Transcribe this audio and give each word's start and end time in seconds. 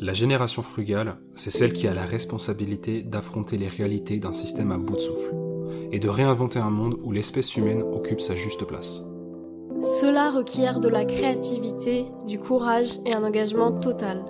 La 0.00 0.12
génération 0.12 0.62
frugale, 0.62 1.16
c'est 1.36 1.52
celle 1.52 1.72
qui 1.72 1.86
a 1.86 1.94
la 1.94 2.04
responsabilité 2.04 3.02
d'affronter 3.02 3.56
les 3.56 3.68
réalités 3.68 4.18
d'un 4.18 4.32
système 4.32 4.72
à 4.72 4.78
bout 4.78 4.96
de 4.96 5.00
souffle, 5.00 5.34
et 5.92 6.00
de 6.00 6.08
réinventer 6.08 6.58
un 6.58 6.70
monde 6.70 6.98
où 7.04 7.12
l'espèce 7.12 7.56
humaine 7.56 7.82
occupe 7.82 8.20
sa 8.20 8.34
juste 8.34 8.64
place. 8.64 9.02
Cela 9.82 10.30
requiert 10.30 10.80
de 10.80 10.88
la 10.88 11.04
créativité, 11.04 12.06
du 12.26 12.38
courage 12.38 12.98
et 13.06 13.12
un 13.12 13.22
engagement 13.22 13.70
total. 13.70 14.24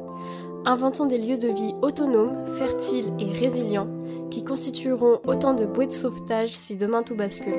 Inventons 0.66 1.06
des 1.06 1.18
lieux 1.18 1.38
de 1.38 1.48
vie 1.48 1.74
autonomes, 1.80 2.44
fertiles 2.58 3.12
et 3.18 3.32
résilients, 3.32 3.88
qui 4.30 4.44
constitueront 4.44 5.20
autant 5.26 5.54
de 5.54 5.64
bouées 5.64 5.86
de 5.86 5.92
sauvetage 5.92 6.50
si 6.50 6.76
demain 6.76 7.02
tout 7.02 7.14
bascule. 7.14 7.54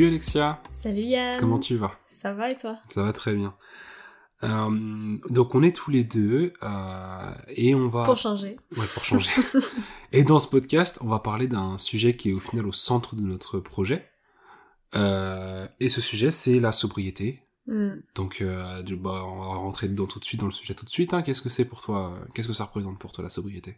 Salut 0.00 0.12
Alexia 0.12 0.62
Salut 0.72 1.02
Yann 1.02 1.36
Comment 1.38 1.58
tu 1.58 1.76
vas? 1.76 1.92
Ça 2.06 2.32
va 2.32 2.48
et 2.48 2.56
toi? 2.56 2.78
Ça 2.88 3.02
va 3.02 3.12
très 3.12 3.34
bien. 3.34 3.54
Euh, 4.42 5.18
donc 5.28 5.54
on 5.54 5.62
est 5.62 5.76
tous 5.76 5.90
les 5.90 6.04
deux 6.04 6.54
euh, 6.62 7.34
et 7.48 7.74
on 7.74 7.86
va... 7.86 8.06
Pour 8.06 8.16
changer. 8.16 8.56
Ouais, 8.78 8.86
pour 8.94 9.04
changer. 9.04 9.30
et 10.12 10.24
dans 10.24 10.38
ce 10.38 10.48
podcast, 10.48 11.00
on 11.02 11.08
va 11.08 11.18
parler 11.18 11.48
d'un 11.48 11.76
sujet 11.76 12.16
qui 12.16 12.30
est 12.30 12.32
au 12.32 12.40
final 12.40 12.66
au 12.66 12.72
centre 12.72 13.14
de 13.14 13.20
notre 13.20 13.60
projet. 13.60 14.08
Euh, 14.94 15.68
et 15.80 15.90
ce 15.90 16.00
sujet, 16.00 16.30
c'est 16.30 16.60
la 16.60 16.72
sobriété. 16.72 17.42
Hmm. 17.66 17.96
Donc 18.14 18.42
bah, 18.42 19.22
on 19.26 19.38
va 19.38 19.46
rentrer 19.48 19.86
dedans 19.86 20.06
tout 20.06 20.18
de 20.18 20.24
suite, 20.24 20.40
dans 20.40 20.46
le 20.46 20.52
sujet 20.52 20.72
tout 20.72 20.86
de 20.86 20.90
suite. 20.90 21.12
hein. 21.12 21.20
Qu'est-ce 21.20 21.42
que 21.42 21.50
c'est 21.50 21.66
pour 21.66 21.82
toi? 21.82 22.18
Qu'est-ce 22.34 22.48
que 22.48 22.54
ça 22.54 22.64
représente 22.64 22.98
pour 22.98 23.12
toi 23.12 23.22
la 23.22 23.28
sobriété? 23.28 23.76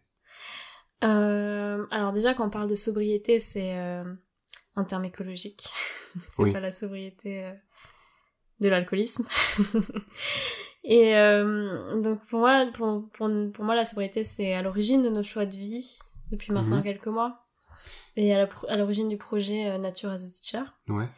Alors 1.01 2.13
déjà, 2.13 2.33
quand 2.35 2.47
on 2.47 2.51
parle 2.51 2.71
de 2.71 2.77
sobriété, 2.77 3.41
c'est 3.41 3.73
un 4.77 4.85
terme 4.85 5.05
écologique. 5.05 5.65
c'est 6.37 6.43
Oui. 6.43 6.53
pas 6.53 6.61
la 6.61 6.71
sobriété 6.71 7.45
euh, 7.45 7.53
de 8.61 8.69
l'alcoolisme. 8.69 9.27
Et 10.85 11.17
euh, 11.17 12.01
donc 12.01 12.25
pour 12.27 12.41
moi, 12.41 12.67
pour, 12.73 13.09
pour, 13.11 13.31
pour 13.53 13.65
moi, 13.65 13.75
la 13.75 13.85
sobriété, 13.85 14.25
c'est 14.25 14.55
à 14.55 14.63
l'origine 14.63 15.03
de 15.03 15.11
nos 15.11 15.23
choix 15.23 15.47
de 15.47 15.57
vie 15.57 15.99
depuis 16.31 16.53
maintenant 16.53 16.79
Mhm. 16.79 16.83
quelques 16.83 17.07
mois. 17.07 17.47
Et 18.17 18.35
à 18.35 18.77
l'origine 18.77 19.09
du 19.09 19.17
projet 19.17 19.71
euh, 19.71 19.79
Nature 19.79 20.11
as 20.11 20.25
a 20.25 20.31
Teacher. 20.31 20.65
Ouais. 20.89 21.09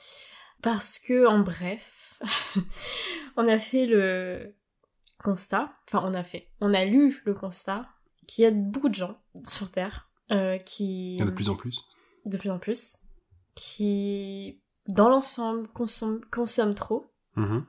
Parce 0.62 0.98
que, 0.98 1.26
en 1.26 1.40
bref, 1.40 2.20
on 3.36 3.46
a 3.46 3.58
fait 3.58 3.86
le 3.86 4.54
constat, 5.22 5.72
enfin 5.88 6.02
on 6.06 6.12
a 6.14 6.22
fait, 6.24 6.48
on 6.60 6.74
a 6.74 6.84
lu 6.84 7.22
le 7.24 7.34
constat 7.34 7.88
qu'il 8.26 8.44
y 8.44 8.46
a 8.46 8.50
beaucoup 8.50 8.88
de 8.90 8.94
gens 8.94 9.18
sur 9.44 9.70
Terre 9.70 10.08
euh, 10.30 10.58
qui, 10.58 11.14
Il 11.14 11.20
y 11.20 11.22
en 11.22 11.26
a 11.26 11.30
de 11.30 11.34
plus 11.34 11.48
en 11.48 11.56
plus. 11.56 11.80
de 12.26 12.36
plus 12.36 12.50
en 12.50 12.58
plus, 12.58 12.98
qui, 13.54 14.62
dans 14.88 15.08
l'ensemble, 15.08 15.68
consomment, 15.68 16.20
consomment 16.30 16.74
trop, 16.74 17.10
Mhm. 17.36 17.64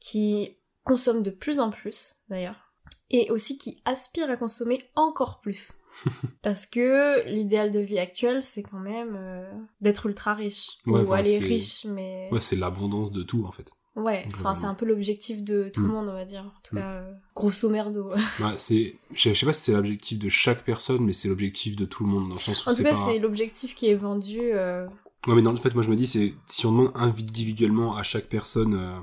qui 0.00 0.56
consomment 0.84 1.22
de 1.22 1.30
plus 1.30 1.60
en 1.60 1.70
plus, 1.70 2.16
d'ailleurs, 2.28 2.72
et 3.10 3.30
aussi 3.30 3.58
qui 3.58 3.82
aspirent 3.84 4.30
à 4.30 4.36
consommer 4.36 4.82
encore 4.94 5.40
plus. 5.40 5.74
Parce 6.42 6.66
que 6.66 7.26
l'idéal 7.28 7.70
de 7.70 7.80
vie 7.80 7.98
actuel, 7.98 8.42
c'est 8.42 8.62
quand 8.62 8.78
même 8.78 9.14
euh, 9.18 9.52
d'être 9.80 10.06
ultra 10.06 10.34
riche. 10.34 10.78
Ouais, 10.86 11.02
ou 11.02 11.12
aller 11.12 11.38
riche, 11.38 11.84
mais... 11.84 12.28
Ouais, 12.32 12.40
c'est 12.40 12.56
l'abondance 12.56 13.12
de 13.12 13.22
tout 13.22 13.44
en 13.44 13.52
fait. 13.52 13.70
Ouais, 13.96 14.24
enfin 14.28 14.54
c'est 14.54 14.66
un 14.66 14.74
peu 14.74 14.86
l'objectif 14.86 15.42
de 15.42 15.68
tout 15.74 15.80
le 15.82 15.88
Mm. 15.88 15.90
monde, 15.90 16.08
on 16.08 16.12
va 16.12 16.24
dire. 16.24 16.42
En 16.44 16.60
tout 16.62 16.76
Mm. 16.76 16.78
cas, 16.78 16.90
euh, 16.92 17.12
grosso 17.34 17.68
merdo. 17.68 18.12
Bah, 18.40 18.54
c'est, 18.56 18.96
je 19.12 19.34
sais- 19.34 19.44
pas 19.46 19.52
si 19.52 19.62
c'est 19.62 19.72
l'objectif 19.72 20.18
de 20.18 20.28
chaque 20.28 20.64
personne, 20.64 21.04
mais 21.04 21.12
c'est 21.12 21.28
l'objectif 21.28 21.74
de 21.76 21.84
tout 21.84 22.04
le 22.04 22.10
monde 22.10 22.28
dans 22.28 22.36
le 22.36 22.40
sens 22.40 22.64
où 22.64 22.68
en 22.68 22.72
tout 22.72 22.78
c'est 22.78 22.82
cas, 22.84 22.92
pas. 22.92 23.04
c'est 23.06 23.18
l'objectif 23.18 23.74
qui 23.74 23.88
est 23.90 23.94
vendu. 23.96 24.38
euh, 24.40 24.86
Ouais, 25.26 25.34
mais 25.34 25.42
dans 25.42 25.50
le 25.52 25.58
fait, 25.58 25.74
moi 25.74 25.82
je 25.82 25.90
me 25.90 25.96
dis, 25.96 26.06
c'est 26.06 26.34
si 26.46 26.66
on 26.66 26.72
demande 26.72 26.92
individuellement 26.94 27.94
à 27.96 28.02
chaque 28.02 28.26
personne, 28.28 28.74
euh, 28.74 28.98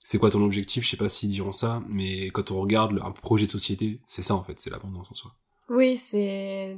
c'est 0.00 0.18
quoi 0.18 0.30
ton 0.30 0.42
objectif, 0.42 0.84
je 0.84 0.90
sais 0.90 0.96
pas 0.96 1.08
s'ils 1.08 1.30
diront 1.30 1.52
ça, 1.52 1.82
mais 1.88 2.26
quand 2.30 2.50
on 2.50 2.60
regarde 2.60 3.00
un 3.04 3.10
projet 3.10 3.46
de 3.46 3.50
société, 3.50 4.00
c'est 4.06 4.22
ça 4.22 4.34
en 4.34 4.42
fait, 4.44 4.58
c'est 4.58 4.70
l'abondance 4.70 5.08
en 5.10 5.14
soi. 5.14 5.32
Oui, 5.68 5.96
c'est. 5.96 6.76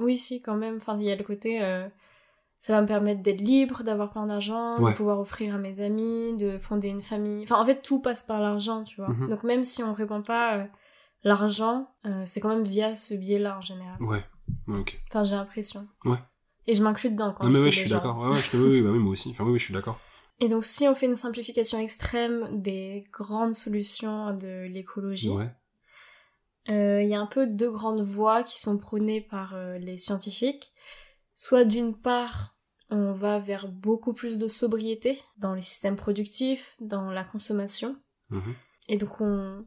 Oui, 0.00 0.16
si, 0.16 0.42
quand 0.42 0.56
même. 0.56 0.76
Enfin, 0.78 0.96
il 0.96 1.04
y 1.06 1.10
a 1.12 1.16
le 1.16 1.22
côté. 1.24 1.62
euh, 1.62 1.86
Ça 2.58 2.72
va 2.74 2.80
me 2.82 2.86
permettre 2.86 3.22
d'être 3.22 3.40
libre, 3.40 3.82
d'avoir 3.82 4.10
plein 4.10 4.26
d'argent, 4.26 4.78
Ouais. 4.80 4.92
de 4.92 4.96
pouvoir 4.96 5.18
offrir 5.20 5.54
à 5.54 5.58
mes 5.58 5.80
amis, 5.80 6.36
de 6.36 6.58
fonder 6.58 6.88
une 6.88 7.02
famille. 7.02 7.42
Enfin, 7.44 7.60
en 7.60 7.66
fait, 7.66 7.82
tout 7.82 8.00
passe 8.00 8.22
par 8.24 8.40
l'argent, 8.40 8.84
tu 8.84 8.96
vois. 8.96 9.08
Mhm. 9.10 9.28
Donc, 9.28 9.42
même 9.44 9.64
si 9.64 9.82
on 9.82 9.92
répond 9.92 10.22
pas 10.22 10.56
euh, 10.58 10.64
l'argent, 11.24 11.88
euh, 12.06 12.22
c'est 12.24 12.40
quand 12.40 12.48
même 12.48 12.64
via 12.64 12.94
ce 12.94 13.14
biais-là 13.14 13.58
en 13.58 13.60
général. 13.60 14.00
Ouais, 14.02 14.22
ouais, 14.68 14.78
ok. 14.80 15.00
Enfin, 15.08 15.24
j'ai 15.24 15.34
l'impression. 15.34 15.86
Ouais. 16.04 16.18
Et 16.66 16.74
je 16.74 16.82
m'inclus 16.82 17.10
dedans 17.10 17.34
quand 17.36 17.44
Non 17.44 17.50
mais 17.50 17.58
je 17.60 17.64
ouais, 17.64 17.72
suis 17.72 17.90
d'accord. 17.90 18.18
Ouais, 18.18 18.28
ouais, 18.28 18.40
je, 18.40 18.56
oui, 18.56 18.64
oui, 18.68 18.80
bah 18.82 18.90
oui, 18.90 18.98
moi 18.98 19.12
aussi. 19.12 19.30
Enfin 19.30 19.44
oui, 19.44 19.52
oui, 19.52 19.58
je 19.58 19.64
suis 19.64 19.74
d'accord. 19.74 19.98
Et 20.40 20.48
donc, 20.48 20.64
si 20.64 20.88
on 20.88 20.94
fait 20.94 21.06
une 21.06 21.16
simplification 21.16 21.78
extrême 21.78 22.60
des 22.60 23.04
grandes 23.12 23.54
solutions 23.54 24.34
de 24.34 24.66
l'écologie, 24.66 25.30
Ouais. 25.30 25.50
euh, 26.68 27.02
il 27.02 27.08
y 27.08 27.14
a 27.14 27.20
un 27.20 27.26
peu 27.26 27.46
deux 27.46 27.70
grandes 27.70 28.00
voies 28.00 28.42
qui 28.42 28.58
sont 28.60 28.78
prônées 28.78 29.20
par 29.20 29.54
euh, 29.54 29.78
les 29.78 29.98
scientifiques. 29.98 30.72
Soit 31.34 31.64
d'une 31.64 31.96
part, 31.96 32.56
on 32.90 33.12
va 33.12 33.38
vers 33.38 33.68
beaucoup 33.68 34.12
plus 34.12 34.38
de 34.38 34.48
sobriété 34.48 35.20
dans 35.38 35.54
les 35.54 35.62
systèmes 35.62 35.96
productifs, 35.96 36.76
dans 36.80 37.10
la 37.10 37.24
consommation. 37.24 37.96
Mhm. 38.30 38.54
Et 38.88 38.96
donc, 38.96 39.20
on, 39.20 39.64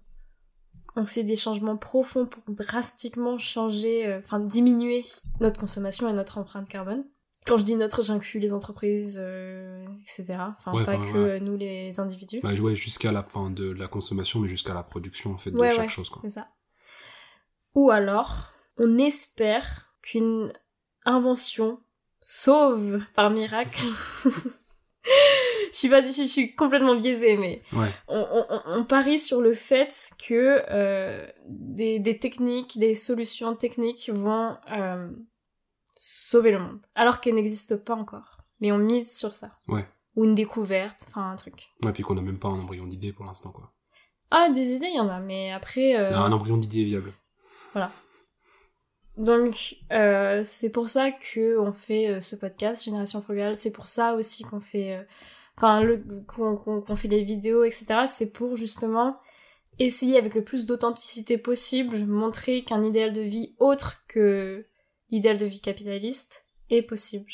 on 0.96 1.06
fait 1.06 1.24
des 1.24 1.36
changements 1.36 1.78
profonds 1.78 2.26
pour 2.26 2.42
drastiquement 2.48 3.38
changer, 3.38 4.06
euh, 4.08 4.20
enfin 4.24 4.40
diminuer 4.40 5.04
notre 5.42 5.60
consommation 5.60 6.08
et 6.10 6.14
notre 6.14 6.38
empreinte 6.38 6.68
carbone. 6.70 7.04
Quand 7.46 7.58
je 7.58 7.64
dis 7.66 7.76
notre, 7.76 8.02
j'inclus 8.02 8.40
les 8.40 8.54
entreprises, 8.54 9.20
euh, 9.22 9.86
etc. 10.02 10.26
Enfin, 10.58 10.74
Ouais, 10.74 10.84
pas 10.84 10.98
enfin, 10.98 11.12
que 11.12 11.18
ouais. 11.18 11.30
euh, 11.32 11.40
nous, 11.40 11.56
les 11.58 12.00
individus. 12.00 12.40
Bah 12.42 12.54
ouais, 12.54 12.76
jusqu'à 12.76 13.12
la 13.12 13.22
fin 13.22 13.52
de 13.52 13.70
la 13.72 13.88
consommation, 13.88 14.40
mais 14.40 14.48
jusqu'à 14.50 14.74
la 14.74 14.82
production 14.82 15.34
en 15.34 15.38
fait 15.38 15.52
de 15.52 15.58
Ouais, 15.58 15.70
chaque 15.70 15.90
chose 15.92 16.10
quoi. 16.10 16.22
C'est 16.24 16.30
ça. 16.30 16.48
Ou 17.76 17.92
alors, 17.92 18.54
on 18.78 18.98
espère 18.98 19.94
qu'une 20.02 20.52
invention 21.06 21.80
sauve 22.20 23.00
par 23.14 23.30
miracle. 23.30 23.84
je 25.76 25.80
suis 25.80 25.90
pas, 25.90 26.02
je, 26.02 26.12
je 26.12 26.24
suis 26.28 26.56
complètement 26.56 26.96
biaisée, 26.96 27.36
mais 27.36 27.62
Ouais. 27.74 27.90
on, 28.08 28.20
on- 28.32 28.46
on- 28.50 28.62
on 28.80 28.86
parie 28.86 29.20
sur 29.20 29.42
le 29.42 29.54
fait 29.54 30.12
que 30.26 30.64
euh, 30.70 31.28
des, 31.50 32.00
des 32.00 32.18
techniques, 32.18 32.80
des 32.80 32.96
solutions 32.96 33.54
techniques 33.56 34.10
vont 34.10 34.56
euh, 34.72 35.10
sauver 35.96 36.52
le 36.52 36.60
monde, 36.60 36.80
alors 36.96 37.20
qu'elles 37.20 37.36
n'existent 37.36 37.78
pas 37.78 37.96
encore. 37.96 38.38
Mais 38.62 38.72
on 38.72 38.78
mise 38.78 39.16
sur 39.16 39.36
ça. 39.36 39.52
Ouais. 39.68 39.86
Ou 40.16 40.24
une 40.24 40.34
découverte, 40.36 41.06
enfin 41.10 41.30
un 41.32 41.36
truc. 41.36 41.68
Ouais, 41.84 41.92
puis 41.92 42.04
qu'on 42.04 42.18
a 42.18 42.22
même 42.22 42.40
pas 42.40 42.48
un 42.48 42.60
embryon 42.62 42.88
d'idée 42.88 43.12
pour 43.12 43.26
l'instant 43.26 43.52
quoi. 43.52 43.74
Ah, 44.32 44.50
des 44.50 44.72
idées, 44.74 44.88
il 44.88 44.96
y 44.96 45.00
en 45.02 45.10
a, 45.10 45.20
mais 45.20 45.52
après... 45.52 45.98
euh, 46.00 46.12
Non, 46.12 46.20
un 46.20 46.32
embryon 46.32 46.56
d'idée 46.58 46.86
viable. 46.86 47.12
Donc, 49.18 49.78
euh, 49.94 50.42
c'est 50.46 50.72
pour 50.72 50.90
ça 50.90 51.12
que 51.12 51.58
on 51.58 51.72
fait 51.72 52.10
euh, 52.10 52.22
ce 52.22 52.36
podcast 52.36 52.84
Génération 52.84 53.22
Frugale. 53.22 53.56
C'est 53.56 53.72
pour 53.72 53.88
ça 53.88 54.14
aussi 54.16 54.44
qu'on 54.44 54.60
fait, 54.60 55.06
enfin, 55.58 55.88
qu'on, 56.28 56.96
fait 56.96 57.08
des 57.08 57.24
vidéos, 57.24 57.64
etc. 57.64 58.06
C'est 58.08 58.32
pour 58.32 58.56
justement 58.56 59.18
essayer 59.80 60.18
avec 60.18 60.36
le 60.36 60.44
plus 60.44 60.66
d'authenticité 60.66 61.38
possible, 61.38 62.06
montrer 62.06 62.64
qu'un 62.64 62.84
idéal 62.84 63.14
de 63.14 63.22
vie 63.22 63.56
autre 63.60 64.04
que 64.08 64.66
l'idéal 65.10 65.38
de 65.38 65.46
vie 65.46 65.62
capitaliste 65.62 66.46
est 66.70 66.82
possible. 66.82 67.32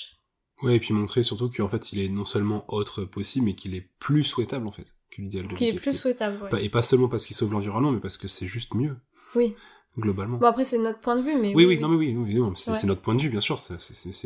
Ouais, 0.63 0.75
et 0.75 0.79
puis 0.79 0.93
montrer 0.93 1.23
surtout 1.23 1.49
qu'en 1.49 1.67
fait, 1.67 1.91
il 1.93 1.99
est 1.99 2.09
non 2.09 2.25
seulement 2.25 2.65
autre 2.67 3.03
possible, 3.03 3.45
mais 3.45 3.55
qu'il 3.55 3.75
est 3.75 3.89
plus 3.99 4.23
souhaitable 4.23 4.67
en 4.67 4.71
fait 4.71 4.85
que 5.11 5.21
l'idéal 5.21 5.47
de 5.47 5.55
vie 5.55 5.65
est 5.65 5.75
plus 5.75 5.97
souhaitable, 5.97 6.41
ouais. 6.43 6.65
Et 6.65 6.69
pas 6.69 6.81
seulement 6.81 7.09
parce 7.09 7.25
qu'il 7.25 7.35
sauve 7.35 7.51
l'environnement, 7.51 7.91
mais 7.91 7.99
parce 7.99 8.17
que 8.17 8.27
c'est 8.27 8.47
juste 8.47 8.73
mieux, 8.73 8.95
Oui. 9.35 9.55
globalement. 9.97 10.37
Bon, 10.37 10.47
après, 10.47 10.63
c'est 10.63 10.77
notre 10.77 10.99
point 10.99 11.17
de 11.17 11.21
vue, 11.21 11.35
mais 11.35 11.53
oui, 11.53 11.65
oui, 11.65 11.79
non, 11.79 11.89
mais 11.89 11.97
oui, 11.97 12.15
oui, 12.15 12.53
c'est 12.55 12.71
Ouais. 12.71 12.77
notre 12.85 13.01
point 13.01 13.15
de 13.15 13.21
vue, 13.21 13.29
bien 13.29 13.41
sûr. 13.41 13.57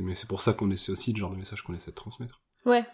mais 0.04 0.16
c'est 0.16 0.28
pour 0.28 0.42
ça 0.42 0.54
qu'on 0.54 0.69
essaie 0.72 0.92
aussi 0.92 1.12
le 1.14 1.19
genre 1.19 1.31
de 1.31 1.38
message 1.38 1.64
qu'on 1.64 1.74
essaie 1.74 1.92
de 1.92 1.96
transmettre. 1.96 2.42
Ouais, 2.66 2.86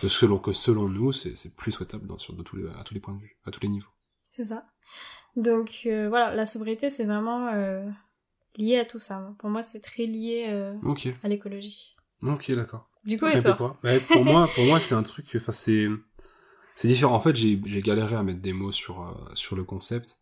Que 0.00 0.08
selon, 0.08 0.88
nous, 0.88 1.12
c'est 1.12 1.56
plus 1.56 1.72
souhaitable 1.72 2.06
dans, 2.06 2.18
sur, 2.18 2.34
de 2.34 2.42
tous 2.42 2.56
les, 2.56 2.68
à 2.78 2.84
tous 2.84 2.94
les 2.94 3.00
points 3.00 3.14
de 3.14 3.20
vue, 3.20 3.36
à 3.46 3.50
tous 3.50 3.60
les 3.60 3.68
niveaux. 3.68 3.88
c'est 4.30 4.44
ça. 4.44 4.66
Donc, 5.36 5.82
euh, 5.86 6.08
voilà, 6.08 6.34
la 6.34 6.46
sobriété, 6.46 6.90
c'est 6.90 7.04
vraiment 7.04 7.48
euh, 7.48 7.88
lié 8.56 8.78
à 8.78 8.84
tout 8.84 8.98
ça. 9.00 9.34
Pour 9.38 9.50
moi, 9.50 9.62
c'est 9.62 9.80
très 9.80 10.06
lié 10.06 10.46
euh, 10.48 10.74
Ok, 10.84 11.08
à 11.22 11.28
l'écologie. 11.28 11.96
ok, 12.22 12.52
d'accord. 12.52 12.88
Du 13.04 13.18
coup, 13.18 13.26
et 13.26 13.40
toi 13.40 13.78
Ouais, 13.84 14.00
pour 14.00 14.24
moi, 14.24 14.48
pour 14.54 14.64
moi, 14.64 14.80
c'est 14.80 14.94
un 14.94 15.02
truc. 15.02 15.26
Enfin, 15.36 15.52
c'est 15.52 15.88
c'est 16.76 16.88
différent. 16.88 17.14
En 17.14 17.20
fait, 17.20 17.36
j'ai 17.36 17.60
j'ai 17.66 17.82
galéré 17.82 18.16
à 18.16 18.22
mettre 18.22 18.40
des 18.40 18.52
mots 18.52 18.72
sur 18.72 19.02
euh, 19.02 19.12
sur 19.34 19.56
le 19.56 19.64
concept. 19.64 20.18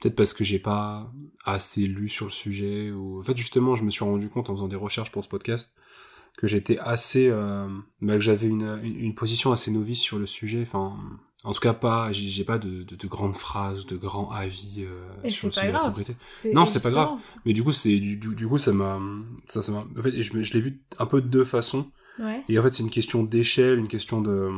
Peut-être 0.00 0.14
parce 0.16 0.32
que 0.32 0.44
j'ai 0.44 0.58
pas 0.60 1.12
assez 1.44 1.86
lu 1.86 2.08
sur 2.08 2.26
le 2.26 2.30
sujet. 2.30 2.90
Ou 2.90 3.20
en 3.20 3.22
fait, 3.22 3.36
justement, 3.36 3.74
je 3.76 3.82
me 3.84 3.90
suis 3.90 4.04
rendu 4.04 4.28
compte 4.28 4.48
en 4.48 4.54
faisant 4.54 4.68
des 4.68 4.76
recherches 4.76 5.10
pour 5.10 5.24
ce 5.24 5.28
podcast 5.28 5.76
que 6.40 6.46
j'étais 6.46 6.78
assez, 6.78 7.28
euh, 7.28 7.68
bah, 8.00 8.14
que 8.14 8.20
j'avais 8.20 8.46
une, 8.48 8.80
une 8.82 8.96
une 8.96 9.14
position 9.14 9.52
assez 9.52 9.70
novice 9.70 10.00
sur 10.00 10.18
le 10.18 10.26
sujet. 10.26 10.62
Enfin, 10.62 10.96
En 11.44 11.52
tout 11.52 11.60
cas, 11.60 11.72
pas, 11.74 12.12
j'ai 12.12 12.44
pas 12.44 12.58
de, 12.58 12.82
de, 12.82 12.96
de 12.96 13.06
grandes 13.06 13.34
phrases, 13.34 13.86
de 13.86 13.96
grands 13.96 14.30
avis 14.30 14.84
euh, 14.84 15.08
Et 15.24 15.30
sur, 15.30 15.50
pas 15.54 15.64
la 15.64 15.72
grave. 15.72 15.84
sobriété. 15.84 16.16
Non, 16.52 16.66
c'est 16.66 16.80
pas 16.82 16.88
justement, 16.88 17.20
Mais 17.44 17.52
du 17.52 17.62
coup, 17.62 17.72
c'est 17.72 17.98
du, 17.98 18.16
du, 18.16 18.34
du 18.34 18.46
coup, 18.48 18.58
ça 18.58 18.72
m'a, 18.72 18.98
ça, 19.46 19.62
ça 19.62 19.72
m'a. 19.72 19.80
En 19.98 20.02
fait, 20.02 20.12
je, 20.22 20.42
je 20.42 20.52
l'ai 20.54 20.60
vu 20.60 20.80
un 20.98 21.06
peu 21.06 21.20
de 21.22 21.28
deux 21.28 21.44
façons. 21.44 21.86
Ouais. 22.18 22.42
Et 22.48 22.58
en 22.58 22.62
fait, 22.62 22.72
c'est 22.72 22.82
une 22.82 22.90
question 22.90 23.22
d'échelle, 23.22 23.78
une 23.78 23.88
question 23.88 24.20
de, 24.20 24.50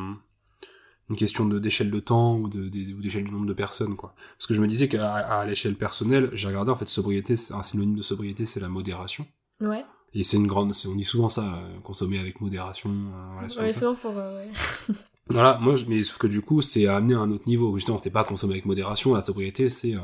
une 1.11 1.17
question 1.17 1.45
de 1.47 1.59
d'échelle 1.61 1.91
de 1.91 2.01
temps 2.01 2.37
ou 2.39 2.49
de, 2.49 2.69
d'échelle 2.69 3.25
du 3.25 3.31
nombre 3.31 3.47
de 3.47 3.53
personnes, 3.53 3.95
quoi. 3.97 4.15
Parce 4.37 4.47
que 4.47 4.55
je 4.55 4.61
me 4.61 4.67
disais 4.67 4.89
qu'à 4.89 5.13
à 5.15 5.45
l'échelle 5.45 5.77
personnelle, 5.77 6.31
j'ai 6.33 6.49
regardé 6.49 6.71
en 6.71 6.77
fait 6.77 6.89
sobriété, 6.89 7.35
un 7.51 7.63
synonyme 7.63 7.97
de 7.97 8.03
sobriété, 8.03 8.47
c'est 8.47 8.61
la 8.61 8.69
modération. 8.69 9.27
Ouais. 9.61 9.85
Et 10.15 10.25
c'est 10.25 10.37
une 10.37 10.47
grande, 10.47 10.73
on 10.89 10.95
dit 10.95 11.05
souvent 11.05 11.29
ça, 11.29 11.43
euh, 11.55 11.79
consommer 11.83 12.19
avec 12.19 12.41
modération. 12.41 12.91
euh, 12.91 13.33
voilà, 13.33 13.49
sur 13.49 13.63
Ouais, 13.63 13.73
souvent 13.73 13.95
pour. 13.95 14.13
euh, 14.19 14.45
ouais. 14.47 14.51
Voilà, 15.29 15.57
moi, 15.61 15.77
je, 15.77 15.85
mais 15.87 16.03
sauf 16.03 16.19
que 16.19 16.27
du 16.27 16.43
coup, 16.43 16.61
c'est 16.63 16.87
amené 16.89 17.15
à 17.15 17.21
un 17.21 17.31
autre 17.31 17.45
niveau. 17.47 17.75
Justement, 17.77 17.97
c'est 17.97 18.11
pas 18.11 18.25
consommer 18.25 18.55
avec 18.55 18.67
modération. 18.67 19.15
La 19.15 19.21
sobriété, 19.23 19.71
c'est, 19.71 19.95
euh, 19.95 20.01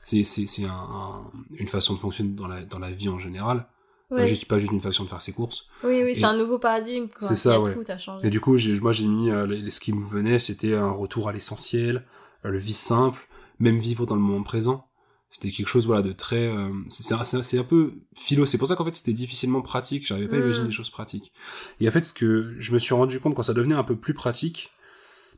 c'est, 0.00 0.24
c'est, 0.24 0.46
c'est 0.46 0.64
un, 0.64 0.70
un- 0.70 1.30
une 1.54 1.68
façon 1.68 1.94
de 1.94 1.98
fonctionner 1.98 2.30
dans 2.30 2.48
la, 2.48 2.64
dans 2.64 2.78
la 2.78 2.90
vie 2.90 3.08
en 3.08 3.18
général. 3.20 3.66
Pas 4.08 4.16
Ouais. 4.16 4.26
juste, 4.26 4.46
pas 4.46 4.58
juste 4.58 4.72
une 4.72 4.80
façon 4.80 5.04
de 5.04 5.08
faire 5.08 5.20
ses 5.20 5.32
courses. 5.32 5.66
Oui, 5.84 6.02
oui, 6.02 6.14
c'est 6.14 6.24
un 6.24 6.36
nouveau 6.36 6.58
paradigme. 6.58 7.06
C'est 7.20 7.36
ça, 7.36 7.60
ouais. 7.60 7.74
Tout 7.74 7.84
a 7.88 7.98
changé. 7.98 8.26
Et 8.26 8.30
du 8.30 8.40
coup, 8.40 8.56
moi, 8.80 8.92
j'ai 8.92 9.06
mis, 9.06 9.30
euh, 9.30 9.46
les, 9.46 9.70
ce 9.70 9.80
qui 9.80 9.92
me 9.92 10.04
venait, 10.04 10.38
c'était 10.38 10.74
un 10.74 10.90
retour 10.90 11.28
à 11.28 11.32
l'essentiel, 11.32 12.04
euh, 12.44 12.50
le 12.50 12.58
vie 12.58 12.74
simple, 12.74 13.28
même 13.60 13.78
vivre 13.78 14.06
dans 14.06 14.14
le 14.16 14.20
moment 14.22 14.42
présent. 14.42 14.86
C'était 15.34 15.50
quelque 15.50 15.66
chose, 15.66 15.84
voilà, 15.86 16.00
de 16.02 16.12
très, 16.12 16.46
euh, 16.46 16.68
c'est, 16.90 17.12
un- 17.12 17.64
peu 17.64 17.94
philo. 18.14 18.46
C'est 18.46 18.56
pour 18.56 18.68
ça 18.68 18.76
qu'en 18.76 18.84
fait, 18.84 18.94
c'était 18.94 19.12
difficilement 19.12 19.62
pratique. 19.62 20.06
J'arrivais 20.06 20.28
pas 20.28 20.36
à 20.36 20.38
Mm. 20.38 20.44
imaginer 20.44 20.66
des 20.68 20.72
choses 20.72 20.90
pratiques. 20.90 21.32
Et 21.80 21.88
en 21.88 21.90
fait, 21.90 22.04
ce 22.04 22.12
que 22.12 22.54
je 22.60 22.72
me 22.72 22.78
suis 22.78 22.94
rendu 22.94 23.18
compte 23.18 23.34
quand 23.34 23.42
ça 23.42 23.52
devenait 23.52 23.74
un 23.74 23.82
peu 23.82 23.96
plus 23.96 24.14
pratique, 24.14 24.70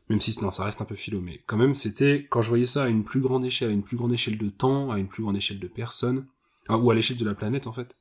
même 0.09 0.21
si 0.21 0.37
non, 0.39 0.51
ça 0.51 0.63
reste 0.65 0.81
un 0.81 0.85
peu 0.85 0.93
philo, 0.95 1.19
mais 1.19 1.41
quand 1.47 1.57
même, 1.57 1.73
c'était 1.73 2.27
quand 2.29 2.43
je 2.43 2.49
voyais 2.49 2.67
ça 2.67 2.83
à 2.83 2.87
une 2.89 3.03
plus 3.03 3.21
grande 3.21 3.43
échelle, 3.43 3.69
à 3.71 3.73
une 3.73 3.83
plus 3.83 3.97
grande 3.97 4.13
échelle 4.13 4.37
de 4.37 4.49
temps, 4.49 4.91
à 4.91 4.99
une 4.99 5.07
plus 5.07 5.23
grande 5.23 5.35
échelle 5.35 5.59
de 5.59 5.67
personnes, 5.67 6.27
ou 6.69 6.91
à 6.91 6.95
l'échelle 6.95 7.17
de 7.17 7.25
la 7.25 7.33
planète 7.33 7.65
en 7.65 7.73
fait, 7.73 7.95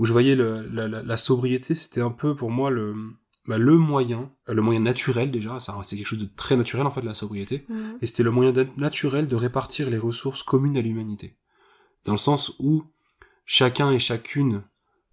où 0.00 0.04
je 0.06 0.12
voyais 0.12 0.34
le, 0.34 0.66
la, 0.68 0.88
la, 0.88 1.04
la 1.04 1.16
sobriété, 1.16 1.76
c'était 1.76 2.00
un 2.00 2.10
peu 2.10 2.34
pour 2.34 2.50
moi 2.50 2.70
le, 2.70 2.94
bah, 3.48 3.58
le 3.58 3.76
moyen, 3.76 4.30
euh, 4.48 4.54
le 4.54 4.62
moyen 4.62 4.80
naturel 4.80 5.30
déjà, 5.32 5.58
c'est 5.58 5.96
quelque 5.96 6.06
chose 6.06 6.18
de 6.18 6.28
très 6.36 6.56
naturel 6.56 6.86
en 6.86 6.90
fait 6.90 7.00
la 7.02 7.14
sobriété, 7.14 7.64
Mhm. 7.68 7.98
et 8.02 8.06
c'était 8.06 8.22
le 8.22 8.30
moyen 8.30 8.52
naturel 8.76 9.26
de 9.26 9.34
répartir 9.36 9.90
les 9.90 9.98
ressources 9.98 10.42
communes 10.42 10.76
à 10.76 10.82
l'humanité, 10.82 11.36
dans 12.04 12.12
le 12.12 12.18
sens 12.18 12.54
où 12.60 12.84
chacun 13.46 13.90
et 13.90 13.98
chacune 13.98 14.62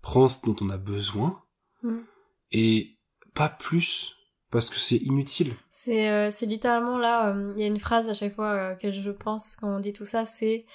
prend 0.01 0.27
ce 0.27 0.45
dont 0.45 0.55
on 0.61 0.69
a 0.69 0.77
besoin, 0.77 1.41
Mhm. 1.81 2.03
et 2.51 2.97
pas 3.33 3.49
plus 3.49 4.11
parce 4.51 4.69
que 4.69 4.77
c'est 4.79 4.97
inutile. 4.97 5.53
C'est 5.71 6.09
euh, 6.09 6.29
littéralement 6.43 6.97
là, 6.97 7.33
euh, 7.33 7.51
il 7.55 7.61
y 7.61 7.63
a 7.63 7.67
une 7.67 7.79
phrase 7.79 8.07
à 8.09 8.13
chaque 8.13 8.35
fois 8.35 8.51
euh, 8.51 8.75
que 8.75 8.91
je 8.91 9.09
pense 9.11 9.55
quand 9.57 9.75
on 9.75 9.79
dit 9.79 9.91
tout 9.93 10.05
ça, 10.05 10.25
c'est 10.25 10.65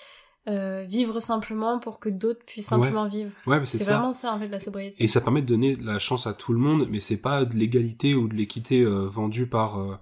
euh, 0.50 0.84
vivre 0.86 1.20
simplement 1.20 1.78
pour 1.78 1.98
que 2.00 2.08
d'autres 2.10 2.44
puissent 2.44 2.66
simplement 2.66 3.08
vivre. 3.08 3.30
Ouais, 3.46 3.64
c'est 3.64 3.82
vraiment 3.84 4.12
ça 4.12 4.32
en 4.34 4.38
fait 4.38 4.48
la 4.48 4.60
sobriété. 4.60 5.02
Et 5.02 5.08
ça 5.08 5.20
permet 5.22 5.40
de 5.42 5.46
donner 5.46 5.76
la 5.76 5.98
chance 5.98 6.26
à 6.26 6.34
tout 6.34 6.52
le 6.52 6.58
monde, 6.58 6.86
mais 6.90 7.00
c'est 7.00 7.16
pas 7.16 7.44
de 7.46 7.54
l'égalité 7.56 8.14
ou 8.14 8.28
de 8.28 8.34
l'équité 8.34 8.82
euh, 8.82 9.06
vendue 9.06 9.46
par 9.46 9.80
euh, 9.80 9.94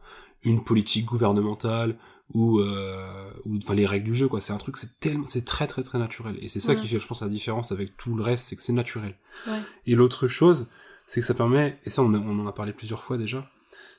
une 0.42 0.64
politique 0.64 1.04
gouvernementale 1.06 1.96
ou 2.34 2.60
ou 2.60 3.56
enfin 3.56 3.74
les 3.74 3.86
règles 3.86 4.04
du 4.06 4.14
jeu 4.14 4.28
quoi. 4.28 4.40
C'est 4.42 4.52
un 4.52 4.58
truc, 4.58 4.76
c'est 4.76 5.00
tellement, 5.00 5.24
c'est 5.26 5.44
très 5.46 5.66
très 5.66 5.82
très 5.82 5.98
naturel. 5.98 6.36
Et 6.42 6.48
c'est 6.48 6.60
ça 6.60 6.72
Ouais. 6.74 6.80
qui 6.80 6.86
fait, 6.88 7.00
je 7.00 7.06
pense, 7.06 7.22
la 7.22 7.28
différence 7.28 7.72
avec 7.72 7.96
tout 7.96 8.14
le 8.16 8.22
reste, 8.22 8.46
c'est 8.48 8.56
que 8.56 8.60
c'est 8.62 8.74
naturel. 8.74 9.14
Ouais. 9.46 9.54
Et 9.86 9.94
l'autre 9.94 10.28
chose, 10.28 10.66
c'est 11.06 11.20
que 11.20 11.26
ça 11.26 11.32
permet, 11.32 11.78
et 11.84 11.90
ça 11.90 12.02
on, 12.02 12.12
a- 12.12 12.18
on 12.18 12.38
en 12.38 12.46
a 12.46 12.52
parlé 12.52 12.72
plusieurs 12.74 13.02
fois 13.02 13.16
déjà, 13.16 13.50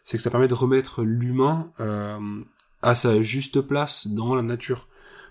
c'est 0.03 0.17
que 0.17 0.21
ça 0.23 0.29
permet 0.29 0.47
de 0.47 0.53
remettre 0.53 1.01
l'humain 1.03 1.71
à 2.81 2.95
sa 2.95 3.21
juste 3.23 3.61
place 3.61 4.07
dans 4.07 4.35
la 4.35 4.41
nature. 4.43 4.87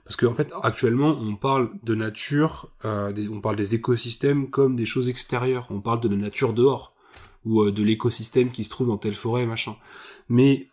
Parce 0.08 0.16
qu'en 0.16 0.34
fait, 0.34 0.50
actuellement, 0.62 1.18
on 1.20 1.36
parle 1.36 1.70
de 1.82 1.94
nature, 1.94 2.70
euh, 2.86 3.12
des- 3.12 3.28
on 3.28 3.42
parle 3.42 3.56
des 3.56 3.74
écosystèmes 3.74 4.48
comme 4.48 4.74
des 4.74 4.86
choses 4.86 5.06
extérieures. 5.10 5.66
On 5.68 5.82
parle 5.82 6.00
de 6.00 6.08
la 6.08 6.16
nature 6.16 6.54
dehors, 6.54 6.94
ou 7.44 7.62
euh, 7.62 7.70
de 7.72 7.82
l'écosystème 7.82 8.50
qui 8.50 8.64
se 8.64 8.70
trouve 8.70 8.86
dans 8.86 8.96
telle 8.96 9.14
forêt, 9.14 9.44
machin. 9.44 9.76
Mais 10.30 10.68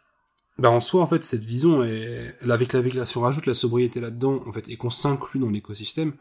bah, 0.58 0.72
en 0.72 0.80
soi, 0.80 1.02
en 1.02 1.08
fait, 1.08 1.26
cette 1.26 1.44
vision, 1.44 1.84
est, 1.84 2.34
avec, 2.50 2.72
la, 2.72 2.80
avec 2.80 2.94
la, 2.94 3.06
si 3.06 3.18
on 3.18 3.22
rajoute 3.22 3.46
la 3.46 3.54
sobriété 3.54 4.00
là-dedans, 4.00 4.42
en 4.46 4.54
fait, 4.54 4.70
et 4.70 4.78
qu'on 4.78 4.90
s'inclut 4.90 5.42
dans 5.42 5.50
l'écosystème, 5.50 6.14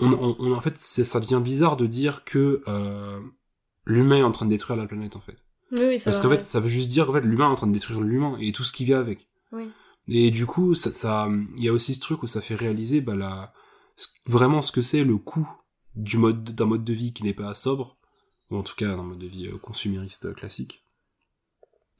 on, 0.00 0.12
on, 0.12 0.36
on- 0.40 0.52
en 0.52 0.60
fait, 0.60 0.76
ça 0.76 1.20
devient 1.20 1.40
bizarre 1.42 1.76
de 1.76 1.86
dire 1.86 2.24
que 2.24 2.62
euh, 2.66 3.20
l'humain 3.86 4.16
est 4.16 4.22
en 4.22 4.32
train 4.32 4.46
de 4.46 4.50
détruire 4.50 4.76
la 4.76 4.86
planète, 4.86 5.14
en 5.14 5.20
fait. 5.20 5.36
Oui, 5.70 5.84
oui, 5.86 5.98
ça 6.00 6.10
Parce 6.10 6.20
qu'en 6.20 6.30
fait, 6.30 6.40
ça 6.42 6.58
veut 6.58 6.68
juste 6.68 6.90
dire 6.90 7.06
qu'en 7.06 7.12
fait, 7.12 7.20
l'humain 7.20 7.46
est 7.46 7.52
en 7.52 7.54
train 7.54 7.66
de 7.68 7.72
détruire 7.72 8.00
l'humain 8.00 8.36
et 8.40 8.50
tout 8.50 8.64
ce 8.64 8.72
qui 8.72 8.84
vient 8.84 8.98
avec. 8.98 9.28
Oui. 9.52 9.70
Et 10.08 10.30
du 10.30 10.46
coup, 10.46 10.74
ça, 10.74 10.92
ça, 10.92 11.28
il 11.56 11.62
y 11.64 11.68
a 11.68 11.72
aussi 11.72 11.94
ce 11.94 12.00
truc 12.00 12.22
où 12.22 12.26
ça 12.26 12.40
fait 12.40 12.54
réaliser 12.54 13.00
bah, 13.00 13.14
la, 13.14 13.52
vraiment 14.26 14.62
ce 14.62 14.72
que 14.72 14.82
c'est 14.82 15.04
le 15.04 15.16
coût 15.18 15.48
du 15.94 16.16
mode 16.16 16.44
d'un 16.54 16.66
mode 16.66 16.84
de 16.84 16.92
vie 16.94 17.12
qui 17.12 17.24
n'est 17.24 17.34
pas 17.34 17.52
sobre, 17.54 17.98
ou 18.50 18.56
en 18.56 18.62
tout 18.62 18.74
cas 18.76 18.86
d'un 18.88 19.02
mode 19.02 19.18
de 19.18 19.26
vie 19.26 19.48
euh, 19.48 19.58
consumériste 19.58 20.26
euh, 20.26 20.32
classique. 20.32 20.84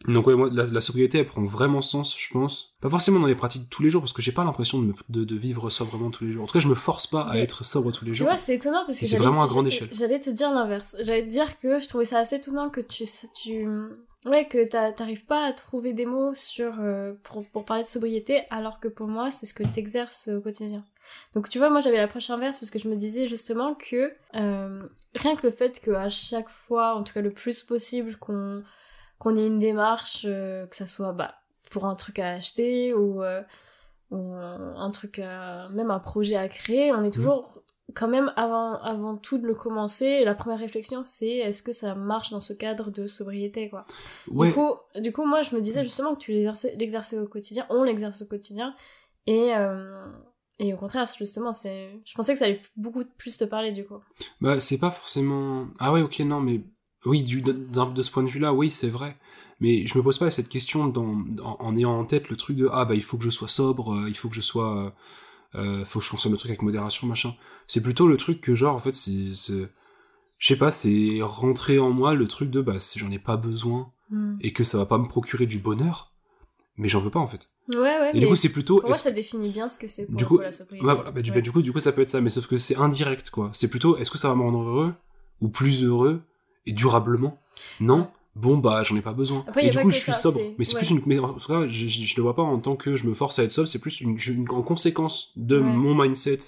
Donc 0.06 0.28
ouais, 0.28 0.36
moi, 0.36 0.48
la, 0.52 0.64
la 0.64 0.80
sobriété, 0.80 1.18
elle 1.18 1.26
prend 1.26 1.42
vraiment 1.44 1.82
sens, 1.82 2.16
je 2.16 2.32
pense. 2.32 2.76
Pas 2.80 2.88
forcément 2.88 3.18
dans 3.18 3.26
les 3.26 3.34
pratiques 3.34 3.64
de 3.64 3.68
tous 3.68 3.82
les 3.82 3.90
jours, 3.90 4.00
parce 4.00 4.12
que 4.12 4.22
j'ai 4.22 4.30
pas 4.30 4.44
l'impression 4.44 4.80
de, 4.80 4.86
me- 4.86 4.94
de, 5.08 5.24
de 5.24 5.36
vivre 5.36 5.68
sobrement 5.70 6.10
tous 6.10 6.24
les 6.24 6.30
jours. 6.30 6.44
En 6.44 6.46
tout 6.46 6.52
cas, 6.52 6.60
je 6.60 6.68
me 6.68 6.76
force 6.76 7.08
pas 7.08 7.22
à 7.22 7.36
être 7.38 7.64
sobre 7.64 7.90
tous 7.90 8.04
les 8.04 8.12
Tu 8.12 8.18
jours. 8.18 8.28
vois, 8.28 8.36
c'est 8.36 8.54
étonnant 8.54 8.84
parce 8.86 9.00
que 9.00 9.06
c'est 9.06 9.16
vraiment 9.18 9.42
à 9.42 9.48
grande 9.48 9.66
échelle. 9.66 9.88
J'allais 9.90 10.20
te 10.20 10.30
dire 10.30 10.52
l'inverse. 10.54 10.94
J'allais 11.00 11.24
te 11.24 11.30
dire 11.30 11.58
que 11.58 11.80
je 11.80 11.88
trouvais 11.88 12.04
ça 12.04 12.20
assez 12.20 12.36
étonnant 12.36 12.70
que 12.70 12.80
tu, 12.80 13.04
tu, 13.42 13.66
ouais, 14.24 14.46
que 14.48 14.66
t'a- 14.68 14.92
t'arrives 14.92 15.24
pas 15.26 15.44
à 15.46 15.52
trouver 15.52 15.92
des 15.92 16.06
mots 16.06 16.34
sur 16.34 16.74
euh, 16.80 17.14
pour, 17.24 17.46
pour 17.50 17.64
parler 17.64 17.82
de 17.82 17.88
sobriété, 17.88 18.42
alors 18.50 18.80
que 18.80 18.88
pour 18.88 19.06
moi, 19.08 19.30
c'est 19.30 19.46
ce 19.46 19.54
que 19.54 19.62
t'exerces 19.64 20.28
au 20.28 20.40
quotidien. 20.40 20.84
Donc 21.34 21.48
tu 21.48 21.58
vois, 21.58 21.70
moi 21.70 21.80
j'avais 21.80 21.96
l'approche 21.96 22.28
inverse 22.28 22.58
parce 22.58 22.70
que 22.70 22.78
je 22.78 22.86
me 22.88 22.94
disais 22.96 23.26
justement 23.26 23.74
que 23.74 24.12
euh, 24.34 24.82
rien 25.14 25.36
que 25.36 25.46
le 25.46 25.50
fait 25.50 25.80
qu'à 25.80 26.10
chaque 26.10 26.50
fois, 26.50 26.94
en 26.96 27.02
tout 27.02 27.14
cas 27.14 27.22
le 27.22 27.32
plus 27.32 27.62
possible, 27.62 28.16
qu'on 28.16 28.62
qu'on 29.18 29.36
ait 29.36 29.46
une 29.46 29.58
démarche, 29.58 30.26
euh, 30.28 30.66
que 30.66 30.76
ça 30.76 30.86
soit 30.86 31.12
bah, 31.12 31.34
pour 31.70 31.86
un 31.86 31.94
truc 31.96 32.18
à 32.20 32.28
acheter 32.32 32.92
ou, 32.94 33.22
euh, 33.22 33.42
ou 34.10 34.32
un 34.34 34.76
un 34.76 34.90
truc, 34.90 35.18
à- 35.18 35.68
même 35.70 35.90
un 35.90 35.98
projet 35.98 36.36
à 36.36 36.48
créer, 36.48 36.92
on 36.92 37.02
est 37.04 37.10
toujours 37.10 37.62
quand 37.94 38.08
même 38.08 38.32
avant, 38.36 38.74
avant 38.82 39.16
tout 39.16 39.38
de 39.38 39.46
le 39.46 39.54
commencer, 39.54 40.24
la 40.24 40.34
première 40.34 40.58
réflexion 40.58 41.02
c'est 41.04 41.36
est-ce 41.36 41.62
que 41.62 41.72
ça 41.72 41.94
marche 41.94 42.30
dans 42.30 42.40
ce 42.40 42.52
cadre 42.52 42.90
de 42.90 43.06
sobriété 43.06 43.70
quoi. 43.70 43.86
Ouais, 44.30 44.48
Du 44.48 44.54
coup, 44.54 44.74
du 45.00 45.12
coup, 45.12 45.24
moi 45.24 45.42
je 45.42 45.54
me 45.54 45.60
disais 45.60 45.82
justement 45.82 46.14
que 46.14 46.20
tu 46.20 46.32
l'exerçais 46.32 47.18
au 47.18 47.26
quotidien, 47.26 47.66
on 47.70 47.82
l'exerce 47.82 48.22
au 48.22 48.26
quotidien 48.26 48.74
et 49.26 49.54
euh, 49.54 50.06
et 50.58 50.74
au 50.74 50.76
contraire, 50.76 51.06
justement 51.16 51.52
c'est 51.52 52.00
je 52.04 52.14
pensais 52.14 52.32
que 52.32 52.38
ça 52.38 52.44
allait 52.46 52.62
beaucoup 52.76 53.04
plus 53.16 53.38
te 53.38 53.44
parler 53.44 53.72
du 53.72 53.86
coup. 53.86 53.98
Bah, 54.40 54.60
c'est 54.60 54.78
pas 54.78 54.90
forcément. 54.90 55.68
Ah 55.78 55.92
ouais, 55.92 56.02
ok, 56.02 56.18
non, 56.20 56.40
mais 56.40 56.60
oui, 57.06 57.22
du, 57.22 57.42
de 57.42 58.02
ce 58.02 58.10
point 58.10 58.22
de 58.24 58.28
vue-là, 58.28 58.52
oui, 58.52 58.70
c'est 58.70 58.88
vrai. 58.88 59.16
Mais 59.60 59.86
je 59.86 59.98
me 59.98 60.02
pose 60.02 60.18
pas 60.18 60.30
cette 60.30 60.48
question 60.48 60.86
dans, 60.86 61.24
en, 61.42 61.56
en 61.58 61.74
ayant 61.74 61.98
en 61.98 62.04
tête 62.04 62.28
le 62.28 62.36
truc 62.36 62.56
de 62.56 62.68
ah 62.72 62.84
bah 62.84 62.94
il 62.94 63.02
faut 63.02 63.18
que 63.18 63.24
je 63.24 63.30
sois 63.30 63.48
sobre, 63.48 63.92
euh, 63.92 64.08
il 64.08 64.16
faut 64.16 64.28
que 64.28 64.36
je 64.36 64.40
sois, 64.40 64.76
euh, 64.86 64.90
euh, 65.54 65.84
faut 65.84 65.98
que 66.00 66.04
je 66.04 66.10
consomme 66.10 66.32
le 66.32 66.38
truc 66.38 66.50
avec 66.50 66.62
modération, 66.62 67.06
machin. 67.06 67.34
C'est 67.66 67.82
plutôt 67.82 68.06
le 68.08 68.16
truc 68.16 68.40
que 68.40 68.54
genre 68.54 68.74
en 68.74 68.78
fait 68.78 68.92
c'est, 68.92 69.32
je 69.34 69.66
sais 70.46 70.56
pas, 70.56 70.70
c'est 70.70 71.18
rentrer 71.22 71.78
en 71.78 71.90
moi 71.90 72.14
le 72.14 72.28
truc 72.28 72.50
de 72.50 72.60
bah 72.60 72.78
si 72.78 72.98
j'en 72.98 73.10
ai 73.10 73.18
pas 73.18 73.36
besoin 73.36 73.90
et 74.40 74.52
que 74.52 74.64
ça 74.64 74.78
va 74.78 74.86
pas 74.86 74.96
me 74.98 75.06
procurer 75.06 75.46
du 75.46 75.58
bonheur, 75.58 76.12
mais 76.76 76.88
j'en 76.88 77.00
veux 77.00 77.10
pas 77.10 77.18
en 77.20 77.26
fait. 77.26 77.48
Ouais 77.74 77.80
ouais. 77.80 78.10
Et 78.10 78.14
mais 78.14 78.20
du 78.20 78.26
coup 78.28 78.36
c'est 78.36 78.48
plutôt 78.48 78.78
pour 78.80 78.88
moi 78.88 78.96
ça 78.96 79.10
définit 79.10 79.50
bien 79.50 79.68
ce 79.68 79.78
que 79.78 79.86
c'est 79.88 80.06
pour, 80.06 80.16
Du 80.16 80.24
coup, 80.24 80.38
la 80.38 80.50
sobriété. 80.52 80.86
Ouais, 80.86 80.94
voilà, 80.94 81.10
bah, 81.10 81.20
du, 81.20 81.30
Ouais. 81.30 81.36
bah, 81.36 81.40
du 81.42 81.52
coup, 81.52 81.60
du 81.60 81.72
coup, 81.72 81.80
ça 81.80 81.92
peut 81.92 82.00
être 82.00 82.08
ça, 82.08 82.22
mais 82.22 82.30
sauf 82.30 82.46
que 82.46 82.56
c'est 82.56 82.76
indirect, 82.76 83.28
quoi. 83.28 83.50
C'est 83.52 83.68
plutôt, 83.68 83.98
est-ce 83.98 84.10
que 84.10 84.16
ça 84.16 84.28
va 84.28 84.34
me 84.34 84.40
rendre 84.42 84.60
heureux, 84.62 84.94
ou 85.42 85.48
plus 85.48 85.84
heureux, 85.84 86.22
et 86.64 86.72
durablement? 86.72 87.38
Non 87.80 87.98
Ouais. 87.98 88.06
Bon, 88.40 88.56
bah, 88.58 88.82
j'en 88.84 88.96
ai 88.96 89.02
pas 89.02 89.12
besoin. 89.12 89.44
Après, 89.48 89.66
et 89.66 89.70
du 89.70 89.78
coup, 89.78 89.90
je 89.90 89.96
suis 89.96 90.12
ça, 90.12 90.20
sobre. 90.20 90.38
Mais 90.58 90.64
c'est 90.64 90.74
ouais. 90.74 90.80
plus 90.80 90.90
une, 90.90 91.02
mais 91.06 91.18
en 91.18 91.34
tout 91.34 91.46
cas, 91.52 91.66
je, 91.66 91.88
je, 91.88 92.06
je 92.06 92.16
le 92.16 92.22
vois 92.22 92.34
pas 92.36 92.42
en 92.42 92.58
tant 92.58 92.76
que 92.76 92.94
je 92.96 93.06
me 93.06 93.14
force 93.14 93.38
à 93.38 93.44
être 93.44 93.50
sobre, 93.50 93.68
c'est 93.68 93.80
plus 93.80 94.00
une, 94.00 94.16
en 94.50 94.62
conséquence 94.62 95.32
de 95.36 95.56
Ouais. 95.58 95.62
mon 95.62 95.94
mindset 96.00 96.38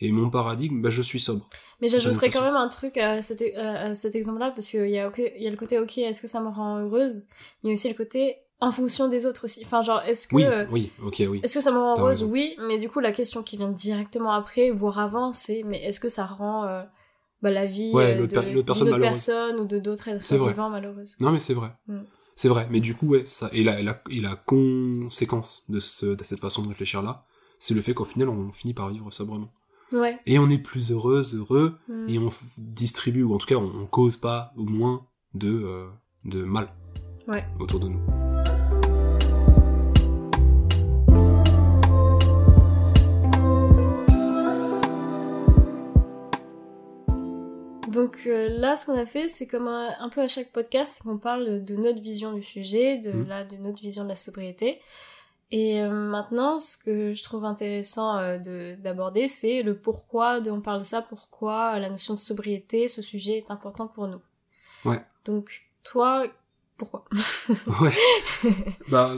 et 0.00 0.10
mon 0.12 0.30
paradigme, 0.30 0.80
bah, 0.80 0.90
je 0.90 1.02
suis 1.02 1.20
sobre. 1.20 1.48
Mais 1.80 1.88
j'ajouterais 1.88 2.30
quand 2.30 2.42
même 2.42 2.56
un 2.56 2.68
truc 2.68 2.96
à 2.96 3.20
cet, 3.20 3.42
euh, 3.42 3.90
à 3.90 3.94
cet 3.94 4.14
exemple-là, 4.16 4.50
parce 4.52 4.68
qu'il 4.68 4.88
y, 4.88 4.98
a, 4.98 5.10
il 5.36 5.42
y 5.42 5.46
a 5.46 5.50
le 5.50 5.56
côté, 5.56 5.78
ok, 5.78 5.98
est-ce 5.98 6.22
que 6.22 6.28
ça 6.28 6.40
me 6.40 6.48
rend 6.48 6.78
heureuse? 6.78 7.26
Mais 7.62 7.64
il 7.64 7.68
y 7.68 7.70
a 7.72 7.74
aussi 7.74 7.88
le 7.88 7.94
côté 7.94 8.36
en 8.60 8.72
fonction 8.72 9.06
des 9.08 9.26
autres 9.26 9.44
aussi. 9.44 9.62
Enfin, 9.64 9.82
genre, 9.82 10.00
est-ce 10.06 10.26
que, 10.28 10.34
Oui, 10.36 10.44
euh, 10.44 10.66
oui, 10.70 10.90
ok, 11.04 11.22
oui. 11.28 11.40
est-ce 11.44 11.54
que 11.58 11.60
ça 11.62 11.70
me 11.72 11.78
rend 11.78 11.98
heureuse? 11.98 12.22
raison. 12.22 12.32
Oui, 12.32 12.56
mais 12.66 12.78
du 12.78 12.88
coup, 12.88 13.00
la 13.00 13.12
question 13.12 13.42
qui 13.42 13.56
vient 13.56 13.68
directement 13.70 14.32
après, 14.32 14.70
voire 14.70 14.98
avant, 14.98 15.32
c'est, 15.32 15.62
mais 15.66 15.82
est-ce 15.84 16.00
que 16.00 16.08
ça 16.08 16.24
rend 16.26 16.64
euh, 16.64 16.82
bah, 17.42 17.50
la 17.50 17.66
vie 17.66 17.90
Ouais, 17.92 18.16
euh, 18.16 18.20
de- 18.22 18.26
per- 18.26 18.34
personne 18.36 18.48
d'une 18.48 18.58
autre 18.58 18.74
malheureuse. 19.00 19.00
personne 19.26 19.60
ou 19.60 19.64
de 19.64 19.78
d'autres 19.78 20.08
êtres 20.08 20.34
vivants 20.48 20.70
malheureuses 20.70 21.16
Non, 21.20 21.32
mais 21.32 21.40
c'est 21.40 21.54
vrai. 21.54 21.70
Mm. 21.86 21.98
C'est 22.36 22.48
vrai. 22.48 22.68
Mais 22.70 22.80
du 22.80 22.94
coup, 22.94 23.08
ouais, 23.08 23.26
ça, 23.26 23.48
et 23.52 23.64
la, 23.64 23.80
et 23.80 23.82
la, 23.82 24.00
et 24.10 24.20
la 24.20 24.36
conséquence 24.36 25.64
de, 25.68 25.80
ce, 25.80 26.06
de 26.06 26.22
cette 26.24 26.40
façon 26.40 26.62
de 26.62 26.68
réfléchir 26.68 27.02
là, 27.02 27.24
c'est 27.58 27.74
le 27.74 27.80
fait 27.80 27.94
qu'au 27.94 28.04
final, 28.04 28.28
on 28.28 28.52
finit 28.52 28.74
par 28.74 28.88
vivre 28.90 29.10
sobrement. 29.12 29.52
Ouais. 29.92 30.18
Et 30.26 30.38
on 30.38 30.48
est 30.50 30.58
plus 30.58 30.92
heureuse, 30.92 31.34
heureux, 31.34 31.76
Mm. 31.88 32.08
et 32.08 32.18
on 32.18 32.28
distribue, 32.58 33.22
ou 33.22 33.34
en 33.34 33.38
tout 33.38 33.46
cas 33.46 33.56
on, 33.56 33.70
on 33.82 33.86
cause 33.86 34.16
pas 34.16 34.52
au 34.56 34.64
moins 34.64 35.06
de, 35.34 35.48
euh, 35.64 35.88
de 36.24 36.42
mal 36.44 36.68
Ouais. 37.26 37.44
autour 37.58 37.80
de 37.80 37.88
nous. 37.88 38.27
Donc 47.90 48.22
euh, 48.26 48.48
là, 48.48 48.76
ce 48.76 48.86
qu'on 48.86 48.96
a 48.98 49.06
fait, 49.06 49.28
c'est 49.28 49.46
comme 49.46 49.68
un, 49.68 49.90
un 49.98 50.08
peu 50.08 50.20
à 50.20 50.28
chaque 50.28 50.52
podcast, 50.52 50.94
c'est 50.96 51.02
qu'on 51.04 51.18
parle 51.18 51.64
de 51.64 51.76
notre 51.76 52.00
vision 52.00 52.32
du 52.32 52.42
sujet, 52.42 52.98
de, 52.98 53.12
Mhm. 53.12 53.26
là, 53.28 53.44
de 53.44 53.56
notre 53.56 53.80
vision 53.80 54.04
de 54.04 54.08
la 54.08 54.14
sobriété. 54.14 54.80
Et 55.50 55.80
euh, 55.82 55.88
maintenant, 55.90 56.58
ce 56.58 56.76
que 56.76 57.12
je 57.14 57.22
trouve 57.22 57.44
intéressant 57.46 58.16
euh, 58.18 58.36
de- 58.38 58.74
d'aborder, 58.82 59.28
c'est 59.28 59.62
le 59.62 59.74
pourquoi 59.76 60.40
de, 60.40 60.50
on 60.50 60.60
parle 60.60 60.80
de 60.80 60.84
ça, 60.84 61.00
pourquoi 61.00 61.78
la 61.78 61.88
notion 61.88 62.12
de 62.14 62.18
sobriété, 62.18 62.86
ce 62.88 63.00
sujet 63.00 63.38
est 63.38 63.50
important 63.50 63.86
pour 63.86 64.08
nous. 64.08 64.20
Ouais. 64.84 65.00
Donc, 65.24 65.68
toi, 65.84 66.26
pourquoi? 66.76 67.04
Ouais. 67.80 67.94
bah, 68.90 69.12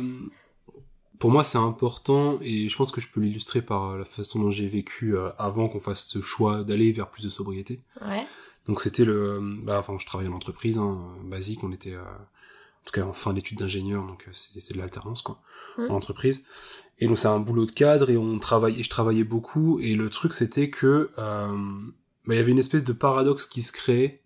pour 1.18 1.30
moi, 1.30 1.42
c'est 1.44 1.58
important 1.58 2.38
et 2.40 2.68
je 2.68 2.76
pense 2.76 2.92
que 2.92 3.00
je 3.00 3.08
peux 3.08 3.20
l'illustrer 3.20 3.60
par 3.60 3.98
la 3.98 4.04
façon 4.04 4.40
dont 4.40 4.50
j'ai 4.52 4.68
vécu 4.68 5.16
euh, 5.16 5.30
avant 5.36 5.68
qu'on 5.68 5.80
fasse 5.80 6.06
ce 6.06 6.22
choix 6.22 6.62
d'aller 6.64 6.92
vers 6.92 7.10
plus 7.10 7.24
de 7.24 7.28
sobriété. 7.28 7.80
Ouais. 8.00 8.24
Donc 8.66 8.80
c'était 8.80 9.04
le, 9.04 9.40
bah, 9.62 9.78
enfin, 9.78 9.96
je 9.98 10.06
travaillais 10.06 10.30
en 10.30 10.34
entreprise, 10.34 10.78
hein, 10.78 10.98
basique, 11.24 11.64
on 11.64 11.72
était, 11.72 11.94
euh, 11.94 12.02
en 12.02 12.84
tout 12.84 12.92
cas 12.92 13.04
en 13.04 13.12
fin 13.12 13.32
d'études 13.32 13.58
d'ingénieur, 13.58 14.06
donc 14.06 14.24
euh, 14.26 14.30
c'est 14.32 14.60
c'est 14.60 14.74
de 14.74 14.78
l'alternance 14.78 15.22
quoi, 15.22 15.40
en 15.78 15.94
entreprise. 15.94 16.44
Et 16.98 17.06
donc 17.08 17.18
c'est 17.18 17.28
un 17.28 17.38
boulot 17.40 17.64
de 17.66 17.72
cadre 17.72 18.10
et 18.10 18.16
on 18.16 18.38
travaillait, 18.38 18.82
je 18.82 18.90
travaillais 18.90 19.24
beaucoup 19.24 19.80
et 19.80 19.94
le 19.96 20.08
truc 20.10 20.32
c'était 20.34 20.68
que, 20.70 21.10
euh, 21.18 21.48
bah, 22.26 22.34
il 22.34 22.36
y 22.36 22.40
avait 22.40 22.52
une 22.52 22.58
espèce 22.58 22.84
de 22.84 22.92
paradoxe 22.92 23.46
qui 23.46 23.62
se 23.62 23.72
créait 23.72 24.20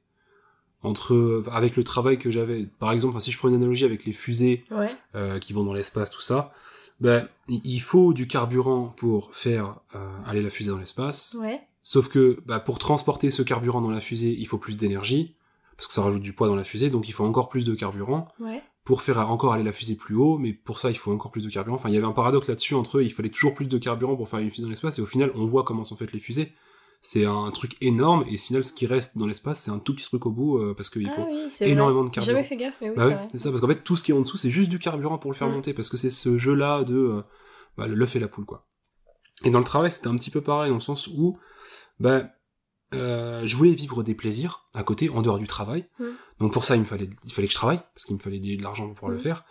entre 0.82 1.44
avec 1.50 1.76
le 1.76 1.84
travail 1.84 2.18
que 2.18 2.30
j'avais. 2.30 2.66
Par 2.78 2.92
exemple, 2.92 3.12
enfin, 3.12 3.20
si 3.20 3.32
je 3.32 3.38
prends 3.38 3.48
une 3.48 3.54
analogie 3.54 3.84
avec 3.86 4.04
les 4.04 4.12
fusées 4.12 4.64
Ouais. 4.70 4.94
euh, 5.14 5.38
qui 5.38 5.52
vont 5.52 5.64
dans 5.64 5.72
l'espace, 5.72 6.10
tout 6.10 6.20
ça, 6.20 6.52
ben 7.00 7.26
il 7.48 7.60
il 7.64 7.80
faut 7.80 8.12
du 8.12 8.26
carburant 8.26 8.88
pour 8.88 9.34
faire 9.34 9.76
euh, 9.94 10.16
aller 10.26 10.42
la 10.42 10.50
fusée 10.50 10.70
dans 10.70 10.78
l'espace. 10.78 11.36
Ouais. 11.40 11.60
Sauf 11.86 12.08
que 12.08 12.40
bah, 12.46 12.58
pour 12.60 12.78
transporter 12.80 13.30
ce 13.30 13.42
carburant 13.42 13.80
dans 13.82 13.90
la 13.90 14.00
fusée, 14.00 14.34
il 14.36 14.46
faut 14.46 14.58
plus 14.58 14.76
d'énergie 14.76 15.36
parce 15.76 15.86
que 15.88 15.92
ça 15.94 16.02
rajoute 16.02 16.22
du 16.22 16.32
poids 16.32 16.46
dans 16.48 16.56
la 16.56 16.64
fusée, 16.64 16.88
donc 16.88 17.08
il 17.08 17.12
faut 17.12 17.24
encore 17.24 17.48
plus 17.48 17.64
de 17.64 17.74
carburant 17.74 18.26
Ouais. 18.40 18.62
pour 18.84 19.02
faire 19.02 19.18
encore 19.30 19.52
aller 19.54 19.64
la 19.64 19.72
fusée 19.72 19.94
plus 19.96 20.14
haut, 20.14 20.38
mais 20.38 20.52
pour 20.52 20.78
ça 20.78 20.90
il 20.90 20.96
faut 20.96 21.12
encore 21.12 21.30
plus 21.32 21.44
de 21.44 21.50
carburant. 21.50 21.74
Enfin, 21.76 21.88
il 21.90 21.94
y 21.94 21.98
avait 21.98 22.06
un 22.06 22.12
paradoxe 22.12 22.48
là-dessus 22.48 22.74
entre 22.74 22.98
eux, 22.98 23.02
il 23.04 23.12
fallait 23.12 23.28
toujours 23.28 23.54
plus 23.54 23.66
de 23.68 23.76
carburant 23.78 24.14
pour 24.16 24.28
faire 24.28 24.38
une 24.38 24.50
fusée 24.50 24.62
dans 24.62 24.68
l'espace, 24.70 24.98
et 24.98 25.02
au 25.02 25.06
final 25.06 25.30
on 25.34 25.46
voit 25.46 25.64
comment 25.64 25.82
sont 25.84 25.96
faites 25.96 26.12
les 26.12 26.20
fusées. 26.20 26.52
C'est 27.00 27.26
un 27.26 27.50
truc 27.50 27.76
énorme, 27.82 28.24
et 28.30 28.34
au 28.36 28.38
final 28.38 28.62
ce 28.64 28.72
qui 28.72 28.86
reste 28.86 29.18
dans 29.18 29.26
l'espace 29.26 29.60
c'est 29.60 29.70
un 29.72 29.78
tout 29.80 29.94
petit 29.96 30.04
truc 30.06 30.24
au 30.26 30.30
bout, 30.30 30.58
euh, 30.58 30.74
parce 30.74 30.88
qu'il 30.90 31.08
Ah 31.08 31.16
faut 31.16 31.26
oui, 31.28 31.48
énormément 31.62 32.00
vrai. 32.00 32.08
de 32.10 32.14
carburant. 32.14 32.34
Jamais 32.36 32.44
fait 32.48 32.56
gaffe, 32.56 32.76
mais 32.80 32.90
oui, 32.90 32.94
bah 32.96 33.02
c'est 33.02 33.08
ouais, 33.08 33.14
vrai. 33.16 33.28
c'est 33.32 33.38
ça, 33.38 33.50
parce 33.50 33.60
qu'en 33.60 33.68
fait, 33.68 33.82
tout 33.82 33.96
ce 33.96 34.04
qui 34.04 34.12
est 34.12 34.14
en 34.14 34.20
dessous, 34.20 34.36
c'est 34.38 34.48
juste 34.50 34.70
du 34.70 34.78
carburant 34.78 35.18
pour 35.18 35.30
le 35.32 35.36
faire 35.36 35.48
Mm. 35.48 35.52
monter, 35.54 35.74
parce 35.74 35.90
que 35.90 35.96
c'est 35.96 36.10
ce 36.10 36.38
jeu-là 36.38 36.84
de 36.84 36.94
euh, 36.96 37.22
bah, 37.76 37.88
l'œuf 37.88 38.14
et 38.16 38.20
la 38.20 38.28
poule, 38.28 38.46
quoi. 38.46 38.64
Et 39.44 39.50
dans 39.50 39.58
le 39.58 39.64
travail, 39.66 39.90
c'était 39.90 40.06
un 40.08 40.14
petit 40.14 40.30
peu 40.30 40.40
pareil, 40.40 40.70
dans 40.70 40.76
le 40.76 40.80
sens 40.80 41.08
où 41.08 41.36
bah, 42.00 42.30
euh, 42.94 43.42
je 43.46 43.56
voulais 43.56 43.74
vivre 43.74 44.02
des 44.02 44.14
plaisirs 44.14 44.68
à 44.72 44.82
côté, 44.84 45.08
en 45.10 45.22
dehors 45.22 45.38
du 45.38 45.46
travail. 45.46 45.88
Mm. 45.98 46.04
Donc 46.40 46.52
pour 46.52 46.64
ça, 46.64 46.76
il 46.76 46.80
me 46.80 46.84
fallait, 46.86 47.10
il 47.24 47.32
fallait 47.32 47.48
que 47.48 47.52
je 47.52 47.58
travaille, 47.58 47.80
parce 47.94 48.04
qu'il 48.04 48.14
me 48.16 48.20
fallait 48.20 48.38
de 48.38 48.62
l'argent 48.62 48.86
pour 48.86 48.94
pouvoir 48.94 49.12
le 49.12 49.18
Mm. 49.18 49.20
faire. 49.22 49.44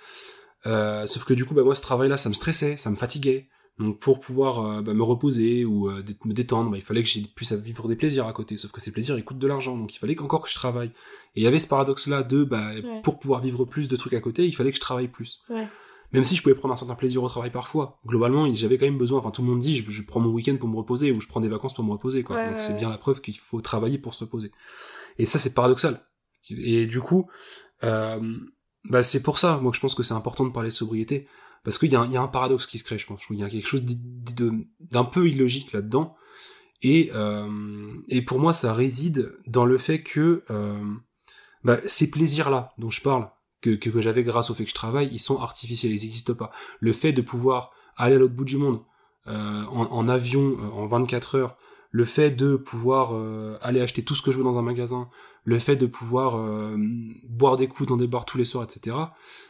Euh, 0.66 1.08
sauf 1.08 1.26
que 1.26 1.34
du 1.34 1.46
coup, 1.46 1.54
bah, 1.54 1.64
moi, 1.64 1.76
ce 1.76 1.82
travail-là, 1.82 2.16
ça 2.18 2.30
me 2.30 2.34
stressait, 2.34 2.78
ça 2.78 2.90
me 2.90 2.96
fatiguait. 2.96 3.50
Donc 3.80 4.00
pour 4.00 4.20
pouvoir 4.20 4.60
euh, 4.64 4.82
bah, 4.84 4.94
me 4.94 5.02
reposer 5.02 5.66
ou 5.66 5.90
euh, 5.90 6.04
me 6.26 6.34
détendre, 6.34 6.70
bah, 6.70 6.78
il 6.78 6.84
fallait 6.84 7.02
que 7.02 7.10
j'ai 7.10 7.22
puisse 7.22 7.52
vivre 7.54 7.88
des 7.88 7.96
plaisirs 7.96 8.28
à 8.28 8.32
côté. 8.34 8.56
Sauf 8.56 8.72
que 8.72 8.80
ces 8.80 8.92
plaisirs, 8.92 9.18
ils 9.18 9.26
coûtent 9.26 9.40
de 9.40 9.48
l'argent, 9.48 9.76
donc 9.76 9.96
il 9.96 9.98
fallait 9.98 10.18
encore 10.22 10.42
que 10.44 10.50
je 10.50 10.54
travaille. 10.54 10.90
Et 11.36 11.42
il 11.42 11.44
y 11.44 11.48
avait 11.48 11.58
ce 11.58 11.68
paradoxe-là 11.68 12.22
de, 12.24 12.44
bah, 12.44 12.72
Ouais. 12.72 13.02
pour 13.04 13.18
pouvoir 13.20 13.42
vivre 13.42 13.66
plus 13.66 13.88
de 13.88 13.96
trucs 13.96 14.14
à 14.14 14.20
côté, 14.22 14.46
il 14.46 14.56
fallait 14.56 14.70
que 14.70 14.76
je 14.76 14.82
travaille 14.82 15.08
plus. 15.08 15.42
Ouais. 15.50 15.68
Même 16.14 16.24
si 16.24 16.36
je 16.36 16.44
pouvais 16.44 16.56
prendre 16.56 16.74
un 16.74 16.78
certain 16.78 16.96
plaisir 16.96 17.24
au 17.24 17.28
travail 17.30 17.50
parfois, 17.52 18.00
globalement, 18.06 18.52
j'avais 18.54 18.78
quand 18.78 18.86
même 18.86 18.98
besoin. 19.00 19.20
Enfin, 19.20 19.32
tout 19.32 19.42
le 19.42 19.48
monde 19.48 19.60
dit, 19.60 19.78
je, 19.78 19.90
je 19.90 20.02
prends 20.04 20.20
mon 20.20 20.30
week-end 20.30 20.56
pour 20.60 20.70
me 20.70 20.76
reposer 20.76 21.12
ou 21.12 21.20
je 21.20 21.28
prends 21.28 21.42
des 21.42 21.50
vacances 21.50 21.74
pour 21.74 21.84
me 21.84 21.92
reposer, 21.92 22.24
quoi. 22.24 22.36
Ouais, 22.38 22.44
donc 22.44 22.58
ouais, 22.58 22.64
c'est 22.64 22.74
bien 22.76 22.90
la 22.90 22.98
preuve 22.98 23.20
qu'il 23.22 23.38
faut 23.38 23.62
travailler 23.62 23.98
pour 23.98 24.14
se 24.14 24.20
reposer. 24.24 24.52
Et 25.18 25.26
ça, 25.26 25.40
c'est 25.40 25.54
paradoxal. 25.54 26.06
Et 26.50 26.86
du 26.86 27.00
coup, 27.02 27.30
euh, 27.84 28.38
bah, 28.86 29.02
c'est 29.04 29.24
pour 29.24 29.40
ça, 29.40 29.58
moi, 29.58 29.72
que 29.72 29.76
je 29.78 29.82
pense 29.82 29.96
que 29.96 30.04
c'est 30.04 30.14
important 30.14 30.46
de 30.46 30.52
parler 30.52 30.70
de 30.70 30.74
sobriété. 30.74 31.28
Parce 31.64 31.78
qu'il 31.78 31.92
y, 31.92 31.96
a 31.96 32.02
un- 32.02 32.06
il 32.06 32.12
y 32.12 32.18
a 32.18 32.22
un 32.22 32.28
paradoxe 32.28 32.68
qui 32.68 32.78
se 32.78 32.84
crée, 32.84 32.98
je 32.98 33.08
pense. 33.08 33.22
Il 33.30 33.40
y 33.40 33.44
a 33.44 33.50
quelque 33.50 33.68
chose 33.68 33.84
d'un 33.84 35.06
peu 35.06 35.28
illogique 35.30 35.72
là-dedans. 35.72 36.16
Et, 36.82 37.10
euh, 37.16 37.88
et 38.10 38.22
pour 38.22 38.40
moi, 38.40 38.52
ça 38.54 38.74
réside 38.74 39.34
dans 39.48 39.64
le 39.66 39.78
fait 39.78 40.04
que 40.04 40.44
euh, 40.50 40.84
bah, 41.64 41.78
ces 41.88 42.12
plaisirs-là 42.12 42.74
dont 42.78 42.90
je 42.90 43.02
parle, 43.02 43.30
que, 43.64 43.76
que, 43.76 43.90
que 43.90 44.02
j'avais 44.02 44.24
grâce 44.24 44.50
au 44.50 44.54
fait 44.54 44.64
que 44.66 44.70
je 44.70 44.76
travaille, 44.76 45.10
ils 45.12 45.20
sont 45.20 45.40
artificiels, 45.40 45.92
ils 45.94 46.02
n'existent 46.02 46.34
pas. 46.36 46.52
Le 46.80 46.92
fait 46.92 47.14
de 47.14 47.22
pouvoir 47.22 47.72
aller 47.98 48.16
à 48.16 48.20
l'autre 48.20 48.34
bout 48.36 48.46
du 48.46 48.58
monde 48.58 48.82
euh, 49.28 49.64
en, 49.70 49.86
en 49.92 50.08
avion 50.10 50.58
euh, 50.60 50.70
en 50.82 50.86
24 50.88 51.36
heures, 51.36 51.58
le 51.92 52.06
fait 52.06 52.32
de 52.32 52.56
pouvoir 52.56 53.12
euh, 53.14 53.56
aller 53.62 53.80
acheter 53.80 54.04
tout 54.04 54.16
ce 54.16 54.22
que 54.22 54.32
je 54.32 54.38
veux 54.40 54.44
dans 54.44 54.58
un 54.58 54.64
magasin, 54.64 55.10
le 55.46 55.60
fait 55.60 55.76
de 55.76 55.86
pouvoir 55.86 56.38
euh, 56.38 56.76
boire 57.30 57.56
des 57.56 57.68
coups 57.68 57.88
dans 57.88 57.98
des 57.98 58.08
bars 58.08 58.26
tous 58.26 58.38
les 58.38 58.46
soirs, 58.46 58.64
etc. 58.64 58.96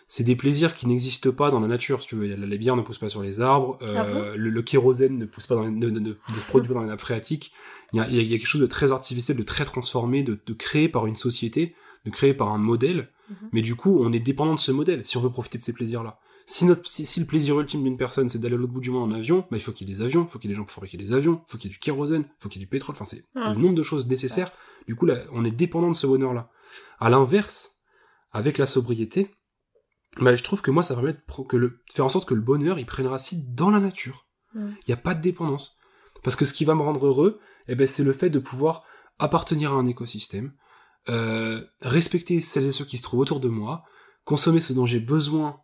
C'est 0.08 0.24
des 0.26 0.36
plaisirs 0.36 0.74
qui 0.76 0.86
n'existent 0.88 1.32
pas 1.32 1.52
dans 1.52 1.60
la 1.62 1.68
nature, 1.68 2.02
si 2.02 2.10
tu 2.10 2.16
veux. 2.16 2.28
La 2.36 2.58
bière 2.58 2.76
ne 2.76 2.82
pousse 2.82 2.98
pas 2.98 3.10
sur 3.10 3.22
les 3.22 3.42
arbres, 3.42 3.78
Ah 3.82 4.04
bon? 4.04 4.24
le, 4.36 4.50
le 4.50 4.62
kérosène 4.62 5.18
ne 5.18 5.26
pousse 5.26 5.48
pas 5.48 5.56
dans 5.56 5.64
les, 5.64 5.72
ne, 5.72 5.90
ne- 5.90 6.00
ne- 6.00 6.10
ne 6.10 6.14
se 6.40 6.46
produit 6.48 6.68
pas 6.68 6.74
dans 6.76 6.82
les 6.82 6.88
nappes 6.90 7.00
phréatiques. 7.02 7.52
Il 7.94 7.98
y, 7.98 8.00
a, 8.02 8.08
il 8.10 8.16
y 8.16 8.20
a- 8.20 8.22
il 8.24 8.32
y 8.32 8.36
a 8.36 8.38
quelque 8.38 8.48
chose 8.48 8.62
de 8.62 8.68
très 8.68 8.92
artificiel, 8.92 9.38
de 9.38 9.44
très 9.44 9.66
transformé, 9.66 10.24
de, 10.24 10.38
de 10.46 10.54
créé 10.54 10.90
par 10.90 11.06
une 11.08 11.16
société, 11.16 11.76
de 12.06 12.10
créé 12.12 12.34
par 12.34 12.50
un 12.50 12.58
modèle. 12.58 13.10
Mhm. 13.42 13.50
Mais 13.52 13.62
du 13.62 13.76
coup, 13.76 14.00
on 14.02 14.12
est 14.14 14.20
dépendant 14.20 14.56
de 14.56 14.60
ce 14.60 14.72
modèle 14.72 15.06
si 15.06 15.18
on 15.18 15.22
veut 15.22 15.30
profiter 15.30 15.58
de 15.58 15.64
ces 15.64 15.74
plaisirs-là. 15.74 16.20
Si, 16.46 16.66
notre, 16.66 16.90
si, 16.90 17.06
si 17.06 17.20
le 17.22 17.26
plaisir 17.26 17.58
ultime 17.60 17.84
d'une 17.84 17.96
personne 17.98 18.28
c'est 18.28 18.38
d'aller 18.40 18.56
à 18.56 18.58
l'autre 18.58 18.74
bout 18.74 18.82
du 18.82 18.92
monde 18.92 19.12
en 19.12 19.16
avion, 19.16 19.40
bah, 19.50 19.58
il 19.58 19.62
faut 19.62 19.72
qu'il 19.72 19.88
y 19.88 19.92
ait 19.92 19.96
des 19.96 20.02
avions, 20.02 20.24
il 20.28 20.30
faut 20.30 20.40
qu'il 20.40 20.50
y 20.50 20.52
ait 20.52 20.56
des 20.56 20.58
gens 20.60 20.66
pour 20.66 20.74
fabriquer 20.74 20.98
des 20.98 21.14
avions, 21.14 21.42
il 21.48 21.52
faut 21.52 21.58
qu'il 21.58 21.70
y 21.70 21.74
ait 21.74 21.76
du 21.76 21.80
kérosène, 21.80 22.24
il 22.28 22.44
faut 22.44 22.50
qu'il 22.50 22.60
y 22.62 22.64
ait 22.64 22.66
du 22.66 22.70
pétrole, 22.70 22.94
enfin 22.96 23.06
c'est 23.06 23.26
le 23.36 23.62
nombre 23.62 23.76
de 23.76 23.84
choses 23.84 24.08
nécessaires. 24.08 24.52
Du 24.88 24.96
coup, 24.96 25.06
là, 25.06 25.20
on 25.32 25.46
est 25.46 25.52
dépendant 25.52 25.90
de 25.90 25.96
ce 25.96 26.06
bonheur-là. 26.06 26.50
À 27.00 27.10
l'inverse, 27.10 27.76
avec 28.34 28.58
la 28.58 28.66
sobriété, 28.66 29.32
bah, 30.20 30.36
je 30.36 30.44
trouve 30.44 30.62
que 30.62 30.70
moi 30.70 30.84
ça 30.84 30.96
permet 30.96 31.14
de, 31.14 31.22
pro- 31.26 31.46
que 31.46 31.56
le, 31.56 31.70
de 31.70 31.94
faire 31.94 32.06
en 32.06 32.10
sorte 32.10 32.28
que 32.28 32.34
le 32.34 32.42
bonheur 32.42 32.78
il 32.78 32.86
prenne 32.86 33.08
racine 33.08 33.44
dans 33.56 33.70
la 33.72 33.80
nature. 33.80 34.28
Il 34.56 34.76
n'y 34.90 34.94
a 34.94 34.98
pas 34.98 35.16
de 35.16 35.22
dépendance. 35.22 35.80
Parce 36.24 36.36
que 36.36 36.46
ce 36.46 36.54
qui 36.54 36.66
va 36.66 36.76
me 36.76 36.82
rendre 36.82 37.06
heureux, 37.08 37.40
eh 37.68 37.76
ben, 37.76 37.88
c'est 37.88 38.04
le 38.04 38.14
fait 38.14 38.30
de 38.30 38.40
pouvoir 38.40 38.84
appartenir 39.18 39.72
à 39.74 39.76
un 39.76 39.86
écosystème, 39.88 40.52
euh, 41.10 41.62
respecter 41.82 42.42
celles 42.42 42.66
et 42.66 42.72
ceux 42.72 42.86
qui 42.86 42.98
se 42.98 43.04
trouvent 43.04 43.20
autour 43.22 43.40
de 43.40 43.50
moi, 43.50 43.84
consommer 44.26 44.62
ce 44.62 44.74
dont 44.74 44.86
j'ai 44.86 45.00
besoin, 45.00 45.60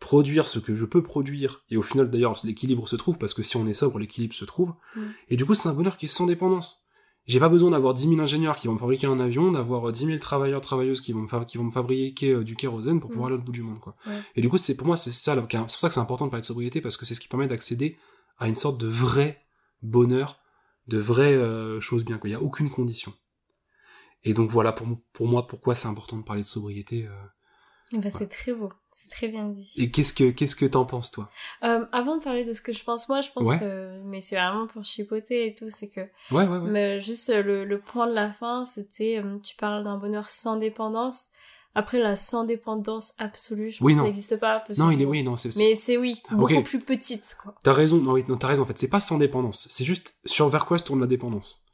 produire 0.00 0.46
ce 0.46 0.58
que 0.58 0.76
je 0.76 0.84
peux 0.84 1.02
produire, 1.02 1.64
et 1.70 1.76
au 1.76 1.82
final 1.82 2.08
d'ailleurs 2.10 2.38
l'équilibre 2.44 2.88
se 2.88 2.96
trouve, 2.96 3.18
parce 3.18 3.34
que 3.34 3.42
si 3.42 3.56
on 3.56 3.66
est 3.66 3.74
sobre, 3.74 3.98
l'équilibre 3.98 4.34
se 4.34 4.44
trouve, 4.44 4.72
Mm. 4.96 5.00
et 5.30 5.36
du 5.36 5.44
coup 5.44 5.54
c'est 5.54 5.68
un 5.68 5.74
bonheur 5.74 5.96
qui 5.96 6.06
est 6.06 6.08
sans 6.08 6.26
dépendance. 6.26 6.84
J'ai 7.26 7.40
pas 7.40 7.50
besoin 7.50 7.72
d'avoir 7.72 7.92
10 7.92 8.08
000 8.08 8.20
ingénieurs 8.20 8.56
qui 8.56 8.68
vont 8.68 8.72
me 8.74 8.78
fabriquer 8.78 9.06
un 9.06 9.20
avion, 9.20 9.52
d'avoir 9.52 9.88
euh, 9.88 9.92
10 9.92 10.06
000 10.06 10.18
travailleurs, 10.18 10.62
travailleuses 10.62 11.02
qui 11.02 11.12
vont 11.12 11.20
me, 11.20 11.44
qui 11.44 11.58
vont 11.58 11.64
me 11.64 11.70
fabriquer 11.70 12.30
euh, 12.32 12.42
du 12.44 12.56
kérosène 12.56 13.00
pour 13.00 13.10
Mm. 13.10 13.12
pouvoir 13.12 13.26
aller 13.26 13.34
l'autre 13.36 13.44
bout 13.44 13.52
du 13.52 13.62
monde, 13.62 13.80
quoi. 13.80 13.94
Ouais. 14.06 14.14
Et 14.36 14.40
du 14.40 14.48
coup, 14.48 14.56
c'est 14.56 14.76
pour 14.76 14.86
moi, 14.86 14.96
c'est 14.96 15.12
ça, 15.12 15.34
c'est 15.34 15.58
pour 15.58 15.70
ça 15.70 15.88
que 15.88 15.94
c'est 15.94 16.00
important 16.00 16.24
de 16.24 16.30
parler 16.30 16.40
de 16.40 16.46
sobriété, 16.46 16.80
parce 16.80 16.96
que 16.96 17.04
c'est 17.04 17.14
ce 17.14 17.20
qui 17.20 17.28
permet 17.28 17.46
d'accéder 17.46 17.98
à 18.38 18.48
une 18.48 18.54
sorte 18.54 18.78
de 18.80 18.86
vrai 18.86 19.42
bonheur, 19.82 20.38
de 20.86 20.96
vraies 20.98 21.34
euh, 21.34 21.80
choses 21.80 22.02
bien, 22.04 22.16
quoi. 22.16 22.30
Il 22.30 22.32
y 22.32 22.36
a 22.36 22.40
aucune 22.40 22.70
condition. 22.70 23.12
Et 24.24 24.34
donc 24.34 24.50
voilà, 24.50 24.72
pour, 24.72 24.86
pour 25.12 25.26
moi, 25.26 25.46
pourquoi 25.46 25.74
c'est 25.74 25.88
important 25.88 26.16
de 26.18 26.24
parler 26.24 26.42
de 26.42 26.46
sobriété. 26.46 27.06
euh. 27.06 27.10
Ben, 27.92 28.10
c'est 28.10 28.28
très 28.28 28.52
beau, 28.52 28.70
c'est 28.90 29.08
très 29.08 29.28
bien 29.28 29.46
dit. 29.46 29.72
Et 29.78 29.90
qu'est-ce 29.90 30.12
que 30.12 30.30
qu'est-ce 30.30 30.54
que 30.56 30.66
t'en 30.66 30.84
penses, 30.84 31.10
toi? 31.10 31.30
Euh, 31.62 31.86
avant 31.92 32.18
de 32.18 32.22
parler 32.22 32.44
de 32.44 32.52
ce 32.52 32.60
que 32.60 32.74
je 32.74 32.84
pense, 32.84 33.08
moi, 33.08 33.22
je 33.22 33.30
pense, 33.30 33.46
Ouais. 33.48 33.58
euh, 33.62 34.02
mais 34.04 34.20
c'est 34.20 34.36
vraiment 34.36 34.66
pour 34.66 34.84
chipoter 34.84 35.46
et 35.46 35.54
tout, 35.54 35.70
c'est 35.70 35.88
que, 35.88 36.00
Ouais, 36.30 36.46
ouais, 36.46 36.58
ouais. 36.58 36.70
mais 36.70 37.00
juste 37.00 37.30
euh, 37.30 37.42
le, 37.42 37.64
le 37.64 37.80
point 37.80 38.06
de 38.06 38.12
la 38.12 38.30
fin, 38.30 38.66
c'était, 38.66 39.22
tu 39.42 39.56
parles 39.56 39.84
d'un 39.84 39.96
bonheur 39.96 40.28
sans 40.28 40.56
dépendance. 40.56 41.28
Après, 41.74 41.98
la 41.98 42.14
sans 42.16 42.44
dépendance 42.44 43.14
absolue, 43.18 43.70
je 43.70 43.78
pense 43.78 43.86
Oui, 43.86 43.92
que 43.94 43.98
ça 44.00 44.04
n'existe 44.04 44.38
pas. 44.38 44.60
parce 44.60 44.78
Non, 44.78 44.88
que- 44.88 44.94
il 44.94 45.00
est, 45.00 45.06
oui, 45.06 45.22
non, 45.22 45.36
c'est, 45.36 45.56
Mais 45.56 45.74
c'est 45.74 45.96
oui, 45.96 46.20
Ah, 46.28 46.34
beaucoup 46.34 46.62
plus 46.62 46.80
petite, 46.80 47.38
quoi. 47.42 47.54
T'as 47.62 47.72
raison, 47.72 47.96
non, 47.98 48.12
oui, 48.12 48.24
non, 48.28 48.36
t'as 48.36 48.48
raison, 48.48 48.64
en 48.64 48.66
fait, 48.66 48.76
c'est 48.76 48.88
pas 48.88 49.00
sans 49.00 49.16
dépendance, 49.16 49.66
c'est 49.70 49.84
juste 49.84 50.14
sur 50.26 50.48
vers 50.50 50.66
quoi 50.66 50.76
se 50.76 50.84
tourne 50.84 51.00
la 51.00 51.06
dépendance. 51.06 51.64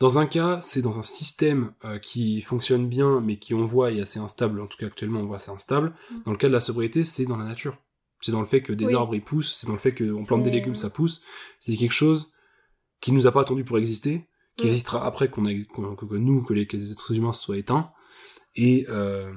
Dans 0.00 0.18
un 0.18 0.26
cas, 0.26 0.60
c'est 0.60 0.82
dans 0.82 0.98
un 0.98 1.02
système 1.04 1.72
euh, 1.84 1.98
qui 1.98 2.40
fonctionne 2.42 2.88
bien, 2.88 3.20
mais 3.20 3.36
qui 3.38 3.54
on 3.54 3.64
voit 3.64 3.92
est 3.92 4.00
assez 4.00 4.18
instable, 4.18 4.60
en 4.60 4.66
tout 4.66 4.76
cas 4.76 4.86
actuellement 4.86 5.20
on 5.20 5.26
voit 5.26 5.38
c'est 5.38 5.52
instable. 5.52 5.94
Mm. 6.10 6.14
Dans 6.24 6.32
le 6.32 6.36
cas 6.36 6.48
de 6.48 6.52
la 6.52 6.60
sobriété, 6.60 7.04
c'est 7.04 7.26
dans 7.26 7.36
la 7.36 7.44
nature. 7.44 7.78
C'est 8.20 8.32
dans 8.32 8.40
le 8.40 8.46
fait 8.46 8.62
que 8.62 8.72
des 8.72 8.86
Oui. 8.86 8.94
arbres 8.94 9.14
ils 9.14 9.22
poussent, 9.22 9.54
c'est 9.54 9.66
dans 9.66 9.72
le 9.74 9.78
fait 9.78 9.94
qu'on 9.94 10.24
plante 10.24 10.42
des 10.42 10.50
légumes, 10.50 10.74
ça 10.76 10.90
pousse. 10.90 11.22
C'est 11.60 11.76
quelque 11.76 11.92
chose 11.92 12.32
qui 13.00 13.12
nous 13.12 13.26
a 13.26 13.32
pas 13.32 13.42
attendu 13.42 13.64
pour 13.64 13.78
exister, 13.78 14.26
qui 14.56 14.64
Mm. 14.64 14.68
existera 14.68 15.06
après 15.06 15.28
qu'on 15.28 15.46
a, 15.46 15.52
qu'on- 15.72 15.94
que, 15.94 16.06
que 16.06 16.14
nous, 16.16 16.42
que 16.42 16.54
les, 16.54 16.66
que 16.66 16.76
les 16.76 16.90
êtres 16.90 17.12
humains 17.14 17.32
soient 17.32 17.56
éteints. 17.58 17.92
Et 18.56 18.86
euh, 18.88 19.32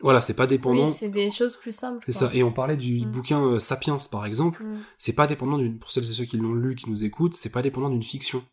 voilà, 0.00 0.20
c'est 0.20 0.34
pas 0.34 0.46
dépendant. 0.46 0.84
Oui, 0.84 0.92
c'est 0.92 1.08
des 1.10 1.30
choses 1.30 1.56
plus 1.56 1.72
simples. 1.74 2.02
c'est 2.06 2.12
ça. 2.12 2.30
Et 2.34 2.42
on 2.42 2.52
parlait 2.52 2.76
du 2.76 3.06
Mm. 3.06 3.10
bouquin 3.10 3.44
euh, 3.44 3.58
Sapiens, 3.58 3.96
par 4.10 4.26
exemple 4.26 4.64
c'est 4.98 5.12
pas 5.14 5.26
dépendant 5.26 5.58
d'une 5.58 5.78
pour 5.78 5.90
celles 5.90 6.04
et 6.04 6.12
ceux 6.12 6.24
qui 6.24 6.36
l'ont 6.38 6.54
lu 6.54 6.74
qui 6.74 6.90
nous 6.90 7.04
écoutent 7.04 7.34
c'est 7.34 7.50
pas 7.52 7.62
dépendant 7.62 7.90
d'une 7.90 8.02
fiction 8.02 8.44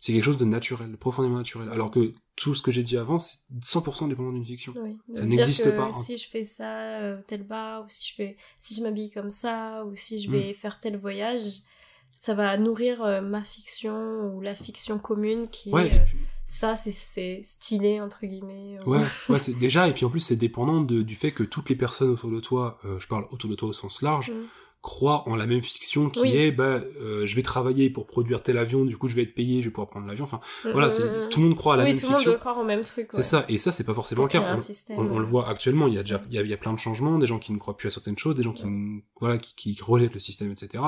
c'est 0.00 0.12
quelque 0.12 0.24
chose 0.24 0.36
de 0.38 0.44
naturel 0.44 0.96
profondément 0.96 1.36
naturel 1.38 1.68
alors 1.70 1.90
que 1.90 2.12
tout 2.36 2.54
ce 2.54 2.62
que 2.62 2.70
j'ai 2.70 2.82
dit 2.82 2.96
avant 2.96 3.18
c'est 3.18 3.38
100% 3.62 4.08
dépendant 4.08 4.32
d'une 4.32 4.46
fiction 4.46 4.72
Oui, 4.76 4.96
Ça 5.14 5.26
n'existe 5.26 5.74
pas, 5.76 5.84
hein. 5.86 5.92
Si 5.92 6.16
je 6.16 6.28
fais 6.28 6.44
ça, 6.44 7.00
euh, 7.00 7.20
tel 7.26 7.42
bar, 7.42 7.84
ou 7.84 7.88
si 7.88 8.08
je 8.10 8.14
fais, 8.14 8.36
si 8.60 8.74
je 8.74 8.82
m'habille 8.82 9.10
comme 9.10 9.30
ça, 9.30 9.84
ou 9.84 9.96
si 9.96 10.20
je 10.22 10.28
Mm. 10.28 10.32
vais 10.32 10.52
faire 10.54 10.78
tel 10.80 10.96
voyage, 10.98 11.42
ça 12.16 12.34
va 12.34 12.56
nourrir 12.58 13.02
euh, 13.02 13.20
ma 13.20 13.42
fiction 13.42 14.32
ou 14.34 14.40
la 14.40 14.54
fiction 14.54 14.98
commune 14.98 15.48
qui 15.48 15.70
Ouais, 15.70 15.88
est 15.88 15.94
euh, 16.00 16.04
puis- 16.06 16.18
ça 16.44 16.74
c'est 16.76 16.90
c'est 16.92 17.42
stylé 17.44 18.00
entre 18.00 18.24
guillemets. 18.26 18.78
Ouais, 18.86 18.98
ouais, 19.28 19.38
c'est 19.38 19.58
déjà, 19.58 19.86
et 19.88 19.92
puis 19.94 20.04
en 20.04 20.10
plus, 20.10 20.20
c'est 20.20 20.36
dépendant 20.36 20.80
de- 20.80 21.02
du 21.02 21.14
fait 21.14 21.32
que 21.32 21.42
toutes 21.44 21.68
les 21.68 21.76
personnes 21.76 22.10
autour 22.10 22.30
de 22.30 22.40
toi, 22.40 22.78
euh, 22.84 22.98
je 22.98 23.06
parle 23.06 23.26
autour 23.30 23.48
de 23.50 23.54
toi 23.54 23.68
au 23.68 23.72
sens 23.72 24.02
large, 24.02 24.30
Mm. 24.30 24.44
Croient 24.80 25.28
en 25.28 25.34
la 25.36 25.46
même 25.46 25.62
fiction 25.62 26.08
qui 26.08 26.20
Oui. 26.20 26.36
est, 26.36 26.52
bah, 26.52 26.80
euh, 27.00 27.26
je 27.26 27.34
vais 27.34 27.42
travailler 27.42 27.90
pour 27.90 28.06
produire 28.06 28.42
tel 28.42 28.56
avion, 28.58 28.84
du 28.84 28.96
coup, 28.96 29.08
je 29.08 29.16
vais 29.16 29.22
être 29.22 29.34
payé, 29.34 29.60
je 29.60 29.66
vais 29.68 29.72
pouvoir 29.72 29.88
prendre 29.90 30.06
l'avion. 30.06 30.24
Enfin, 30.24 30.40
voilà, 30.72 30.88
Mm, 30.88 30.90
c'est, 30.92 31.02
mm, 31.04 31.24
mm. 31.24 31.28
tout 31.30 31.40
le 31.40 31.46
monde 31.48 31.56
croit 31.56 31.74
à 31.74 31.76
la 31.76 31.82
oui, 31.84 31.90
même 31.90 31.98
tout 31.98 32.04
le 32.06 32.08
monde 32.10 32.16
fiction. 32.18 32.30
doit 32.32 32.38
croire 32.40 32.58
au 32.58 32.64
même 32.64 32.84
truc. 32.84 33.08
C'est 33.10 33.16
ouais. 33.18 33.22
ça, 33.22 33.44
et 33.48 33.58
ça, 33.58 33.72
c'est 33.72 33.84
pas 33.84 33.94
forcément 33.94 34.22
le 34.22 34.28
cas. 34.28 34.54
On- 34.54 34.56
système, 34.56 34.98
on, 34.98 35.16
on 35.16 35.18
le 35.18 35.26
voit 35.26 35.48
actuellement, 35.48 35.88
il 35.88 35.94
y 35.94 35.98
a 35.98 36.02
déjà, 36.02 36.20
il 36.28 36.34
y 36.34 36.38
a, 36.38 36.42
il 36.42 36.48
y 36.48 36.52
a 36.54 36.56
plein 36.56 36.72
de 36.72 36.78
changements, 36.78 37.18
des 37.18 37.26
gens 37.26 37.38
qui 37.40 37.52
ne 37.52 37.58
croient 37.58 37.76
plus 37.76 37.88
à 37.88 37.90
certaines 37.90 38.16
choses, 38.18 38.36
des 38.36 38.42
gens 38.44 38.52
qui, 38.52 38.64
voilà, 39.20 39.38
qui, 39.38 39.54
qui 39.56 39.76
rejettent 39.82 40.14
le 40.14 40.20
système, 40.20 40.50
etc. 40.52 40.82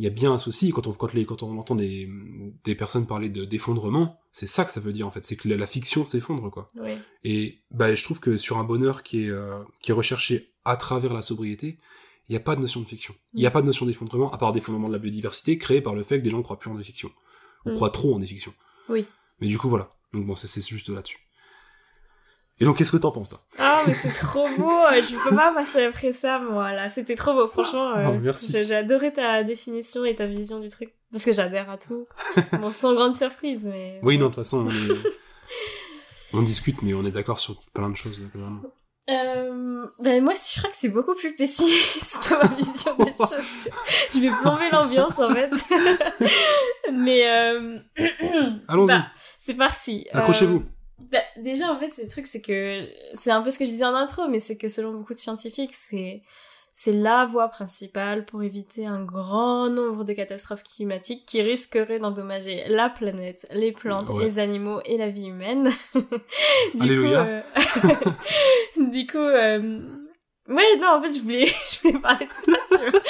Il 0.00 0.04
y 0.04 0.06
a 0.06 0.10
bien 0.10 0.30
un 0.32 0.38
souci 0.38 0.70
quand 0.70 0.86
on, 0.86 0.92
quand 0.92 1.12
les, 1.12 1.26
quand 1.26 1.42
on 1.42 1.58
entend 1.58 1.74
des, 1.74 2.08
des 2.62 2.76
personnes 2.76 3.04
parler 3.08 3.28
de, 3.30 3.44
d'effondrement, 3.44 4.20
c'est 4.30 4.46
ça 4.46 4.64
que 4.64 4.70
ça 4.70 4.78
veut 4.78 4.92
dire, 4.92 5.08
en 5.08 5.10
fait. 5.10 5.24
C'est 5.24 5.34
que 5.34 5.48
la, 5.48 5.56
la 5.56 5.66
fiction 5.66 6.04
s'effondre, 6.04 6.52
quoi. 6.52 6.70
Oui. 6.76 6.92
Et, 7.24 7.58
bah, 7.72 7.92
je 7.92 8.04
trouve 8.04 8.20
que 8.20 8.36
sur 8.36 8.58
un 8.58 8.64
bonheur 8.64 9.02
qui 9.02 9.24
est, 9.24 9.28
euh, 9.30 9.58
qui 9.82 9.90
est 9.90 9.94
recherché 9.94 10.52
à 10.64 10.76
travers 10.76 11.12
la 11.12 11.22
sobriété, 11.22 11.80
il 12.28 12.32
n'y 12.32 12.36
a 12.36 12.40
pas 12.40 12.56
de 12.56 12.60
notion 12.60 12.80
de 12.80 12.86
fiction. 12.86 13.14
Il 13.34 13.40
n'y 13.40 13.46
a 13.46 13.50
Mm. 13.50 13.52
pas 13.52 13.60
de 13.62 13.66
notion 13.66 13.86
d'effondrement, 13.86 14.30
à 14.32 14.38
part 14.38 14.52
d'effondrement 14.52 14.88
de 14.88 14.92
la 14.92 14.98
biodiversité, 14.98 15.56
créé 15.58 15.80
par 15.80 15.94
le 15.94 16.02
fait 16.04 16.18
que 16.18 16.24
des 16.24 16.30
gens 16.30 16.38
ne 16.38 16.42
croient 16.42 16.58
plus 16.58 16.70
en 16.70 16.74
des 16.74 16.84
fictions. 16.84 17.10
On 17.64 17.72
Mm. 17.72 17.76
croit 17.76 17.90
trop 17.90 18.14
en 18.14 18.18
des 18.18 18.26
fictions. 18.26 18.54
Oui. 18.88 19.06
Mais 19.40 19.48
du 19.48 19.58
coup, 19.58 19.68
voilà. 19.68 19.94
Donc 20.12 20.26
bon, 20.26 20.36
c'est 20.36 20.66
juste 20.66 20.88
là-dessus. 20.88 21.18
Et 22.60 22.64
donc, 22.64 22.76
qu'est-ce 22.76 22.90
que 22.90 22.96
t'en 22.96 23.12
penses, 23.12 23.28
toi? 23.28 23.40
Ah, 23.58 23.84
mais 23.86 23.94
c'est 23.94 24.12
trop 24.12 24.48
beau! 24.56 24.72
Je 24.90 25.28
peux 25.28 25.36
pas 25.36 25.54
passer 25.54 25.84
après 25.84 26.12
ça, 26.12 26.40
moi, 26.40 26.72
là. 26.72 26.88
C'était 26.88 27.14
trop 27.14 27.32
beau, 27.32 27.46
franchement. 27.46 27.96
euh, 27.96 28.08
Oh, 28.14 28.18
merci. 28.20 28.50
J'ai 28.50 28.64
j'ai 28.64 28.74
adoré 28.74 29.12
ta 29.12 29.44
définition 29.44 30.04
et 30.04 30.16
ta 30.16 30.26
vision 30.26 30.58
du 30.58 30.68
truc. 30.68 30.92
Parce 31.12 31.24
que 31.24 31.32
j'adhère 31.32 31.70
à 31.70 31.78
tout. 31.78 32.08
bon, 32.60 32.72
sans 32.72 32.94
grande 32.94 33.14
surprise, 33.14 33.64
mais. 33.66 34.00
Oui, 34.02 34.18
non, 34.18 34.24
de 34.26 34.30
toute 34.30 34.36
façon, 34.42 34.66
on, 34.66 34.68
est- 34.68 34.98
on 36.32 36.42
discute, 36.42 36.82
mais 36.82 36.94
on 36.94 37.04
est 37.06 37.12
d'accord 37.12 37.38
sur 37.38 37.62
plein 37.72 37.90
de 37.90 37.96
choses. 37.96 38.18
vraiment. 38.34 38.60
Euh, 39.08 39.86
ben 40.00 40.22
moi, 40.22 40.34
je 40.34 40.58
crois 40.58 40.70
que 40.70 40.76
c'est 40.76 40.90
beaucoup 40.90 41.14
plus 41.14 41.34
pessimiste 41.34 42.30
ma 42.30 42.46
vision 42.48 42.94
des 42.96 43.12
choses. 43.18 43.70
Je 44.12 44.18
vais 44.18 44.28
plomber 44.28 44.68
l'ambiance, 44.70 45.18
en 45.18 45.32
fait. 45.32 45.50
mais. 46.92 47.28
Euh... 47.28 47.78
Allons-y, 48.68 48.88
bah, 48.88 49.06
c'est 49.38 49.54
parti. 49.54 50.06
Euh, 50.14 50.18
accrochez-vous. 50.18 50.62
Bah, 51.10 51.20
déjà, 51.38 51.72
en 51.72 51.78
fait, 51.78 51.90
ce 51.90 52.06
truc, 52.08 52.26
c'est 52.26 52.42
que 52.42 52.86
c'est 53.14 53.30
un 53.30 53.40
peu 53.40 53.50
ce 53.50 53.58
que 53.58 53.64
je 53.64 53.70
disais 53.70 53.84
en 53.84 53.94
intro, 53.94 54.28
mais 54.28 54.40
c'est 54.40 54.58
que 54.58 54.68
selon 54.68 54.92
beaucoup 54.92 55.14
de 55.14 55.18
scientifiques, 55.18 55.74
c'est 55.74 56.22
c'est 56.72 56.92
la 56.92 57.26
voie 57.26 57.48
principale 57.48 58.24
pour 58.24 58.42
éviter 58.42 58.86
un 58.86 59.02
grand 59.04 59.68
nombre 59.68 60.04
de 60.04 60.12
catastrophes 60.12 60.62
climatiques 60.62 61.26
qui 61.26 61.42
risqueraient 61.42 61.98
d'endommager 61.98 62.64
la 62.68 62.88
planète, 62.88 63.46
les 63.52 63.72
plantes, 63.72 64.08
Ouais. 64.08 64.24
les 64.24 64.38
animaux 64.38 64.80
et 64.84 64.96
la 64.96 65.10
vie 65.10 65.26
humaine. 65.26 65.70
du 66.74 66.82
Alléluia. 66.82 67.24
coup, 67.24 67.88
euh, 67.88 68.90
du 68.90 69.06
coup, 69.06 69.18
euh, 69.18 69.78
ouais, 70.48 70.76
non, 70.80 70.88
en 70.98 71.02
fait, 71.02 71.12
je 71.14 71.20
voulais, 71.22 71.46
je 71.72 71.80
voulais 71.88 72.00
parler 72.00 72.26
de 72.26 72.32
ça. 72.32 72.58
Tu 72.70 72.90
vois. 72.90 73.00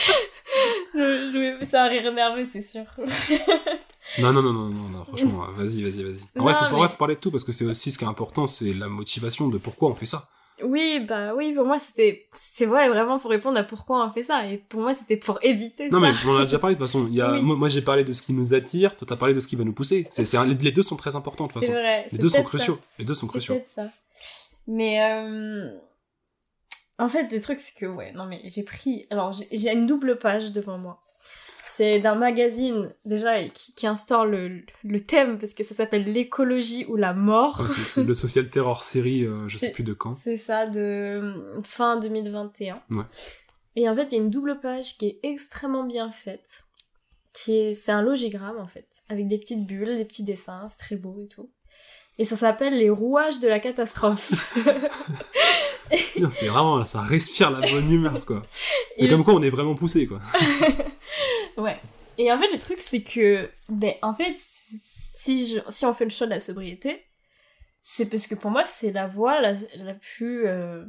Je- 0.95 0.99
je 0.99 1.31
voulais- 1.33 1.65
Ça 1.67 1.85
un 1.85 1.89
rire 1.89 2.11
nerveux, 2.13 2.45
c'est 2.45 2.63
sûr. 2.63 2.85
Non, 4.21 4.33
non, 4.33 4.43
non, 4.43 4.53
non, 4.55 4.69
non, 4.71 4.89
non, 4.89 5.05
franchement, 5.05 5.45
vas-y, 5.53 5.83
vas-y, 5.83 6.03
vas-y. 6.03 6.23
En 6.41 6.45
vrai, 6.45 6.89
faut 6.89 6.97
parler 6.97 7.17
de 7.17 7.21
tout, 7.21 7.31
parce 7.31 7.45
que 7.45 7.53
c'est 7.53 7.67
aussi 7.67 7.93
ce 7.93 7.99
qui 7.99 8.05
est 8.05 8.09
important, 8.09 8.47
c'est 8.47 8.73
la 8.73 8.89
motivation 8.89 9.49
de 9.49 9.59
pourquoi 9.59 9.91
on 9.91 9.95
fait 9.95 10.07
ça. 10.07 10.29
Oui, 10.63 11.05
bah 11.07 11.35
oui, 11.35 11.53
pour 11.53 11.67
moi 11.67 11.79
c'était, 11.79 12.27
c'est 12.33 12.67
vrai 12.67 12.89
vraiment 12.89 13.19
pour 13.19 13.31
répondre 13.31 13.59
à 13.59 13.63
pourquoi 13.63 14.05
on 14.05 14.11
fait 14.11 14.23
ça. 14.23 14.47
Et 14.47 14.59
pour 14.59 14.81
moi 14.81 14.95
c'était 14.95 15.17
pour 15.17 15.39
éviter 15.43 15.89
Non, 15.91 16.01
ça. 16.01 16.01
mais 16.01 16.13
on 16.27 16.31
en 16.31 16.39
a 16.39 16.45
déjà 16.45 16.59
parlé, 16.59 16.75
de 16.75 16.81
toute 16.81 16.89
façon. 16.89 17.07
Il 17.09 17.15
y 17.15 17.21
a, 17.21 17.33
Oui. 17.33 17.43
Moi, 17.43 17.57
moi, 17.57 17.69
j'ai 17.69 17.83
parlé 17.83 18.05
de 18.05 18.13
ce 18.13 18.23
qui 18.23 18.33
nous 18.33 18.55
attire, 18.55 18.97
toi, 18.97 19.07
t'as 19.09 19.17
parlé 19.17 19.35
de 19.35 19.41
ce 19.41 19.49
qui 19.49 19.57
va 19.57 19.65
nous 19.65 19.73
pousser. 19.73 20.09
C'est, 20.11 20.25
les, 20.45 20.73
deux 20.73 20.83
sont 20.83 20.97
très 20.97 21.17
importants, 21.17 21.47
de 21.47 21.53
toute 21.53 21.61
façon. 21.61 21.73
vrai. 21.73 22.07
Les 22.11 22.19
deux 22.19 22.29
sont 22.29 22.39
ça. 22.39 22.43
cruciaux. 22.43 22.79
Les 22.99 23.05
deux 23.05 23.15
sont 23.15 23.27
cruciaux. 23.27 23.63
ça. 23.69 23.91
Mais 24.67 25.03
euh... 25.03 25.71
en 26.99 27.09
fait, 27.09 27.33
le 27.33 27.41
truc 27.41 27.59
c'est 27.59 27.79
que 27.79 27.87
ouais, 27.87 28.13
non 28.13 28.27
mais 28.27 28.43
j'ai 28.45 28.63
pris, 28.63 29.07
alors 29.11 29.33
j'ai 29.33 29.73
une 29.73 29.87
double 29.87 30.19
page 30.19 30.53
devant 30.53 30.77
moi. 30.77 31.01
C'est 31.79 32.01
d'un 32.01 32.17
magazine 32.17 32.93
déjà 33.05 33.49
qui, 33.51 33.73
qui 33.73 33.87
instaure 33.87 34.27
le, 34.27 34.63
le 34.83 35.01
thème 35.01 35.39
parce 35.39 35.55
que 35.55 35.63
ça 35.63 35.77
s'appelle 35.77 36.13
l'écologie 36.13 36.85
ou 36.89 36.97
la 36.97 37.15
mort. 37.15 37.61
Ouais, 37.61 37.69
c'est, 37.87 38.03
le 38.03 38.17
social 38.17 38.51
terror 38.51 38.83
série, 38.83 39.25
euh, 39.25 39.47
je 39.47 39.59
sais 39.59 39.71
plus 39.71 39.85
de 39.85 39.93
quand. 39.93 40.17
C'est 40.17 40.37
ça, 40.37 40.67
de 40.67 40.81
euh, 40.81 41.63
fin 41.63 41.97
2021. 42.01 42.83
Ouais. 42.91 43.05
Et 43.77 43.89
en 43.89 43.95
fait, 43.95 44.07
il 44.11 44.17
y 44.17 44.19
a 44.19 44.25
une 44.25 44.29
double 44.29 44.59
page 44.59 44.99
qui 44.99 45.07
est 45.07 45.21
extrêmement 45.23 45.85
bien 45.85 46.11
faite. 46.11 46.65
Qui 47.33 47.57
est, 47.57 47.75
c'est 47.75 47.93
un 47.93 48.03
logigramme 48.03 48.59
en 48.59 48.67
fait, 48.67 48.89
avec 49.09 49.29
des 49.29 49.39
petites 49.39 49.65
bulles, 49.65 49.99
des 49.99 50.05
petits 50.05 50.25
dessins, 50.25 50.67
c'est 50.69 50.79
très 50.79 50.97
beau 50.97 51.21
et 51.21 51.29
tout. 51.29 51.49
Et 52.19 52.25
ça 52.25 52.35
s'appelle 52.35 52.77
les 52.77 52.91
rouages 52.91 53.39
de 53.39 53.47
la 53.47 53.61
catastrophe. 53.61 54.33
Non, 56.21 56.31
c'est 56.31 56.49
vraiment, 56.49 56.85
ça 56.85 57.03
respire 57.03 57.51
la 57.51 57.61
bonne 57.71 57.91
humeur, 57.91 58.25
quoi. 58.25 58.43
Et 58.97 59.07
le- 59.07 59.11
comme 59.15 59.25
quoi, 59.25 59.35
on 59.35 59.43
est 59.43 59.51
vraiment 59.51 59.75
poussé, 59.75 60.07
quoi. 60.07 60.21
ouais. 61.57 61.81
Et 62.19 62.33
en 62.33 62.39
fait, 62.39 62.51
le 62.53 62.59
truc 62.59 62.79
c'est 62.79 63.03
que, 63.03 63.49
ben, 63.69 63.95
en 64.03 64.13
fait, 64.13 64.35
si, 64.37 65.47
je, 65.47 65.61
si 65.69 65.87
on 65.87 65.95
fait 65.95 66.05
le 66.05 66.11
choix 66.11 66.27
de 66.27 66.33
la 66.33 66.41
sobriété, 66.41 67.05
c'est 67.85 68.07
parce 68.07 68.27
que 68.27 68.35
pour 68.35 68.51
moi 68.51 68.65
c'est 68.65 68.93
la 68.93 69.07
voie 69.07 69.41
la, 69.41 69.55
la 69.77 69.95
plus 69.95 70.47
euh, 70.47 70.85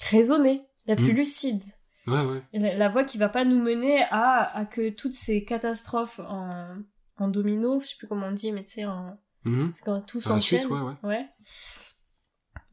raisonnée, 0.00 0.62
la 0.86 0.96
plus 0.96 1.12
Mm. 1.12 1.16
lucide. 1.16 1.62
Ouais, 2.06 2.20
ouais. 2.24 2.42
La, 2.52 2.74
la 2.76 2.88
voie 2.88 3.04
qui 3.04 3.16
va 3.16 3.28
pas 3.28 3.44
nous 3.44 3.62
mener 3.62 4.02
à, 4.10 4.42
à 4.58 4.64
que 4.66 4.90
toutes 4.90 5.14
ces 5.14 5.44
catastrophes 5.44 6.20
en, 6.20 6.76
en 7.16 7.28
domino, 7.28 7.80
je 7.80 7.86
sais 7.86 7.94
plus 7.96 8.06
comment 8.08 8.26
on 8.26 8.32
dit, 8.32 8.52
mais 8.52 8.64
tu 8.64 8.70
sais, 8.72 8.84
en... 8.84 9.16
Mhm. 9.44 9.70
c'est 9.74 9.84
quand 9.84 10.00
tout 10.04 10.20
s'enchaîne. 10.20 10.66
ouais, 10.66 10.80
ouais. 11.02 11.26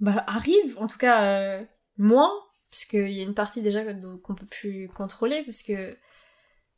Bah, 0.02 0.24
arrive, 0.28 0.78
en 0.80 0.88
tout 0.88 0.98
cas, 0.98 1.24
euh, 1.24 1.64
moins, 1.98 2.32
parce 2.70 2.86
qu'il 2.86 3.12
y 3.12 3.20
a 3.20 3.24
une 3.24 3.34
partie 3.36 3.62
déjà 3.62 3.82
qu'on 4.24 4.36
peut 4.36 4.46
plus 4.48 4.90
contrôler, 4.90 5.44
parce 5.44 5.64
que 5.64 5.96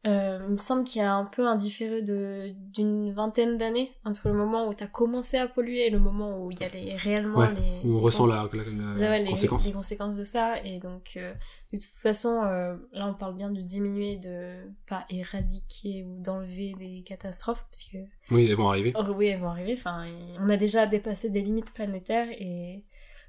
euh, 0.05 0.39
il 0.45 0.51
me 0.51 0.57
semble 0.57 0.83
qu'il 0.83 1.01
y 1.01 1.05
a 1.05 1.13
un 1.13 1.23
peu 1.23 1.47
un 1.47 1.55
différé 1.55 2.01
d'une 2.01 3.13
vingtaine 3.13 3.57
d'années 3.57 3.93
entre 4.03 4.27
le 4.27 4.33
moment 4.33 4.67
où 4.67 4.73
t'as 4.73 4.87
commencé 4.87 5.37
à 5.37 5.47
polluer 5.47 5.85
et 5.87 5.89
le 5.89 5.99
moment 5.99 6.43
où 6.43 6.51
il 6.51 6.59
y 6.59 6.63
a 6.65 6.67
les, 6.67 6.97
réellement 6.97 7.39
Ouais, 7.39 7.53
les... 7.53 7.79
Où 7.87 7.93
on 7.93 7.97
les 7.99 8.03
ressent 8.03 8.25
la, 8.25 8.49
la, 8.53 8.95
la 8.97 9.09
Ouais, 9.11 9.25
conséquence. 9.25 9.65
les 9.65 9.71
conséquences 9.71 10.17
de 10.17 10.25
ça 10.25 10.61
et 10.61 10.79
donc 10.79 11.11
euh, 11.15 11.33
de 11.71 11.77
toute 11.77 11.85
façon 11.85 12.41
euh, 12.43 12.75
là 12.91 13.07
on 13.07 13.13
parle 13.13 13.37
bien 13.37 13.49
de 13.49 13.61
diminuer 13.61 14.17
de 14.17 14.55
pas 14.89 15.05
éradiquer 15.09 16.03
ou 16.03 16.21
d'enlever 16.21 16.73
des 16.77 17.03
catastrophes 17.05 17.63
parce 17.71 17.85
que 17.85 17.97
Oui, 18.29 18.45
elles 18.49 18.57
vont 18.57 18.67
arriver. 18.67 18.91
oh, 18.97 19.05
oui 19.15 19.27
elles 19.27 19.39
vont 19.39 19.47
arriver 19.47 19.75
enfin 19.77 20.03
on 20.37 20.49
a 20.49 20.57
déjà 20.57 20.85
dépassé 20.85 21.29
des 21.29 21.39
limites 21.41 21.73
planétaires 21.73 22.27
et 22.31 22.83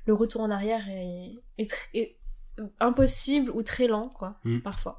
le 0.06 0.14
retour 0.14 0.40
en 0.42 0.50
arrière 0.50 0.88
est, 0.88 1.32
est, 1.58 1.70
tr- 1.70 1.88
est 1.94 2.16
impossible 2.80 3.50
ou 3.50 3.62
très 3.62 3.86
lent 3.86 4.08
quoi 4.08 4.36
Mm. 4.44 4.60
parfois 4.60 4.98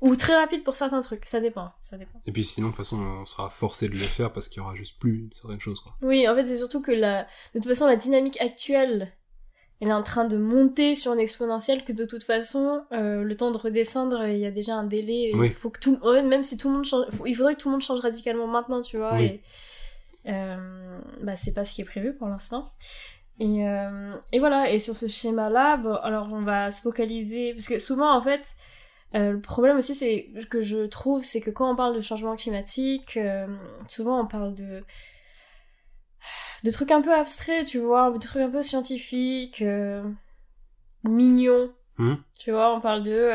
ou 0.00 0.14
très 0.14 0.36
rapide 0.36 0.62
pour 0.62 0.76
certains 0.76 1.00
trucs 1.00 1.26
ça 1.26 1.40
dépend 1.40 1.72
ça 1.82 1.98
dépend 1.98 2.20
Et 2.24 2.30
puis 2.32 2.44
sinon, 2.44 2.68
de 2.68 2.72
toute 2.72 2.78
façon, 2.78 2.96
on 3.02 3.26
sera 3.26 3.50
forcé 3.50 3.88
de 3.88 3.94
le 3.94 3.98
faire 3.98 4.32
parce 4.32 4.46
qu'il 4.48 4.58
y 4.58 4.60
aura 4.64 4.76
juste 4.76 4.96
plus 5.00 5.28
certaines 5.34 5.60
choses, 5.60 5.80
quoi. 5.80 5.92
Oui, 6.02 6.28
en 6.28 6.36
fait, 6.36 6.44
c'est 6.44 6.56
surtout 6.58 6.80
que 6.80 6.92
la... 6.92 7.24
de 7.24 7.58
toute 7.58 7.66
façon, 7.66 7.86
la 7.88 7.96
dynamique 7.96 8.40
actuelle, 8.40 9.12
elle 9.80 9.88
est 9.88 9.92
en 9.92 10.04
train 10.04 10.24
de 10.24 10.36
monter 10.36 10.94
sur 10.94 11.12
une 11.14 11.18
exponentielle 11.18 11.84
que 11.84 11.92
de 11.92 12.04
toute 12.04 12.22
façon, 12.22 12.84
euh, 12.92 13.24
le 13.24 13.36
temps 13.36 13.50
de 13.50 13.56
redescendre, 13.58 14.24
il 14.28 14.38
y 14.38 14.46
a 14.46 14.52
déjà 14.52 14.76
un 14.76 14.84
délai. 14.84 15.32
Oui. 15.34 15.48
Il 15.48 15.52
faut 15.52 15.70
que 15.70 15.80
tout, 15.80 15.98
même 16.04 16.44
si 16.44 16.56
tout 16.56 16.68
le 16.68 16.74
monde 16.76 16.84
change, 16.84 17.06
il 17.26 17.34
faudrait 17.34 17.56
que 17.56 17.60
tout 17.60 17.68
le 17.68 17.72
monde 17.72 17.82
change 17.82 17.98
radicalement 17.98 18.46
maintenant, 18.46 18.82
tu 18.82 18.98
vois. 18.98 19.14
Oui. 19.14 19.24
Et 19.24 19.42
euh, 20.28 21.00
bah, 21.24 21.34
c'est 21.34 21.54
pas 21.54 21.64
ce 21.64 21.74
qui 21.74 21.80
est 21.80 21.84
prévu 21.84 22.12
pour 22.14 22.28
l'instant. 22.28 22.70
Et, 23.40 23.66
euh, 23.68 24.14
et 24.32 24.38
voilà. 24.38 24.70
Et 24.70 24.78
sur 24.78 24.96
ce 24.96 25.06
schéma-là, 25.08 25.76
bon, 25.76 25.94
alors 25.94 26.28
on 26.32 26.42
va 26.42 26.70
se 26.70 26.82
focaliser 26.82 27.54
parce 27.54 27.68
que 27.68 27.78
souvent, 27.78 28.12
en 28.16 28.22
fait. 28.22 28.56
Euh, 29.14 29.32
le 29.32 29.40
problème 29.40 29.78
aussi, 29.78 29.94
c'est 29.94 30.28
que 30.50 30.60
je 30.60 30.84
trouve, 30.84 31.24
c'est 31.24 31.40
que 31.40 31.50
quand 31.50 31.72
on 31.72 31.74
parle 31.74 31.94
de 31.94 32.00
changement 32.00 32.36
climatique, 32.36 33.16
euh, 33.16 33.46
souvent 33.86 34.20
on 34.20 34.26
parle 34.26 34.54
de 34.54 34.84
de 36.62 36.70
trucs 36.70 36.90
un 36.90 37.00
peu 37.00 37.14
abstraits, 37.14 37.64
tu 37.64 37.78
vois, 37.78 38.10
de 38.10 38.18
trucs 38.18 38.42
un 38.42 38.50
peu 38.50 38.60
scientifiques, 38.62 39.64
mignons. 41.04 41.70
Mhm. 41.96 42.18
Tu 42.38 42.50
vois, 42.50 42.74
on 42.74 42.82
parle 42.82 43.02
de 43.02 43.30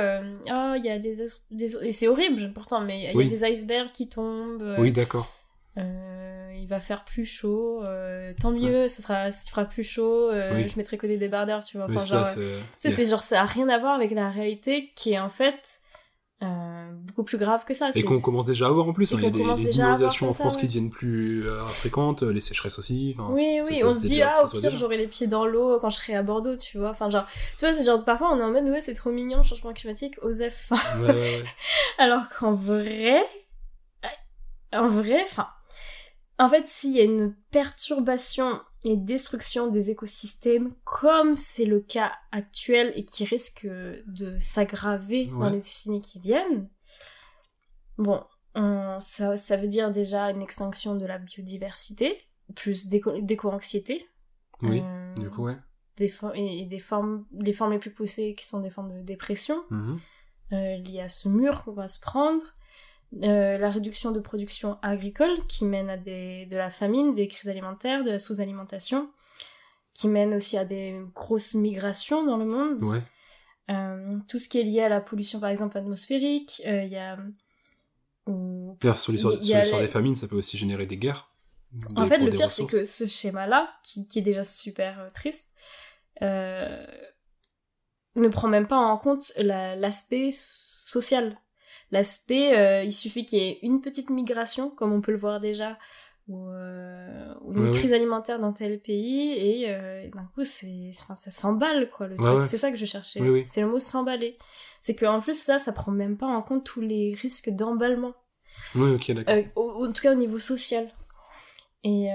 ah 0.50 0.76
il 0.78 0.86
y 0.86 0.90
a 0.92 1.00
des, 1.00 1.24
et 1.82 1.92
c'est 1.92 2.08
horrible 2.08 2.54
pourtant, 2.54 2.82
mais 2.82 3.06
il 3.06 3.12
y 3.12 3.18
Oui. 3.18 3.26
a 3.26 3.30
des 3.30 3.44
icebergs 3.44 3.92
qui 3.92 4.08
tombent. 4.10 4.76
Oui, 4.78 4.92
d'accord. 4.92 5.34
Euh, 5.78 6.52
il 6.56 6.68
va 6.68 6.80
faire 6.80 7.04
plus 7.04 7.26
chaud, 7.26 7.82
euh, 7.84 8.34
tant 8.40 8.52
mieux, 8.52 8.88
ça 8.88 9.02
sera, 9.02 9.32
ça 9.32 9.50
fera 9.50 9.66
plus 9.66 9.84
chaud. 9.84 10.30
euh, 10.32 10.56
Oui. 10.56 10.68
Je 10.68 10.78
mettrai 10.78 10.98
que 10.98 11.08
des 11.08 11.18
débardeurs, 11.18 11.64
tu 11.64 11.78
vois. 11.78 11.88
Enfin, 11.90 11.98
ça, 12.00 12.18
genre, 12.18 12.28
c'est... 12.28 12.60
tu 12.60 12.78
sais, 12.78 12.90
c'est 12.92 13.06
genre 13.06 13.24
ça 13.24 13.42
a 13.42 13.46
rien 13.46 13.68
à 13.70 13.80
voir 13.80 13.94
avec 13.96 14.12
la 14.12 14.30
réalité 14.30 14.92
qui 14.96 15.14
est 15.14 15.20
en 15.20 15.30
fait 15.30 15.80
beaucoup 17.08 17.24
plus 17.24 17.38
grave 17.38 17.64
que 17.64 17.74
ça. 17.74 17.90
Et 17.90 17.94
C'est- 17.94 18.04
qu'on 18.04 18.20
commence 18.20 18.46
déjà 18.46 18.68
à 18.68 18.70
voir 18.70 18.86
en 18.88 18.92
plus. 18.94 19.14
Hein. 19.14 19.18
Il 19.20 19.24
y 19.24 19.28
a 19.28 19.30
des, 19.30 19.42
voir 19.44 19.58
inondations 19.58 20.28
en 20.28 20.34
ça, 20.34 20.44
France 20.44 20.56
ouais. 20.56 20.62
qui 20.62 20.68
deviennent 20.68 20.90
plus 20.90 21.46
fréquentes, 21.68 22.22
les 22.24 22.42
sécheresses 22.42 22.78
aussi. 22.80 23.16
enfin, 23.18 23.30
Oui, 23.32 23.60
oui, 23.68 23.78
ça 23.78 23.88
on 23.88 23.94
se 23.96 24.06
dit, 24.06 24.22
ah, 24.22 24.44
au 24.44 24.50
pire, 24.50 24.62
déjà. 24.62 24.76
j'aurai 24.76 24.98
les 24.98 25.08
pieds 25.08 25.28
dans 25.28 25.46
l'eau 25.46 25.80
quand 25.80 25.90
je 25.90 25.96
serai 25.98 26.16
à 26.16 26.22
Bordeaux, 26.24 26.58
tu 26.58 26.78
vois. 26.78 26.90
Enfin, 26.90 27.10
genre, 27.10 27.26
tu 27.58 27.66
vois, 27.66 27.74
c'est 27.74 27.86
genre, 27.86 28.04
parfois, 28.04 28.34
on 28.34 28.40
est 28.40 28.44
en 28.44 28.52
mode, 28.52 28.68
ouais, 28.68 28.82
c'est 28.82 28.94
trop 28.94 29.12
mignon, 29.12 29.42
changement 29.42 29.72
climatique, 29.74 30.16
Osef. 30.22 30.70
Ouais, 30.72 30.78
ouais, 31.06 31.14
ouais. 31.14 31.44
Alors 31.98 32.28
qu'en 32.38 32.54
vrai, 32.56 33.24
en 34.74 34.88
vrai, 34.90 35.24
enfin, 35.24 35.48
en 36.44 36.50
fait, 36.50 36.68
s'il 36.68 36.92
y 36.92 37.00
a 37.00 37.04
une 37.04 37.34
perturbation 37.52 38.60
et 38.84 38.98
destruction 38.98 39.68
des 39.68 39.92
écosystèmes, 39.92 40.74
comme 40.84 41.36
c'est 41.36 41.66
le 41.66 41.80
cas 41.80 42.12
actuel 42.32 42.92
et 42.96 43.06
qui 43.06 43.24
risque 43.26 43.66
de 43.66 44.38
s'aggraver 44.40 45.26
dans 45.26 45.50
les 45.50 45.58
décennies 45.60 46.02
qui 46.02 46.20
viennent, 46.20 46.70
bon, 47.98 48.24
on- 48.56 49.00
ça, 49.00 49.38
ça 49.38 49.58
veut 49.58 49.68
dire 49.68 49.92
déjà 49.92 50.30
une 50.32 50.42
extinction 50.42 50.96
de 50.96 51.06
la 51.06 51.18
biodiversité, 51.18 52.18
plus 52.56 52.88
d'éco- 52.88 53.20
d'éco-anxiété. 53.22 54.08
Oui, 54.62 54.82
Euh, 54.84 55.14
du 55.16 55.30
coup, 55.30 55.44
ouais. 55.46 55.58
des 55.98 56.10
for- 56.10 56.36
et, 56.36 56.60
et 56.62 56.66
des 56.66 56.80
formes, 56.80 57.26
les 57.32 57.54
formes 57.54 57.72
les 57.72 57.80
plus 57.80 57.92
poussées 57.92 58.36
qui 58.36 58.46
sont 58.46 58.60
des 58.60 58.70
formes 58.70 58.94
de 58.94 59.02
dépression 59.02 59.64
Mhm. 59.70 60.00
euh, 60.54 60.78
liées 60.78 61.02
à 61.02 61.10
ce 61.10 61.28
mur 61.30 61.64
qu'on 61.64 61.74
va 61.74 61.88
se 61.88 62.00
prendre, 62.00 62.44
euh, 63.22 63.58
la 63.58 63.70
réduction 63.70 64.12
de 64.12 64.20
production 64.20 64.78
agricole 64.82 65.36
qui 65.48 65.66
mène 65.66 65.90
à 65.90 65.98
des, 65.98 66.46
de 66.48 66.58
la 66.58 66.72
famine, 66.72 67.14
des 67.14 67.28
crises 67.28 67.50
alimentaires, 67.50 68.04
de 68.04 68.10
la 68.10 68.20
sous-alimentation, 68.20 69.10
qui 69.94 70.08
mène 70.08 70.34
aussi 70.34 70.58
à 70.58 70.66
des 70.66 71.00
grosses 71.14 71.54
migrations 71.54 72.26
dans 72.26 72.38
le 72.38 72.46
monde. 72.46 72.82
Ouais. 72.84 73.02
Euh, 73.70 74.18
tout 74.28 74.40
ce 74.40 74.50
qui 74.50 74.60
est 74.60 74.64
lié 74.64 74.82
à 74.82 74.90
la 74.90 75.00
pollution 75.00 75.40
par 75.40 75.50
exemple 75.50 75.78
atmosphérique, 75.78 76.62
euh, 76.66 76.84
il 76.84 76.92
y 76.92 76.98
a... 76.98 77.18
ou- 78.28 78.78
D'ailleurs, 78.82 78.98
sur 78.98 79.12
l'histoire 79.12 79.36
les- 79.36 79.82
des 79.82 79.88
famines, 79.88 80.16
ça 80.16 80.28
peut 80.28 80.36
aussi 80.38 80.58
générer 80.58 80.86
des 80.86 80.98
guerres. 80.98 81.30
En 81.96 82.08
fait, 82.08 82.18
le 82.20 82.30
pire, 82.32 82.52
c'est 82.52 82.66
que 82.66 82.84
ce 82.84 83.08
schéma-là, 83.08 83.74
qui, 83.84 84.08
qui 84.08 84.20
est 84.20 84.24
déjà 84.24 84.44
super 84.44 85.08
triste, 85.14 85.52
ne 88.16 88.28
prend 88.30 88.48
même 88.48 88.68
pas 88.68 88.78
en 88.78 88.98
compte 88.98 89.32
la- 89.38 89.76
l'aspect 89.76 90.30
social. 90.32 91.40
L'aspect, 91.94 92.58
euh, 92.58 92.84
il 92.84 92.92
suffit 92.92 93.24
qu'il 93.26 93.38
y 93.40 93.44
ait 93.50 93.60
une 93.62 93.80
petite 93.80 94.10
migration, 94.10 94.72
comme 94.72 94.92
on 94.92 95.00
peut 95.02 95.12
le 95.12 95.18
voir 95.20 95.40
déjà, 95.40 95.78
ou, 96.28 96.48
euh, 96.50 97.34
ou 97.42 97.54
une 97.54 97.60
Ouais, 97.66 97.70
ouais. 97.70 97.78
crise 97.78 97.94
alimentaire 97.94 98.40
dans 98.40 98.52
tel 98.52 98.80
pays, 98.80 99.32
et, 99.38 99.70
euh, 99.72 100.02
et 100.04 100.10
d'un 100.10 100.28
coup, 100.34 100.44
c'est, 100.44 100.90
enfin, 101.00 101.16
ça 101.16 101.30
s'emballe, 101.30 101.92
quoi, 101.92 102.08
le 102.08 102.16
Ouais, 102.16 102.22
truc. 102.24 102.48
C'est 102.48 102.58
ça 102.58 102.72
que 102.72 102.78
je 102.78 102.86
cherchais. 102.86 103.22
Oui. 103.22 103.44
C'est 103.46 103.62
le 103.62 103.68
mot 103.68 103.80
s'emballer. 103.80 104.40
C'est 104.82 104.96
qu'en 104.96 105.20
plus, 105.22 105.40
ça, 105.40 105.60
ça 105.60 105.72
prend 105.72 105.92
même 105.92 106.18
pas 106.18 106.26
en 106.26 106.42
compte 106.42 106.64
tous 106.66 106.82
les 106.82 107.12
risques 107.22 107.52
d'emballement. 107.52 108.16
Oui, 108.76 108.96
ok, 108.96 109.12
d'accord. 109.12 109.36
En 109.56 109.92
tout 109.92 110.02
cas 110.02 110.14
au 110.14 110.16
niveau 110.18 110.40
social. 110.40 110.90
Et 111.84 112.08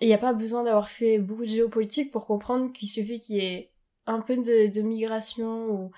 il 0.00 0.06
n'y 0.08 0.14
a 0.14 0.18
pas 0.18 0.32
besoin 0.32 0.64
d'avoir 0.64 0.88
fait 0.88 1.18
beaucoup 1.18 1.42
de 1.42 1.48
géopolitique 1.50 2.10
pour 2.10 2.24
comprendre 2.26 2.72
qu'il 2.72 2.88
suffit 2.88 3.20
qu'il 3.20 3.36
y 3.36 3.40
ait 3.40 3.70
un 4.06 4.20
peu 4.20 4.36
de, 4.36 4.72
de 4.72 4.80
migration 4.80 5.68
ou 5.70 5.90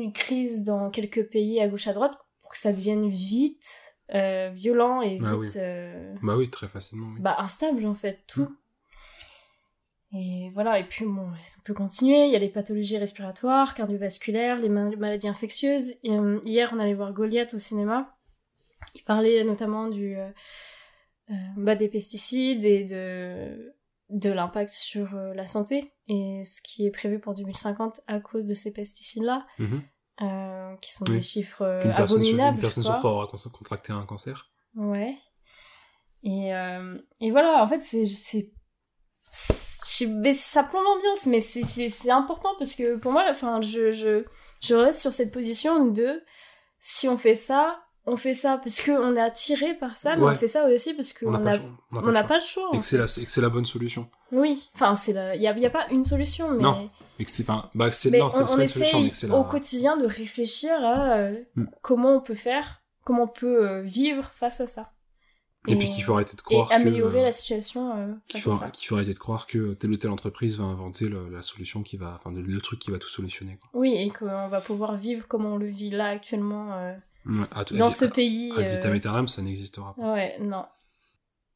une 0.00 0.12
crise 0.12 0.64
dans 0.64 0.90
quelques 0.90 1.24
pays 1.28 1.60
à 1.60 1.68
gauche 1.68 1.86
à 1.88 1.92
droite 1.92 2.18
pour 2.40 2.50
que 2.52 2.58
ça 2.58 2.72
devienne 2.72 3.08
vite 3.08 3.96
euh, 4.14 4.50
violent 4.52 5.00
et 5.02 5.14
vite 5.14 5.22
Bah 5.22 5.36
oui. 5.36 5.48
euh, 5.56 6.14
Bah 6.22 6.36
oui, 6.36 6.48
très 6.50 6.68
facilement, 6.68 7.08
oui. 7.14 7.20
bah, 7.20 7.36
instable 7.38 7.86
en 7.86 7.94
fait, 7.94 8.20
tout. 8.26 8.54
Et 10.14 10.50
voilà, 10.52 10.78
et 10.78 10.84
puis 10.84 11.06
bon, 11.06 11.22
on 11.30 11.62
peut 11.64 11.72
continuer, 11.72 12.26
il 12.26 12.32
y 12.32 12.36
a 12.36 12.38
les 12.38 12.50
pathologies 12.50 12.98
respiratoires, 12.98 13.74
cardiovasculaires, 13.74 14.58
les 14.58 14.68
ma- 14.68 14.94
maladies 14.96 15.28
infectieuses. 15.28 15.94
Et, 16.02 16.10
euh, 16.10 16.38
hier, 16.44 16.70
on 16.74 16.78
allait 16.78 16.92
voir 16.92 17.14
Goliath 17.14 17.54
au 17.54 17.58
cinéma. 17.58 18.14
Il 18.94 19.02
parlait 19.04 19.42
notamment 19.42 19.88
du, 19.88 20.16
bah, 21.56 21.76
des 21.76 21.88
pesticides 21.88 22.64
et 22.66 22.84
de, 22.84 23.72
de 24.12 24.30
l'impact 24.30 24.72
sur 24.72 25.14
euh, 25.16 25.32
la 25.34 25.46
santé 25.46 25.92
et 26.08 26.42
ce 26.44 26.60
qui 26.62 26.86
est 26.86 26.90
prévu 26.90 27.18
pour 27.20 27.34
2050 27.34 28.00
à 28.06 28.20
cause 28.20 28.46
de 28.46 28.54
ces 28.54 28.72
pesticides-là, 28.72 29.46
Mhm. 29.58 29.82
euh, 30.22 30.76
qui 30.76 30.92
sont 30.92 31.04
Oui. 31.06 31.16
des 31.16 31.22
chiffres 31.22 31.62
euh, 31.62 31.82
Une 31.84 31.90
personne, 31.94 32.08
sur, 32.08 32.16
abominables. 32.28 32.56
une 32.56 32.62
personne 32.62 32.84
sur 32.84 32.94
trois 32.98 33.10
aura 33.12 33.26
con- 33.26 33.50
contracté 33.52 33.92
un 33.92 34.04
cancer. 34.06 34.50
Ouais. 34.76 35.16
Et, 36.22 36.54
euh, 36.54 36.96
et 37.20 37.30
voilà, 37.30 37.62
en 37.62 37.66
fait, 37.66 37.82
c'est. 37.82 38.04
ça 40.34 40.62
plombe 40.64 40.84
l'ambiance, 40.84 41.26
mais 41.26 41.40
c'est 41.40 42.10
important 42.10 42.50
parce 42.58 42.74
que 42.74 42.96
pour 42.96 43.12
moi, 43.12 43.26
enfin, 43.30 43.60
je, 43.60 43.90
je, 43.90 44.24
je 44.60 44.74
reste 44.74 45.00
sur 45.00 45.12
cette 45.12 45.32
position 45.32 45.86
de 45.86 46.22
si 46.80 47.08
on 47.08 47.18
fait 47.18 47.34
ça, 47.34 47.82
on 48.06 48.16
fait 48.16 48.34
ça 48.34 48.58
parce 48.58 48.80
qu'on 48.80 49.14
est 49.16 49.20
attiré 49.20 49.74
par 49.74 49.96
ça, 49.96 50.16
mais 50.16 50.22
Ouais. 50.24 50.32
on 50.32 50.36
fait 50.36 50.46
ça 50.48 50.66
aussi 50.66 50.94
parce 50.94 51.12
qu'on 51.12 51.28
On 51.28 51.38
n'a 51.38 51.38
pas, 51.38 51.50
a, 51.50 51.56
le 51.56 51.60
choix. 51.60 51.70
on 51.92 52.00
choix. 52.12 52.22
pas 52.24 52.36
le 52.38 52.44
choix. 52.44 52.70
Et 52.72 52.78
que 52.78 52.84
c'est 52.84 53.40
la, 53.40 53.46
la 53.46 53.48
bonne 53.48 53.64
solution. 53.64 54.10
Oui, 54.32 54.70
enfin, 54.74 54.94
il 55.34 55.40
n'y 55.40 55.46
a, 55.46 55.56
y 55.58 55.66
a 55.66 55.70
pas 55.70 55.86
une 55.90 56.04
solution, 56.04 56.50
mais, 56.50 56.62
Non, 56.62 56.90
Et 57.18 57.24
que 57.24 57.30
c'est, 57.30 57.42
enfin, 57.48 57.70
bah, 57.74 57.90
que 57.90 57.94
c'est, 57.94 58.10
mais 58.10 58.18
non, 58.18 58.30
on, 58.34 58.44
pas 58.46 58.56
mais 58.56 58.64
essaye 58.64 59.12
au 59.30 59.44
quotidien 59.44 59.96
de 59.96 60.06
réfléchir 60.06 60.72
à 60.82 61.12
euh, 61.18 61.38
Mm. 61.54 61.66
comment 61.82 62.16
on 62.16 62.20
peut 62.20 62.34
faire, 62.34 62.82
comment 63.04 63.24
on 63.24 63.28
peut 63.28 63.68
euh, 63.68 63.82
vivre 63.82 64.30
face 64.34 64.60
à 64.60 64.66
ça. 64.66 64.92
Et 65.68 65.76
puis 65.76 65.90
qu'il 65.90 66.02
faut 66.02 66.14
arrêter 66.14 66.34
de 66.36 66.40
croire 66.40 66.72
et 66.72 66.74
améliorer 66.74 67.12
que, 67.18 67.18
euh, 67.20 67.22
la 67.26 67.30
situation 67.30 67.96
euh, 67.96 68.12
qu'il 68.26 68.40
face 68.40 68.50
faut, 68.52 68.56
à 68.64 68.66
ça. 68.66 68.70
qu'il 68.70 68.88
faut 68.88 68.96
arrêter 68.96 69.12
de 69.12 69.18
croire 69.20 69.46
que 69.46 69.74
telle 69.74 69.92
ou 69.92 69.96
telle 69.96 70.10
entreprise 70.10 70.58
va 70.58 70.64
inventer 70.64 71.04
le- 71.08 71.28
la 71.28 71.40
solution 71.40 71.84
qui 71.84 71.96
va, 71.96 72.16
enfin, 72.18 72.32
le, 72.32 72.42
le 72.42 72.60
truc 72.60 72.80
qui 72.80 72.90
va 72.90 72.98
tout 72.98 73.08
solutionner, 73.08 73.58
quoi. 73.60 73.70
Oui, 73.74 73.94
et 73.94 74.10
qu'on 74.10 74.48
va 74.48 74.60
pouvoir 74.60 74.96
vivre 74.96 75.28
comme 75.28 75.44
on 75.46 75.56
le 75.56 75.66
vit 75.66 75.90
là 75.90 76.08
actuellement 76.08 76.72
euh, 77.26 77.64
dans 77.72 77.90
ce 77.90 78.04
pays. 78.04 78.52
ad 78.56 78.66
euh, 78.66 78.70
vitam 78.76 78.92
aeternam, 78.92 79.28
ça 79.28 79.42
n'existera 79.42 79.94
pas. 79.94 80.12
Ouais, 80.12 80.36
non. 80.40 80.64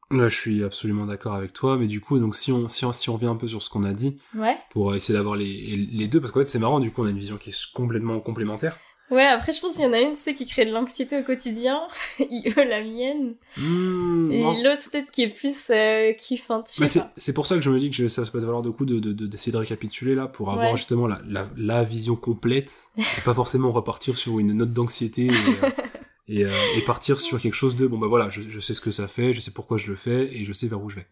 Là, 0.09 0.29
je 0.29 0.35
suis 0.39 0.63
absolument 0.63 1.05
d'accord 1.05 1.33
avec 1.35 1.51
toi, 1.51 1.77
mais 1.77 1.87
du 1.87 1.99
coup, 1.99 2.17
donc 2.17 2.33
si 2.35 2.53
on, 2.53 2.69
si 2.69 2.85
on, 2.85 2.93
si 2.93 3.09
on 3.09 3.15
revient 3.15 3.25
un 3.27 3.35
peu 3.35 3.47
sur 3.49 3.61
ce 3.61 3.69
qu'on 3.69 3.83
a 3.83 3.91
dit, 3.91 4.19
Ouais. 4.35 4.55
pour 4.69 4.95
essayer 4.95 5.17
d'avoir 5.17 5.35
les, 5.35 5.75
les 5.75 6.07
deux, 6.07 6.21
parce 6.21 6.31
qu'en 6.31 6.39
fait, 6.39 6.45
c'est 6.45 6.59
marrant, 6.59 6.79
du 6.79 6.91
coup, 6.91 7.03
on 7.03 7.07
a 7.07 7.09
une 7.09 7.19
vision 7.19 7.35
qui 7.37 7.49
est 7.49 7.71
complètement 7.73 8.19
complémentaire. 8.21 8.77
Ouais, 9.09 9.23
après, 9.25 9.53
je 9.53 9.61
pense 9.61 9.75
qu'il 9.75 9.83
y 9.83 9.87
en 9.87 9.93
a 9.93 10.01
une, 10.01 10.15
tu 10.15 10.21
sais, 10.21 10.35
qui 10.35 10.45
crée 10.45 10.65
de 10.65 10.71
l'anxiété 10.71 11.17
au 11.17 11.23
quotidien, 11.23 11.81
la 12.19 12.83
mienne, 12.83 13.35
Mmh, 13.57 14.31
et 14.31 14.43
l'autre, 14.63 14.83
peut-être, 14.91 15.09
qui 15.11 15.23
est 15.23 15.29
plus 15.29 15.69
euh, 15.69 16.11
kiffante, 16.13 16.69
je 16.75 16.81
Mais 16.81 16.87
sais 16.87 16.99
c'est 16.99 17.05
pas. 17.05 17.13
c'est 17.17 17.33
pour 17.33 17.47
ça 17.47 17.55
que 17.55 17.61
je 17.61 17.69
me 17.69 17.79
dis 17.79 17.89
que 17.89 17.95
je- 17.95 18.07
ça 18.09 18.23
peut 18.23 18.39
valoir 18.39 18.61
de 18.61 18.69
coup 18.69 18.85
d'essayer 18.85 19.01
de, 19.13 19.25
de, 19.25 19.51
de 19.51 19.57
récapituler 19.57 20.13
là 20.15 20.27
pour 20.27 20.51
avoir 20.51 20.71
Ouais. 20.71 20.75
justement 20.77 21.07
la, 21.07 21.21
la, 21.25 21.45
la 21.55 21.83
vision 21.85 22.15
complète 22.17 22.89
et 22.97 23.21
pas 23.23 23.33
forcément 23.33 23.71
repartir 23.71 24.17
sur 24.17 24.39
une 24.39 24.51
note 24.53 24.73
d'anxiété 24.73 25.27
et, 25.27 25.29
euh, 25.29 25.69
et, 26.27 26.45
euh, 26.45 26.49
et 26.75 26.81
partir 26.81 27.19
sur 27.21 27.39
quelque 27.39 27.53
chose 27.55 27.77
de 27.77 27.87
bon 27.87 27.97
bah 27.97 28.07
voilà 28.07 28.29
je, 28.29 28.41
je 28.41 28.59
sais 28.59 28.73
ce 28.73 28.81
que 28.81 28.91
ça 28.91 29.07
fait 29.07 29.33
je 29.33 29.39
sais 29.39 29.51
pourquoi 29.51 29.77
je 29.77 29.87
le 29.89 29.95
fais 29.95 30.25
et 30.35 30.43
je 30.43 30.51
sais 30.53 30.67
vers 30.67 30.81
où 30.83 30.89
je 30.89 30.97
vais. 30.97 31.07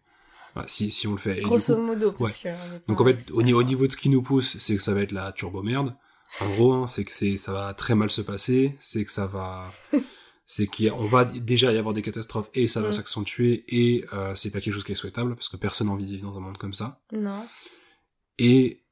Voilà, 0.54 0.68
si, 0.68 0.90
si 0.90 1.06
on 1.06 1.12
le 1.12 1.18
fait. 1.18 1.38
Et 1.38 1.42
Grosso 1.42 1.74
coup, 1.76 1.82
modo, 1.82 2.12
parce 2.12 2.36
que... 2.38 2.48
donc 2.88 3.00
en 3.00 3.04
fait 3.06 3.30
au, 3.32 3.38
au 3.40 3.62
niveau 3.62 3.86
de 3.86 3.92
ce 3.92 3.96
qui 3.96 4.10
nous 4.10 4.22
pousse 4.22 4.58
c'est 4.58 4.76
que 4.76 4.82
ça 4.82 4.92
va 4.94 5.00
être 5.00 5.12
la 5.12 5.32
turbo 5.32 5.62
merde 5.62 5.94
en 6.40 6.48
gros 6.50 6.72
hein, 6.72 6.86
c'est 6.86 7.04
que 7.04 7.36
ça 7.36 7.52
va 7.52 7.72
très 7.74 7.94
mal 7.94 8.10
se 8.10 8.20
passer 8.22 8.76
c'est 8.80 9.04
que 9.04 9.12
ça 9.12 9.26
va 9.26 9.70
c'est 10.46 10.66
qu'on 10.66 11.06
va 11.06 11.24
déjà 11.24 11.72
y 11.72 11.76
avoir 11.78 11.92
des 11.94 12.02
catastrophes 12.02 12.50
et 12.54 12.68
ça 12.68 12.80
va 12.80 12.88
Mm. 12.88 12.92
s'accentuer 12.92 13.64
et 13.68 14.04
euh, 14.12 14.34
c'est 14.36 14.50
pas 14.50 14.60
quelque 14.60 14.74
chose 14.74 14.84
qui 14.84 14.92
est 14.92 14.96
souhaitable 14.96 15.34
parce 15.34 15.48
que 15.48 15.56
personne 15.56 15.88
n'a 15.88 15.92
envie 15.92 16.06
de 16.06 16.10
vivre 16.12 16.28
dans 16.30 16.36
un 16.36 16.40
monde 16.40 16.58
comme 16.58 16.74
ça 16.74 17.00
Non. 17.12 17.40
et 18.38 18.82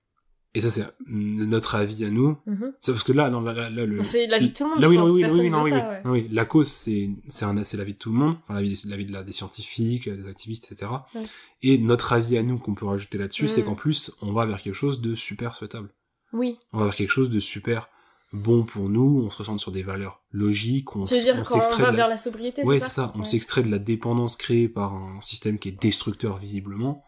et 0.57 0.61
ça 0.61 0.71
c'est 0.71 0.87
notre 1.09 1.75
avis 1.75 2.05
à 2.05 2.11
nous 2.11 2.39
Mhm. 2.47 2.73
c'est 2.81 2.93
parce 2.93 3.03
que 3.05 3.11
là 3.13 3.29
non 3.29 3.41
là, 3.41 3.53
là, 3.53 3.71
là, 3.71 3.87
le 3.87 4.03
C'est 4.05 4.27
la 4.29 4.39
vie 4.39 4.51
de 4.51 4.55
tout 4.55 4.63
le 4.65 4.71
monde, 4.71 4.81
là 4.81 4.87
je 4.87 4.91
oui 4.93 4.97
pense. 4.97 5.11
oui 5.11 5.25
oui 5.41 5.51
non 5.51 5.63
oui, 5.63 5.71
ça, 5.71 5.77
oui. 5.77 5.83
ouais. 5.83 6.03
Non, 6.05 6.11
oui 6.13 6.29
la 6.31 6.45
cause 6.45 6.69
c'est 6.69 7.11
c'est 7.29 7.45
un 7.45 7.65
c'est 7.65 7.77
la 7.77 7.83
vie 7.85 7.95
de 7.95 7.99
tout 7.99 8.11
le 8.13 8.17
monde 8.19 8.37
enfin 8.45 8.55
la 8.55 8.63
vie 8.63 8.69
des, 8.71 8.89
la 8.89 8.97
vie 8.97 9.05
de 9.07 9.13
la, 9.13 9.23
des 9.25 9.33
scientifiques 9.33 10.09
des 10.09 10.29
activistes 10.29 10.71
etc 10.71 10.91
Ouais. 11.15 11.23
et 11.63 11.79
notre 11.79 12.13
avis 12.13 12.39
à 12.39 12.43
nous 12.45 12.59
qu'on 12.59 12.75
peut 12.75 12.87
rajouter 12.87 13.19
là-dessus 13.19 13.49
c'est 13.49 13.63
Mm. 13.63 13.65
qu'en 13.67 13.75
plus 13.75 14.13
on 14.23 14.33
va 14.33 14.47
vers 14.47 14.63
quelque 14.63 14.75
chose 14.75 15.01
de 15.01 15.15
super 15.17 15.55
souhaitable 15.57 15.91
Oui. 16.35 16.59
on 16.73 16.79
va 16.81 16.85
vers 16.87 16.97
quelque 16.97 17.11
chose 17.11 17.31
de 17.31 17.41
super 17.41 17.89
bon 18.33 18.65
pour 18.65 18.89
nous 18.89 19.23
on 19.25 19.31
se 19.31 19.39
ressent 19.39 19.57
sur 19.59 19.71
des 19.73 19.83
valeurs 19.85 20.21
logiques 20.33 20.95
on, 20.97 21.05
Tu 21.05 21.15
veux 21.15 21.19
s- 21.19 21.25
dire 21.25 21.35
on 21.39 21.43
quand 21.45 21.51
on 21.57 21.63
s'extrait 21.63 21.83
va 21.85 21.91
de 21.93 21.97
la- 21.97 22.03
vers 22.03 22.09
la 22.09 22.17
sobriété, 22.17 22.63
Ouais, 22.65 22.79
c'est 22.81 22.85
c'est 22.87 22.91
ça 22.91 23.03
ça. 23.07 23.13
On 23.15 23.21
Ouais. 23.21 23.25
s'extrait 23.25 23.63
de 23.63 23.71
la 23.71 23.79
dépendance 23.79 24.37
créée 24.37 24.69
par 24.69 24.95
un 24.95 25.21
système 25.21 25.59
qui 25.59 25.69
est 25.69 25.81
destructeur 25.81 26.37
visiblement. 26.39 27.05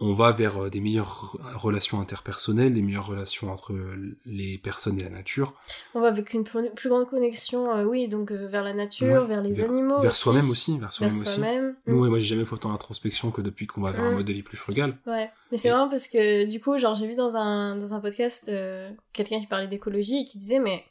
On 0.00 0.12
va 0.12 0.32
vers 0.32 0.64
euh, 0.64 0.70
des 0.70 0.80
meilleures 0.80 1.36
relations 1.54 2.00
interpersonnelles, 2.00 2.74
des 2.74 2.82
meilleures 2.82 3.06
relations 3.06 3.52
entre 3.52 3.72
euh, 3.72 4.18
les 4.26 4.58
personnes 4.58 4.98
et 4.98 5.04
la 5.04 5.08
nature, 5.10 5.54
On 5.94 6.00
va 6.00 6.08
avec 6.08 6.34
une 6.34 6.42
plus 6.42 6.88
grande 6.88 7.08
connexion, 7.08 7.70
euh, 7.74 7.84
oui, 7.84 8.08
donc 8.08 8.32
euh, 8.32 8.48
vers 8.48 8.64
la 8.64 8.72
nature, 8.74 9.22
Ouais, 9.22 9.28
vers 9.28 9.40
les 9.40 9.52
vers- 9.52 9.70
animaux 9.70 10.00
vers 10.00 10.14
soi-même 10.14 10.50
aussi, 10.50 10.78
vers 10.80 10.92
soi-même 10.92 11.16
aussi. 11.20 11.26
soi-même. 11.28 11.76
Nous, 11.86 11.94
Mm. 11.96 12.00
ouais, 12.00 12.08
moi, 12.08 12.18
j'ai 12.18 12.26
jamais 12.34 12.44
fait 12.44 12.54
autant 12.54 12.70
d'introspection 12.72 13.30
que 13.30 13.40
depuis 13.40 13.66
qu'on 13.68 13.82
va 13.82 13.92
vers 13.92 14.02
un 14.04 14.10
Mm. 14.10 14.14
mode 14.16 14.26
de 14.26 14.32
vie 14.32 14.42
plus 14.42 14.56
frugal. 14.56 14.98
Ouais, 15.06 15.30
mais 15.52 15.56
c'est 15.56 15.68
Et- 15.68 15.70
marrant 15.70 15.88
parce 15.88 16.08
que 16.08 16.44
du 16.44 16.60
coup, 16.60 16.76
genre 16.76 16.94
j'ai 16.96 17.06
vu 17.06 17.14
dans 17.14 17.36
un 17.36 17.76
dans 17.76 17.94
un 17.94 18.00
podcast 18.00 18.48
euh, 18.48 18.90
quelqu'un 19.12 19.38
qui 19.38 19.46
parlait 19.46 19.68
d'écologie 19.68 20.22
et 20.22 20.24
qui 20.24 20.38
disait 20.38 20.58
mais 20.58 20.84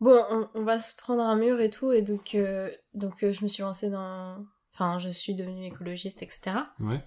bon, 0.00 0.22
on, 0.30 0.48
on 0.54 0.64
va 0.64 0.80
se 0.80 0.94
prendre 0.96 1.22
un 1.22 1.34
mur 1.36 1.60
et 1.62 1.70
tout 1.70 1.92
et 1.92 2.02
donc 2.02 2.36
donc 2.92 3.14
je 3.22 3.42
me 3.42 3.48
suis 3.48 3.62
lancée 3.62 3.88
dans 3.88 4.36
enfin, 4.74 4.98
je 4.98 5.08
suis 5.08 5.34
devenue 5.34 5.64
écologiste 5.64 6.22
etc. 6.22 6.56
Ouais. 6.80 7.00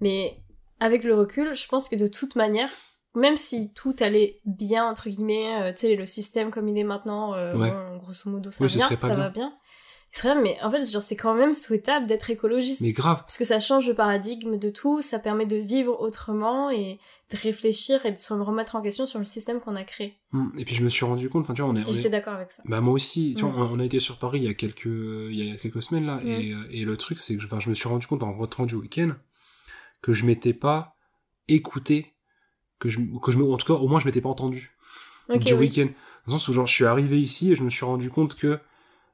Mais 0.00 0.36
avec 0.84 1.04
le 1.04 1.14
recul, 1.14 1.54
je 1.54 1.66
pense 1.68 1.88
que 1.88 1.96
de 1.96 2.06
toute 2.06 2.36
manière, 2.36 2.70
même 3.14 3.36
si 3.36 3.72
tout 3.74 3.94
allait 4.00 4.40
bien 4.44 4.84
entre 4.84 5.08
guillemets, 5.08 5.62
euh, 5.62 5.72
tu 5.72 5.80
sais 5.80 5.96
le 5.96 6.06
système 6.06 6.50
comme 6.50 6.68
il 6.68 6.76
est 6.78 6.84
maintenant, 6.84 7.34
euh, 7.34 7.56
Ouais. 7.56 7.70
bon, 7.70 7.96
grosso 7.98 8.30
modo 8.30 8.50
ça 8.50 8.64
Oui, 8.64 8.72
pas 8.76 8.80
ça 8.96 9.08
bien. 9.08 9.14
va 9.16 9.30
bien. 9.30 9.54
Il 10.12 10.18
serait 10.18 10.40
mais 10.40 10.56
en 10.62 10.70
fait, 10.70 10.84
genre, 10.88 11.02
c'est 11.02 11.16
quand 11.16 11.34
même 11.34 11.54
souhaitable 11.54 12.06
d'être 12.06 12.30
écologiste. 12.30 12.82
Mais 12.82 12.92
grave. 12.92 13.22
Parce 13.22 13.36
que 13.36 13.44
ça 13.44 13.58
change 13.58 13.88
le 13.88 13.94
paradigme 13.94 14.58
de 14.58 14.70
tout, 14.70 15.02
ça 15.02 15.18
permet 15.18 15.44
de 15.46 15.56
vivre 15.56 16.00
autrement 16.00 16.70
et 16.70 17.00
de 17.32 17.36
réfléchir 17.36 18.06
et 18.06 18.12
de 18.12 18.16
se 18.16 18.32
remettre 18.32 18.76
en 18.76 18.82
question 18.82 19.06
sur 19.06 19.18
le 19.18 19.24
système 19.24 19.58
qu'on 19.60 19.74
a 19.74 19.82
créé. 19.82 20.14
Mm. 20.30 20.50
Et 20.58 20.64
puis 20.64 20.76
je 20.76 20.84
me 20.84 20.88
suis 20.88 21.04
rendu 21.04 21.28
compte, 21.28 21.42
enfin 21.44 21.54
tu 21.54 21.62
vois, 21.62 21.70
on 21.72 21.74
est. 21.76 21.92
j'étais 21.92 22.10
d'accord 22.10 22.34
avec 22.34 22.52
ça. 22.52 22.62
Bah 22.66 22.80
moi 22.80 22.94
aussi, 22.94 23.34
tu 23.36 23.42
vois, 23.44 23.50
Mm. 23.50 23.70
on 23.72 23.80
a 23.80 23.84
été 23.84 23.98
sur 23.98 24.18
Paris 24.18 24.38
il 24.38 24.44
y 24.44 24.48
a 24.48 24.54
quelques, 24.54 24.84
il 24.86 25.34
y 25.34 25.50
a 25.52 25.56
quelques 25.56 25.82
semaines 25.82 26.06
là, 26.06 26.20
Mm. 26.22 26.28
et, 26.28 26.52
euh, 26.52 26.56
et 26.70 26.84
le 26.84 26.96
truc 26.96 27.18
c'est 27.18 27.34
que 27.34 27.40
je, 27.42 27.46
enfin, 27.46 27.58
je 27.58 27.68
me 27.70 27.74
suis 27.74 27.88
rendu 27.88 28.06
compte 28.06 28.22
en 28.22 28.32
rentrant 28.34 28.66
du 28.66 28.76
week-end 28.76 29.12
que 30.04 30.12
je 30.12 30.26
m'étais 30.26 30.52
pas 30.52 30.94
écouté, 31.48 32.14
que 32.78 32.90
je, 32.90 32.98
que 33.22 33.32
je, 33.32 33.38
me- 33.38 33.50
en 33.50 33.56
tout 33.56 33.66
cas 33.66 33.78
au 33.80 33.88
moins 33.88 34.00
je 34.00 34.04
m'étais 34.04 34.20
pas 34.20 34.28
entendu 34.28 34.70
du 35.40 35.54
oui. 35.54 35.60
week-end. 35.60 35.86
Dans 36.26 36.34
le 36.34 36.38
sens 36.38 36.48
où 36.48 36.52
genre 36.52 36.66
je 36.66 36.74
suis 36.74 36.84
arrivé 36.84 37.18
ici 37.20 37.52
et 37.52 37.56
je 37.56 37.62
me 37.62 37.70
suis 37.70 37.86
rendu 37.86 38.10
compte 38.10 38.34
que, 38.34 38.60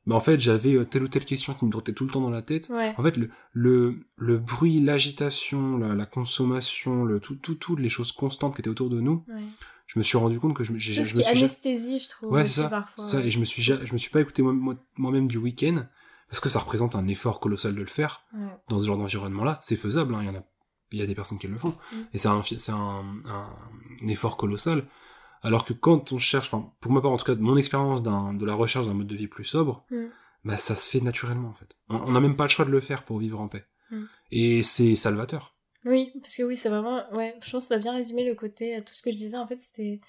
bah 0.07 0.17
en 0.17 0.21
fait 0.21 0.41
j'avais 0.41 0.75
euh, 0.75 0.85
telle 0.85 1.05
ou 1.05 1.09
telle 1.09 1.25
question 1.25 1.55
qui 1.55 1.65
me 1.65 1.71
trottait 1.71 1.93
tout 1.93 2.05
le 2.05 2.11
temps 2.11 2.21
dans 2.21 2.31
la 2.31 2.43
tête. 2.43 2.69
Ouais. 2.71 2.93
En 2.99 3.03
fait 3.05 3.17
le, 3.17 3.31
le, 3.53 3.95
le 4.17 4.39
bruit, 4.39 4.81
l'agitation, 4.81 5.79
la, 5.79 5.95
la 5.95 6.07
consommation, 6.07 7.05
le 7.05 7.21
tout, 7.21 7.37
tout, 7.37 7.55
tout, 7.55 7.77
les 7.77 7.89
choses 7.89 8.11
constantes 8.13 8.55
qui 8.57 8.61
étaient 8.63 8.71
autour 8.71 8.91
de 8.91 9.01
nous, 9.01 9.25
ouais. 9.29 9.43
je 9.87 9.99
me 9.99 10.03
suis 10.03 10.19
rendu 10.19 10.41
compte 10.41 10.55
que 10.55 10.65
je, 10.65 10.73
j'ai- 10.77 10.93
je 10.93 11.03
ce 11.05 11.17
me 11.17 11.23
suis 11.23 11.31
anesthésie, 11.39 12.01
je 12.01 12.09
trouve. 12.09 12.33
Ouais, 12.33 12.49
ça. 12.49 12.69
Parfois, 12.69 13.05
ça, 13.05 13.19
ouais. 13.19 13.29
et 13.29 13.31
je 13.31 13.39
me 13.39 13.45
suis 13.45 13.63
je 13.63 13.93
me 13.93 13.99
suis 13.99 14.11
pas 14.11 14.21
écouté 14.21 14.43
moi- 14.43 14.53
moi- 14.53 14.77
moi-même 14.97 15.29
du 15.29 15.39
week-end 15.39 15.85
parce 16.29 16.41
que 16.41 16.49
ça 16.49 16.59
représente 16.61 16.95
un 16.97 17.07
effort 17.09 17.39
colossal 17.41 17.75
de 17.75 17.81
le 17.81 17.87
faire 17.87 18.25
Ouais. 18.35 18.47
dans 18.69 18.79
ce 18.79 18.87
genre 18.87 18.97
d'environnement-là. 18.99 19.59
C'est 19.63 19.77
faisable, 19.77 20.15
hein, 20.15 20.21
il 20.23 20.27
y 20.27 20.31
en 20.31 20.37
a, 20.37 20.45
il 20.93 20.99
y 20.99 21.03
a 21.03 21.07
des 21.07 21.15
personnes 21.15 21.39
qui 21.39 21.47
le 21.47 21.57
font, 21.59 21.75
Mm. 21.93 21.97
et 22.13 22.19
c'est 22.19 22.29
un, 22.29 22.43
c'est 22.43 22.73
un, 22.73 23.05
un 23.27 24.09
effort 24.09 24.37
colossal. 24.37 24.87
Alors 25.43 25.65
que 25.65 25.73
quand 25.73 26.13
on 26.13 26.19
cherche, 26.19 26.49
enfin, 26.53 26.71
pour 26.81 26.93
ma 26.93 27.01
part 27.01 27.13
en 27.13 27.17
tout 27.17 27.25
cas, 27.25 27.35
de 27.35 27.41
mon 27.41 27.57
expérience 27.57 28.03
d'un, 28.03 28.35
de 28.35 28.45
la 28.45 28.55
recherche 28.55 28.87
d'un 28.87 28.95
mode 28.95 29.07
de 29.07 29.17
vie 29.17 29.29
plus 29.29 29.45
sobre, 29.45 29.85
Mm. 29.91 30.07
bah 30.45 30.57
ça 30.57 30.77
se 30.77 30.91
fait 30.91 31.01
naturellement 31.01 31.49
en 31.49 31.55
fait. 31.55 31.77
On 31.89 32.13
n'a 32.13 32.21
même 32.21 32.37
pas 32.37 32.45
le 32.45 32.51
choix 32.51 32.65
de 32.65 32.71
le 32.71 32.81
faire 32.81 33.05
pour 33.05 33.19
vivre 33.19 33.41
en 33.41 33.49
paix. 33.49 33.65
Mm. 33.91 34.05
Et 34.33 34.63
c'est 34.63 34.97
salvateur. 34.97 35.55
Oui, 35.87 36.13
parce 36.21 36.37
que 36.37 36.43
oui, 36.43 36.57
c'est 36.59 36.69
vraiment. 36.69 37.03
Ouais, 37.15 37.35
je 37.43 37.51
pense 37.51 37.65
que 37.65 37.69
ça 37.69 37.77
a 37.77 37.79
bien 37.79 37.95
résumé 37.95 38.23
le 38.25 38.35
côté. 38.35 38.77
euh, 38.77 38.81
Tout 38.83 38.93
ce 38.93 39.01
que 39.01 39.11
je 39.11 39.17
disais, 39.17 39.39
en 39.39 39.47
fait, 39.47 39.59
c'était. 39.59 40.01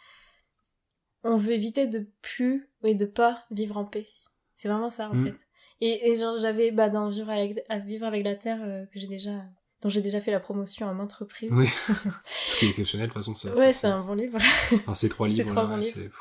On 1.23 1.37
veut 1.37 1.53
éviter 1.53 1.87
de 1.87 2.07
plus 2.21 2.67
et 2.83 2.95
de 2.95 3.05
pas 3.05 3.45
vivre 3.51 3.77
en 3.77 3.85
paix. 3.85 4.07
C'est 4.53 4.67
vraiment 4.67 4.89
ça, 4.89 5.09
en 5.09 5.23
fait. 5.23 5.35
Et, 5.79 6.09
et 6.11 6.15
genre, 6.17 6.37
j'avais, 6.39 6.71
bah, 6.71 6.89
dans 6.89 7.09
Vivre 7.09 7.29
avec, 7.29 7.63
à 7.69 7.79
vivre 7.79 8.05
avec 8.05 8.23
la 8.25 8.35
Terre, 8.35 8.59
euh, 8.63 8.85
que 8.87 8.99
j'ai 8.99 9.07
déjà. 9.07 9.43
Dont 9.81 9.89
j'ai 9.89 10.01
déjà 10.01 10.21
fait 10.21 10.31
la 10.31 10.39
promotion 10.39 10.87
à 10.87 10.93
maintes 10.93 11.13
reprises. 11.13 11.49
Oui. 11.51 11.67
Ce 12.25 12.57
qui 12.57 12.65
est 12.65 12.69
exceptionnel 12.69 13.07
de 13.07 13.13
toute 13.13 13.23
façon. 13.23 13.35
Ça, 13.35 13.53
Ouais, 13.55 13.73
c'est 13.73 13.87
un 13.87 13.99
bon 13.99 14.13
livre. 14.13 14.37
enfin, 14.73 14.95
ces 14.95 15.09
trois 15.09 15.27
c'est 15.27 15.35
livres. 15.35 15.49
trois 15.49 15.63
là, 15.63 15.69
bons 15.69 15.77
livres. 15.77 16.11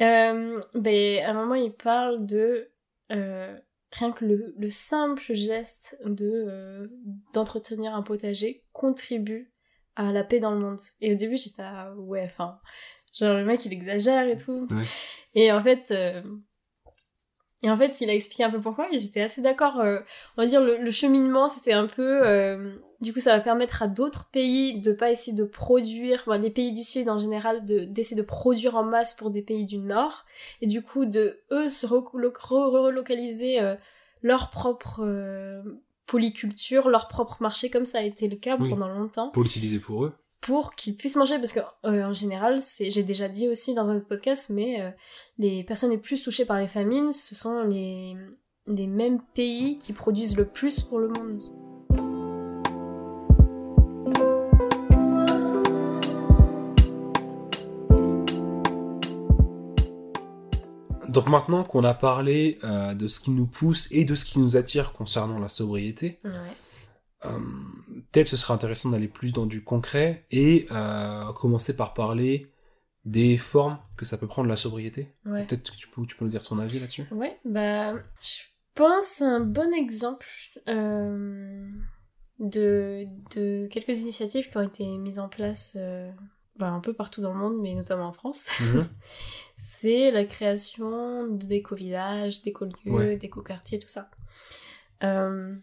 Euh, 0.00 0.60
ben, 0.74 1.24
à 1.24 1.30
un 1.30 1.34
moment, 1.34 1.54
il 1.54 1.72
parle 1.72 2.24
de 2.24 2.70
euh, 3.12 3.56
rien 3.92 4.12
que 4.12 4.24
le, 4.24 4.54
le 4.58 4.70
simple 4.70 5.34
geste 5.34 5.98
de 6.04 6.30
euh, 6.48 6.86
d'entretenir 7.32 7.94
un 7.94 8.02
potager 8.02 8.64
contribue 8.72 9.52
à 9.96 10.12
la 10.12 10.24
paix 10.24 10.40
dans 10.40 10.52
le 10.52 10.60
monde. 10.60 10.80
Et 11.00 11.12
au 11.12 11.16
début, 11.16 11.36
j'étais 11.36 11.62
ah, 11.62 11.92
ouais, 11.96 12.24
enfin, 12.24 12.58
genre 13.18 13.34
le 13.36 13.44
mec 13.44 13.64
il 13.66 13.72
exagère 13.72 14.28
et 14.28 14.36
tout. 14.36 14.66
Ouais. 14.70 14.84
Et 15.34 15.52
en 15.52 15.62
fait, 15.62 15.92
et 17.62 17.70
en 17.70 17.76
fait, 17.76 18.00
il 18.00 18.08
a 18.10 18.14
expliqué 18.14 18.44
un 18.44 18.50
peu 18.50 18.60
pourquoi. 18.60 18.92
Et 18.92 18.98
j'étais 18.98 19.20
assez 19.20 19.42
d'accord. 19.42 19.80
euh, 19.80 20.00
on 20.36 20.42
va 20.42 20.46
dire 20.46 20.62
le, 20.62 20.76
le 20.78 20.90
cheminement, 20.90 21.48
c'était 21.48 21.72
un 21.74 21.86
peu. 21.86 22.20
euh, 22.26 22.72
du 23.00 23.12
coup, 23.14 23.20
ça 23.20 23.34
va 23.34 23.40
permettre 23.40 23.82
à 23.82 23.88
d'autres 23.88 24.28
pays 24.30 24.80
de 24.80 24.92
pas 24.92 25.10
essayer 25.10 25.36
de 25.36 25.44
produire, 25.44 26.22
enfin, 26.26 26.38
les 26.38 26.50
pays 26.50 26.72
du 26.72 26.82
Sud 26.82 27.08
en 27.08 27.18
général, 27.18 27.64
de 27.64 27.84
d'essayer 27.84 28.20
de 28.20 28.26
produire 28.26 28.76
en 28.76 28.84
masse 28.84 29.14
pour 29.14 29.30
des 29.30 29.42
pays 29.42 29.64
du 29.64 29.78
Nord, 29.78 30.24
et 30.60 30.66
du 30.66 30.82
coup 30.82 31.06
de 31.06 31.38
eux 31.50 31.68
se 31.70 31.86
relocaliser 31.86 33.60
euh, 33.60 33.74
leur 34.22 34.50
propre 34.50 35.00
euh, 35.02 35.62
polyculture, 36.06 36.88
leur 36.88 37.08
propre 37.08 37.38
marché, 37.40 37.70
comme 37.70 37.86
ça 37.86 37.98
a 37.98 38.02
été 38.02 38.28
le 38.28 38.36
cas 38.36 38.56
Oui. 38.60 38.68
pendant 38.70 38.88
longtemps, 38.88 39.30
Pour 39.30 39.42
l'utiliser 39.44 39.78
pour 39.78 40.04
eux. 40.04 40.12
Pour 40.40 40.74
qu'ils 40.74 40.96
puissent 40.96 41.16
manger, 41.16 41.38
parce 41.38 41.52
que 41.52 41.60
euh, 41.84 42.04
en 42.04 42.12
général, 42.12 42.60
c'est, 42.60 42.90
j'ai 42.90 43.02
déjà 43.02 43.28
dit 43.28 43.48
aussi 43.48 43.74
dans 43.74 43.88
un 43.88 43.96
autre 43.96 44.06
podcast, 44.08 44.48
mais 44.50 44.80
euh, 44.80 44.90
les 45.38 45.64
personnes 45.64 45.90
les 45.90 45.98
plus 45.98 46.22
touchées 46.22 46.44
par 46.44 46.58
les 46.58 46.68
famines, 46.68 47.12
ce 47.12 47.34
sont 47.34 47.62
les 47.62 48.16
les 48.66 48.86
mêmes 48.86 49.20
pays 49.34 49.78
qui 49.78 49.92
produisent 49.92 50.36
le 50.36 50.44
plus 50.44 50.80
pour 50.80 51.00
le 51.00 51.08
monde. 51.08 51.40
Donc 61.08 61.28
maintenant 61.28 61.64
qu'on 61.64 61.82
a 61.82 61.94
parlé 61.94 62.58
euh, 62.62 62.94
de 62.94 63.08
ce 63.08 63.18
qui 63.18 63.32
nous 63.32 63.46
pousse 63.46 63.88
et 63.90 64.04
de 64.04 64.14
ce 64.14 64.24
qui 64.24 64.38
nous 64.38 64.56
attire 64.56 64.92
concernant 64.92 65.38
la 65.40 65.48
sobriété, 65.48 66.20
Ouais. 66.24 66.30
Peut-être 68.12 68.28
ce 68.28 68.36
serait 68.36 68.54
intéressant 68.54 68.90
d'aller 68.90 69.08
plus 69.08 69.32
dans 69.32 69.46
du 69.46 69.62
concret 69.64 70.24
et 70.30 70.66
euh, 70.70 71.32
commencer 71.32 71.76
par 71.76 71.94
parler 71.94 72.50
des 73.04 73.38
formes 73.38 73.78
que 73.96 74.04
ça 74.04 74.18
peut 74.18 74.26
prendre 74.26 74.48
la 74.48 74.56
sobriété. 74.56 75.14
Ouais. 75.24 75.44
Peut-être 75.46 75.70
que 75.72 75.76
tu 75.76 75.88
peux, 75.88 76.04
tu 76.06 76.16
peux 76.16 76.24
nous 76.24 76.30
dire 76.30 76.42
ton 76.42 76.58
avis 76.58 76.80
là-dessus 76.80 77.04
Ouais, 77.10 77.38
bah, 77.44 77.94
je 78.20 78.42
pense 78.74 79.22
un 79.22 79.40
bon 79.40 79.72
exemple 79.72 80.26
euh, 80.68 81.66
de, 82.38 83.06
de 83.34 83.66
quelques 83.68 84.00
initiatives 84.02 84.50
qui 84.50 84.56
ont 84.56 84.62
été 84.62 84.86
mises 84.98 85.18
en 85.18 85.28
place 85.28 85.76
euh, 85.80 86.10
bah, 86.56 86.68
un 86.70 86.80
peu 86.80 86.92
partout 86.92 87.20
dans 87.22 87.32
le 87.32 87.38
monde, 87.38 87.58
mais 87.62 87.74
notamment 87.74 88.06
en 88.08 88.12
France. 88.12 88.46
Mhm. 88.60 88.86
C'est 89.56 90.10
la 90.10 90.24
création 90.24 91.26
d'éco-villages, 91.28 92.42
d'éco-lieux, 92.42 92.92
Ouais. 92.92 93.16
d'éco-quartiers, 93.16 93.78
tout 93.78 93.88
ça. 93.88 94.10
Euh, 95.02 95.54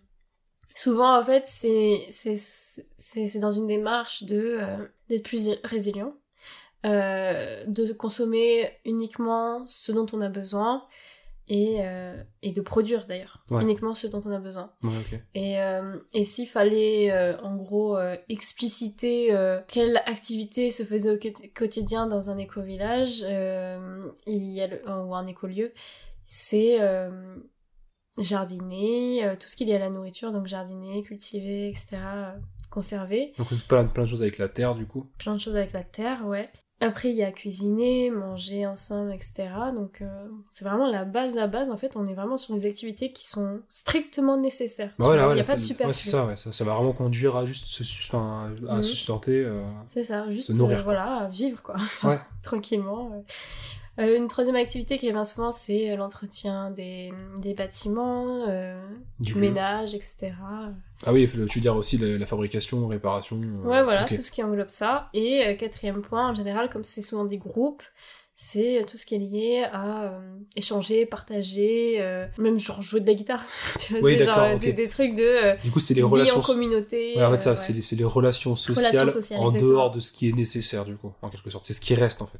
souvent, 0.83 1.19
en 1.19 1.23
fait, 1.23 1.43
c'est 1.45 2.05
c'est 2.11 2.35
c'est 2.37 3.27
c'est 3.27 3.39
dans 3.39 3.51
une 3.51 3.67
démarche 3.67 4.23
de 4.23 4.57
euh, 4.61 4.77
d'être 5.09 5.23
plus 5.23 5.49
résilient, 5.63 6.13
euh, 6.85 7.63
de 7.65 7.91
consommer 7.93 8.69
uniquement 8.85 9.65
ce 9.65 9.91
dont 9.91 10.05
on 10.13 10.21
a 10.21 10.29
besoin 10.29 10.83
et, 11.49 11.77
euh, 11.79 12.21
et 12.41 12.51
de 12.51 12.59
produire 12.61 13.07
d'ailleurs 13.07 13.43
Ouais. 13.49 13.61
uniquement 13.63 13.95
ce 13.95 14.05
dont 14.07 14.21
on 14.25 14.31
a 14.31 14.39
besoin. 14.39 14.73
Ouais. 14.83 15.23
Et, 15.33 15.61
euh, 15.61 15.95
et 16.13 16.25
s'il 16.25 16.47
fallait 16.47 17.09
euh, 17.11 17.37
en 17.41 17.55
gros 17.55 17.97
expliciter 18.27 19.33
quelle 19.67 19.97
activité 20.05 20.71
se 20.71 20.83
faisait 20.83 21.11
au 21.11 21.17
quoti- 21.17 21.51
quotidien 21.53 22.05
dans 22.05 22.29
un 22.29 22.37
éco-village 22.37 23.21
il 24.25 24.43
y 24.57 24.61
a 24.61 24.67
le- 24.67 24.81
ou 24.89 25.15
un 25.15 25.25
écolieu, 25.25 25.73
c'est 26.25 26.77
jardiner, 28.17 29.25
euh, 29.25 29.35
tout 29.35 29.47
ce 29.47 29.55
qui 29.55 29.63
est 29.63 29.67
lié 29.67 29.75
à 29.75 29.79
la 29.79 29.89
nourriture, 29.89 30.31
donc 30.31 30.47
jardiner, 30.47 31.01
cultiver, 31.03 31.69
etc., 31.69 31.97
euh, 32.15 32.31
conserver, 32.69 33.33
Donc 33.37 33.47
plein, 33.67 33.85
plein 33.85 34.03
de 34.03 34.09
choses 34.09 34.21
avec 34.21 34.37
la 34.37 34.49
terre 34.49 34.75
du 34.75 34.85
coup. 34.85 35.07
plein 35.17 35.33
de 35.35 35.39
choses 35.39 35.55
avec 35.55 35.73
la 35.73 35.83
terre, 35.83 36.25
ouais. 36.25 36.49
Après, 36.79 37.09
il 37.09 37.15
y 37.15 37.23
a 37.23 37.31
cuisiner, 37.31 38.11
manger 38.11 38.67
ensemble, 38.67 39.11
etc. 39.11 39.49
Donc, 39.73 40.03
euh, 40.03 40.27
c'est 40.47 40.63
vraiment 40.63 40.85
la 40.91 41.05
base, 41.05 41.35
la 41.35 41.47
base. 41.47 41.71
En 41.71 41.77
fait, 41.77 41.95
on 41.95 42.05
est 42.05 42.13
vraiment 42.13 42.37
sur 42.37 42.53
des 42.53 42.67
activités 42.67 43.11
qui 43.11 43.25
sont 43.25 43.61
strictement 43.67 44.37
nécessaires. 44.37 44.91
Bah 44.99 45.07
ouais, 45.09 45.15
il 45.15 45.17
n'y 45.17 45.23
a 45.31 45.35
là, 45.37 45.43
pas 45.43 45.55
de 45.55 45.59
superflu. 45.59 45.87
ouais, 45.87 45.93
c'est 45.95 46.09
ça, 46.11 46.35
ça, 46.35 46.51
ça 46.51 46.63
va 46.65 46.75
vraiment 46.75 46.93
conduire 46.93 47.35
à 47.35 47.45
juste 47.47 47.65
se, 47.65 47.81
enfin, 48.07 48.53
à 48.69 48.75
Mhm. 48.75 48.83
se 48.83 48.91
sustenter. 48.91 49.43
euh, 49.43 49.63
C'est 49.87 50.03
ça, 50.03 50.29
juste 50.29 50.49
Se 50.49 50.53
nourrir, 50.53 50.77
euh, 50.79 50.83
voilà, 50.83 51.15
à 51.15 51.27
vivre 51.29 51.63
quoi, 51.63 51.77
Ouais. 52.03 52.19
tranquillement. 52.43 53.25
Euh, 53.99 54.15
une 54.15 54.27
troisième 54.27 54.55
activité 54.55 54.97
qui 54.97 55.11
revient 55.11 55.25
souvent, 55.25 55.51
c'est 55.51 55.91
euh, 55.91 55.95
l'entretien 55.95 56.71
des, 56.71 57.11
des 57.39 57.53
bâtiments, 57.53 58.45
euh, 58.47 58.79
du, 59.19 59.33
lieu. 59.33 59.41
ménage, 59.41 59.95
etc. 59.95 60.33
Ah 61.05 61.13
oui, 61.13 61.27
tu 61.27 61.37
veux 61.37 61.61
dire 61.61 61.75
aussi 61.75 61.97
la, 61.97 62.17
la 62.17 62.25
fabrication, 62.25 62.87
réparation. 62.87 63.37
Ouais, 63.63 63.83
voilà, 63.83 64.05
tout 64.05 64.21
ce 64.21 64.31
qui 64.31 64.43
englobe 64.43 64.69
ça. 64.69 65.09
Et 65.13 65.55
quatrième 65.57 66.01
point, 66.01 66.29
en 66.29 66.33
général, 66.33 66.69
comme 66.69 66.83
c'est 66.83 67.01
souvent 67.01 67.25
des 67.25 67.37
groupes, 67.37 67.83
c'est 68.39 68.85
tout 68.87 68.97
ce 68.97 69.07
qui 69.07 69.15
est 69.15 69.17
lié 69.17 69.65
à 69.73 70.03
euh, 70.03 70.19
échanger, 70.55 71.07
partager, 71.07 71.95
euh, 71.99 72.27
même 72.37 72.59
genre 72.59 72.83
jouer 72.83 72.99
de 72.99 73.07
la 73.07 73.15
guitare, 73.15 73.43
tu 73.79 73.93
vois, 73.93 74.01
Oui, 74.03 74.23
genre 74.23 74.59
des, 74.59 74.73
des 74.73 74.87
trucs 74.87 75.15
de 75.15 75.23
euh, 75.23 75.55
Du 75.63 75.71
coup, 75.71 75.79
c'est 75.79 75.95
les 75.95 76.01
vie 76.01 76.07
relations. 76.07 76.37
en 76.37 76.41
communauté. 76.41 77.17
Ouais, 77.17 77.25
en 77.25 77.31
fait, 77.31 77.39
ça, 77.39 77.57
c'est 77.57 77.73
les, 77.73 78.03
relations 78.03 78.55
sociales, 78.55 78.85
Relations 78.85 79.11
sociales, 79.11 79.39
en 79.39 79.47
exactement. 79.47 79.71
dehors 79.71 79.89
de 79.91 79.99
ce 79.99 80.11
qui 80.11 80.29
est 80.29 80.33
nécessaire, 80.33 80.85
du 80.85 80.95
coup, 80.97 81.11
en 81.23 81.29
quelque 81.29 81.49
sorte. 81.49 81.63
C'est 81.63 81.73
ce 81.73 81.81
qui 81.81 81.95
reste, 81.95 82.21
en 82.21 82.27
fait. 82.27 82.37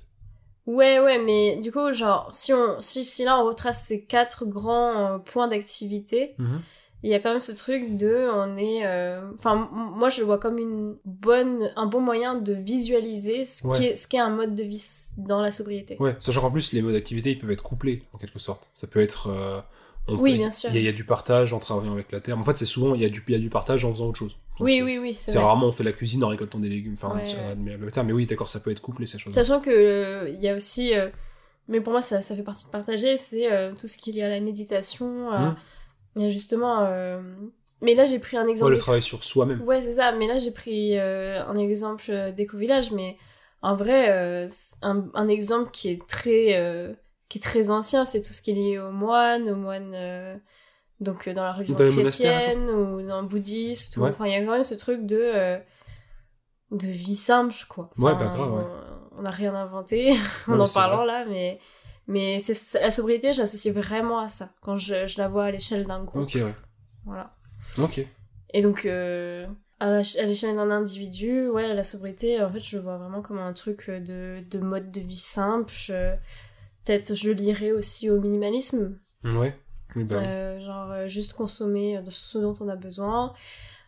Ouais, 0.67 0.99
ouais, 0.99 1.17
mais 1.19 1.57
du 1.57 1.71
coup, 1.71 1.91
genre, 1.93 2.29
si, 2.33 2.53
on, 2.53 2.79
si, 2.81 3.05
si 3.05 3.23
là 3.23 3.39
on 3.39 3.45
retrace 3.47 3.85
ces 3.85 4.05
quatre 4.05 4.45
grands 4.45 5.15
euh, 5.15 5.17
points 5.19 5.47
d'activité, 5.47 6.35
Mhm. 6.37 6.61
il 7.03 7.09
y 7.09 7.13
a 7.13 7.19
quand 7.19 7.31
même 7.31 7.39
ce 7.39 7.53
truc 7.53 7.95
de, 7.95 8.27
on 8.33 8.57
est, 8.57 8.85
euh, 8.85 9.31
enfin, 9.33 9.69
moi 9.71 10.09
je 10.09 10.19
le 10.19 10.25
vois 10.25 10.39
comme 10.39 10.57
une 10.57 10.97
bonne, 11.05 11.71
un 11.77 11.85
bon 11.85 12.01
moyen 12.01 12.35
de 12.35 12.53
visualiser 12.53 13.45
ce 13.45 13.65
Ouais. 13.65 13.77
qu'est 13.79 13.95
ce 13.95 14.07
qu'est 14.09 14.19
un 14.19 14.29
mode 14.29 14.55
de 14.55 14.63
vie 14.63 14.83
dans 15.17 15.41
la 15.41 15.51
sobriété. 15.51 15.95
Ouais, 15.99 16.15
sachant 16.19 16.41
qu'en 16.41 16.51
plus, 16.51 16.73
les 16.73 16.81
modes 16.81 16.93
d'activité, 16.93 17.31
ils 17.31 17.39
peuvent 17.39 17.51
être 17.51 17.63
couplés, 17.63 18.03
en 18.13 18.17
quelque 18.17 18.39
sorte. 18.39 18.67
Ça 18.73 18.87
peut 18.87 18.99
être... 19.01 19.27
euh, 19.29 19.61
on 20.09 20.17
Oui, 20.17 20.33
peut- 20.33 20.37
bien 20.39 20.49
sûr. 20.51 20.69
Il 20.73 20.81
y, 20.81 20.83
y 20.83 20.87
a 20.89 20.91
du 20.91 21.05
partage 21.05 21.53
en 21.53 21.59
travaillant 21.59 21.93
avec 21.93 22.11
la 22.11 22.19
terre. 22.19 22.37
En 22.37 22.43
fait, 22.43 22.57
c'est 22.57 22.65
souvent, 22.65 22.93
il 22.95 23.01
y, 23.01 23.05
a 23.05 23.09
du- 23.09 23.23
il 23.27 23.33
y 23.33 23.37
a 23.37 23.39
du 23.39 23.49
partage 23.49 23.85
en 23.85 23.91
faisant 23.93 24.07
autre 24.07 24.17
chose. 24.19 24.35
Oui, 24.59 24.81
oui, 24.81 24.97
oui, 24.97 25.13
c'est 25.13 25.33
vrai. 25.33 25.43
rarement 25.43 25.67
on 25.67 25.71
fait 25.71 25.83
la 25.83 25.91
cuisine 25.91 26.23
en 26.23 26.29
récoltant 26.29 26.59
des 26.59 26.69
légumes, 26.69 26.95
enfin, 26.95 27.15
Ouais, 27.15 27.21
ouais. 27.21 27.91
terre. 27.91 28.03
Mais 28.03 28.13
oui, 28.13 28.25
d'accord, 28.25 28.47
ça 28.47 28.59
peut 28.59 28.71
être 28.71 28.81
couplé, 28.81 29.07
ces 29.07 29.17
choses 29.19 29.33
Sachant 29.33 29.59
que 29.61 29.69
euh, 29.69 30.29
il 30.29 30.41
y 30.41 30.47
a 30.49 30.55
aussi, 30.55 30.95
euh, 30.95 31.09
mais 31.67 31.81
pour 31.81 31.91
moi 31.91 32.01
ça, 32.01 32.21
ça 32.21 32.35
fait 32.35 32.43
partie 32.43 32.65
de 32.65 32.71
partager, 32.71 33.17
c'est 33.17 33.51
euh, 33.51 33.73
tout 33.73 33.87
ce 33.87 33.97
qui 33.97 34.11
est 34.11 34.13
lié 34.13 34.23
à 34.23 34.29
la 34.29 34.39
méditation, 34.39 35.31
à. 35.31 35.55
Et 36.19 36.31
justement, 36.31 36.79
euh, 36.81 37.21
mais 37.81 37.93
là 37.93 38.05
j'ai 38.05 38.19
pris 38.19 38.37
un 38.37 38.45
Ouais, 38.45 38.51
exemple. 38.51 38.71
le 38.71 38.77
travail 38.77 39.01
sur 39.03 39.23
soi-même. 39.23 39.61
Ouais, 39.61 39.81
c'est 39.81 39.93
ça. 39.93 40.11
Mais 40.11 40.27
là, 40.27 40.37
j'ai 40.37 40.51
pris 40.51 40.97
euh, 40.97 41.43
un 41.45 41.57
exemple 41.57 42.05
euh, 42.09 42.31
d'éco-village, 42.31 42.91
mais 42.91 43.17
en 43.61 43.75
vrai, 43.75 44.09
euh, 44.09 44.47
un, 44.81 45.05
un 45.13 45.27
exemple 45.27 45.69
qui 45.71 45.89
est 45.89 46.07
très, 46.07 46.55
euh, 46.57 46.93
qui 47.29 47.37
est 47.37 47.41
très 47.41 47.69
ancien, 47.69 48.03
c'est 48.05 48.21
tout 48.23 48.33
ce 48.33 48.41
qui 48.41 48.51
est 48.51 48.55
lié 48.55 48.79
aux 48.79 48.91
moines, 48.91 49.47
aux 49.49 49.55
moines, 49.55 49.93
euh, 49.95 50.35
donc 50.99 51.27
euh, 51.27 51.33
dans 51.33 51.43
la 51.43 51.53
religion 51.53 51.75
Dans 51.75 51.91
chrétienne 51.91 52.69
ou 52.69 53.01
dans 53.05 53.21
le 53.21 53.27
bouddhiste. 53.27 53.97
Ouais. 53.97 54.09
Enfin, 54.09 54.25
il 54.25 54.31
y 54.31 54.35
a 54.35 54.43
quand 54.43 54.51
même 54.51 54.63
ce 54.63 54.75
truc 54.75 55.05
de, 55.05 55.19
euh, 55.19 55.57
de 56.71 56.87
vie 56.87 57.15
simple, 57.15 57.53
quoi. 57.69 57.89
Ouais, 57.97 58.13
bah, 58.15 58.31
grave, 58.33 58.53
ouais. 58.53 58.63
On 59.17 59.21
n'a 59.23 59.31
rien 59.31 59.55
inventé 59.55 60.13
en 60.47 60.55
Non, 60.57 60.65
en 60.65 60.73
parlant 60.73 60.97
vrai. 60.97 61.05
là, 61.07 61.25
mais. 61.27 61.59
Mais 62.09 62.39
c'est 62.39 62.79
la 62.79 62.89
sobriété, 62.89 63.33
j'associe 63.33 63.73
vraiment 63.75 64.19
à 64.19 64.29
ça 64.29 64.53
quand 64.61 64.77
je, 64.77 65.05
je 65.07 65.17
la 65.17 65.27
vois 65.27 65.43
à 65.45 65.51
l'échelle 65.51 65.85
d'un 65.85 66.05
groupe. 66.05 66.21
Ok, 66.23 66.35
ouais. 66.35 66.55
Voilà. 67.03 67.35
Ok. 67.77 67.99
Et 68.53 68.61
donc, 68.61 68.85
euh, 68.85 69.45
à 69.81 70.01
l'échelle 70.01 70.55
d'un 70.55 70.71
individu, 70.71 71.49
ouais, 71.49 71.73
la 71.73 71.83
sobriété, 71.83 72.41
en 72.41 72.47
fait, 72.49 72.61
je 72.63 72.77
le 72.77 72.81
vois 72.83 72.95
vraiment 72.97 73.21
comme 73.21 73.39
un 73.39 73.51
truc 73.51 73.89
de, 73.89 74.41
de 74.49 74.59
mode 74.59 74.89
de 74.89 75.01
vie 75.01 75.17
simple. 75.17 75.73
Peut-être 76.85 77.13
je 77.13 77.29
lirais 77.29 77.73
aussi 77.73 78.09
au 78.09 78.21
minimalisme. 78.21 78.97
Ouais. 79.25 79.53
Bah. 79.95 80.15
Euh, 80.15 80.59
genre, 80.59 80.91
euh, 80.91 81.07
juste 81.07 81.33
consommer 81.33 82.01
de 82.01 82.09
ce 82.09 82.37
dont 82.37 82.55
on 82.59 82.67
a 82.67 82.75
besoin. 82.75 83.33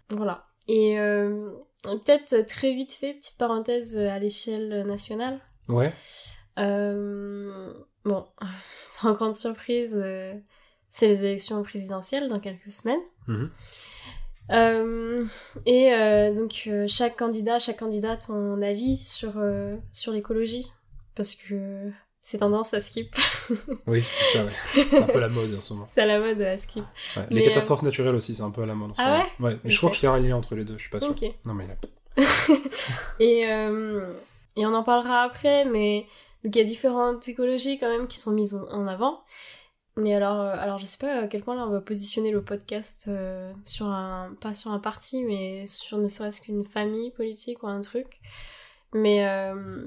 Voilà. 0.10 0.48
Et 0.68 1.00
euh, 1.00 1.52
peut-être 1.84 2.46
très 2.48 2.74
vite 2.74 2.94
fait, 2.94 3.14
petite 3.16 3.38
parenthèse 3.38 3.98
euh, 3.98 4.10
à 4.10 4.20
l'échelle 4.20 4.86
nationale. 4.86 5.40
Ouais. 5.68 5.94
Euh, 6.58 7.74
bon, 8.04 8.26
sans 8.86 9.14
grande 9.14 9.36
surprise, 9.36 9.94
euh, 9.96 10.34
c'est 10.90 11.08
les 11.08 11.26
élections 11.26 11.62
présidentielles 11.64 12.28
dans 12.28 12.40
quelques 12.40 12.72
semaines. 12.72 13.02
Mhm. 13.28 13.52
Euh, 14.52 15.26
et 15.68 15.94
euh, 15.94 16.34
donc 16.34 16.64
euh, 16.66 16.88
chaque 16.88 17.18
candidat, 17.18 17.60
chaque 17.60 17.78
candidat 17.78 18.14
a 18.14 18.18
ton 18.18 18.62
avis 18.64 18.98
sur, 18.98 19.34
euh, 19.38 19.76
sur 19.92 20.12
l'écologie. 20.12 20.72
Parce 21.16 21.36
que 21.36 21.92
c'est 22.22 22.40
tendance 22.40 22.74
à 22.74 22.82
skip. 22.82 23.16
Oui, 23.88 24.04
c'est 24.04 24.38
ça, 24.38 24.46
ouais. 24.46 24.52
C'est 24.74 24.98
un 24.98 25.08
peu 25.08 25.20
la 25.20 25.30
mode 25.30 25.56
en 25.56 25.62
ce 25.62 25.74
moment. 25.74 25.86
c'est 25.90 26.02
à 26.02 26.06
la 26.06 26.20
mode 26.20 26.42
à 26.42 26.58
skip. 26.58 26.84
Ouais. 27.18 27.26
Les 27.32 27.44
catastrophes 27.44 27.82
naturelles 27.82 28.16
aussi, 28.16 28.36
c'est 28.36 28.44
un 28.44 28.52
peu 28.52 28.62
à 28.64 28.66
la 28.66 28.76
mode 28.76 28.92
en 28.92 28.96
ce 28.96 29.02
Ah 29.02 29.10
moment. 29.40 29.52
Ouais, 29.52 29.60
mais 29.64 29.72
je 29.72 29.78
crois 29.78 29.90
qu'il 29.92 30.04
y 30.04 30.08
a 30.08 30.12
un 30.12 30.20
lien 30.20 30.36
entre 30.36 30.56
les 30.56 30.66
deux, 30.66 30.76
je 30.78 30.82
suis 30.82 30.90
pas 30.92 31.00
sûr. 31.00 31.10
Ok. 31.12 31.24
Non, 31.46 31.54
mais 31.54 31.66
il 31.66 31.70
y 31.70 31.72
a- 31.72 31.78
Et, 33.20 33.52
euh, 33.52 34.12
et 34.58 34.66
on 34.66 34.74
en 34.74 34.84
parlera 34.84 35.24
après, 35.24 35.66
mais 35.66 36.06
donc 36.44 36.56
il 36.56 36.60
y 36.60 36.62
a 36.62 36.66
différentes 36.66 37.28
écologies 37.28 37.80
quand 37.80 37.90
même 37.90 38.08
qui 38.08 38.18
sont 38.18 38.32
mises 38.32 38.56
en 38.72 38.88
avant. 38.88 39.24
Mais 39.96 40.14
alors, 40.14 40.40
euh, 40.40 40.56
alors 40.58 40.78
je 40.78 40.86
sais 40.86 40.98
pas 40.98 41.24
à 41.24 41.28
quel 41.28 41.44
point 41.44 41.56
là 41.56 41.66
on 41.68 41.72
va 41.72 41.82
positionner 41.82 42.32
le 42.32 42.42
podcast 42.44 43.06
euh, 43.10 43.52
sur 43.66 43.88
un, 43.88 44.34
pas 44.40 44.54
sur 44.54 44.72
un 44.72 44.80
parti, 44.80 45.24
mais 45.24 45.66
sur 45.68 45.98
ne 45.98 46.08
serait-ce 46.08 46.42
qu'une 46.42 46.64
famille 46.66 47.12
politique 47.12 47.64
ou 47.64 47.68
un 47.68 47.82
truc. 47.82 48.20
Mais 48.94 49.28
euh, 49.28 49.84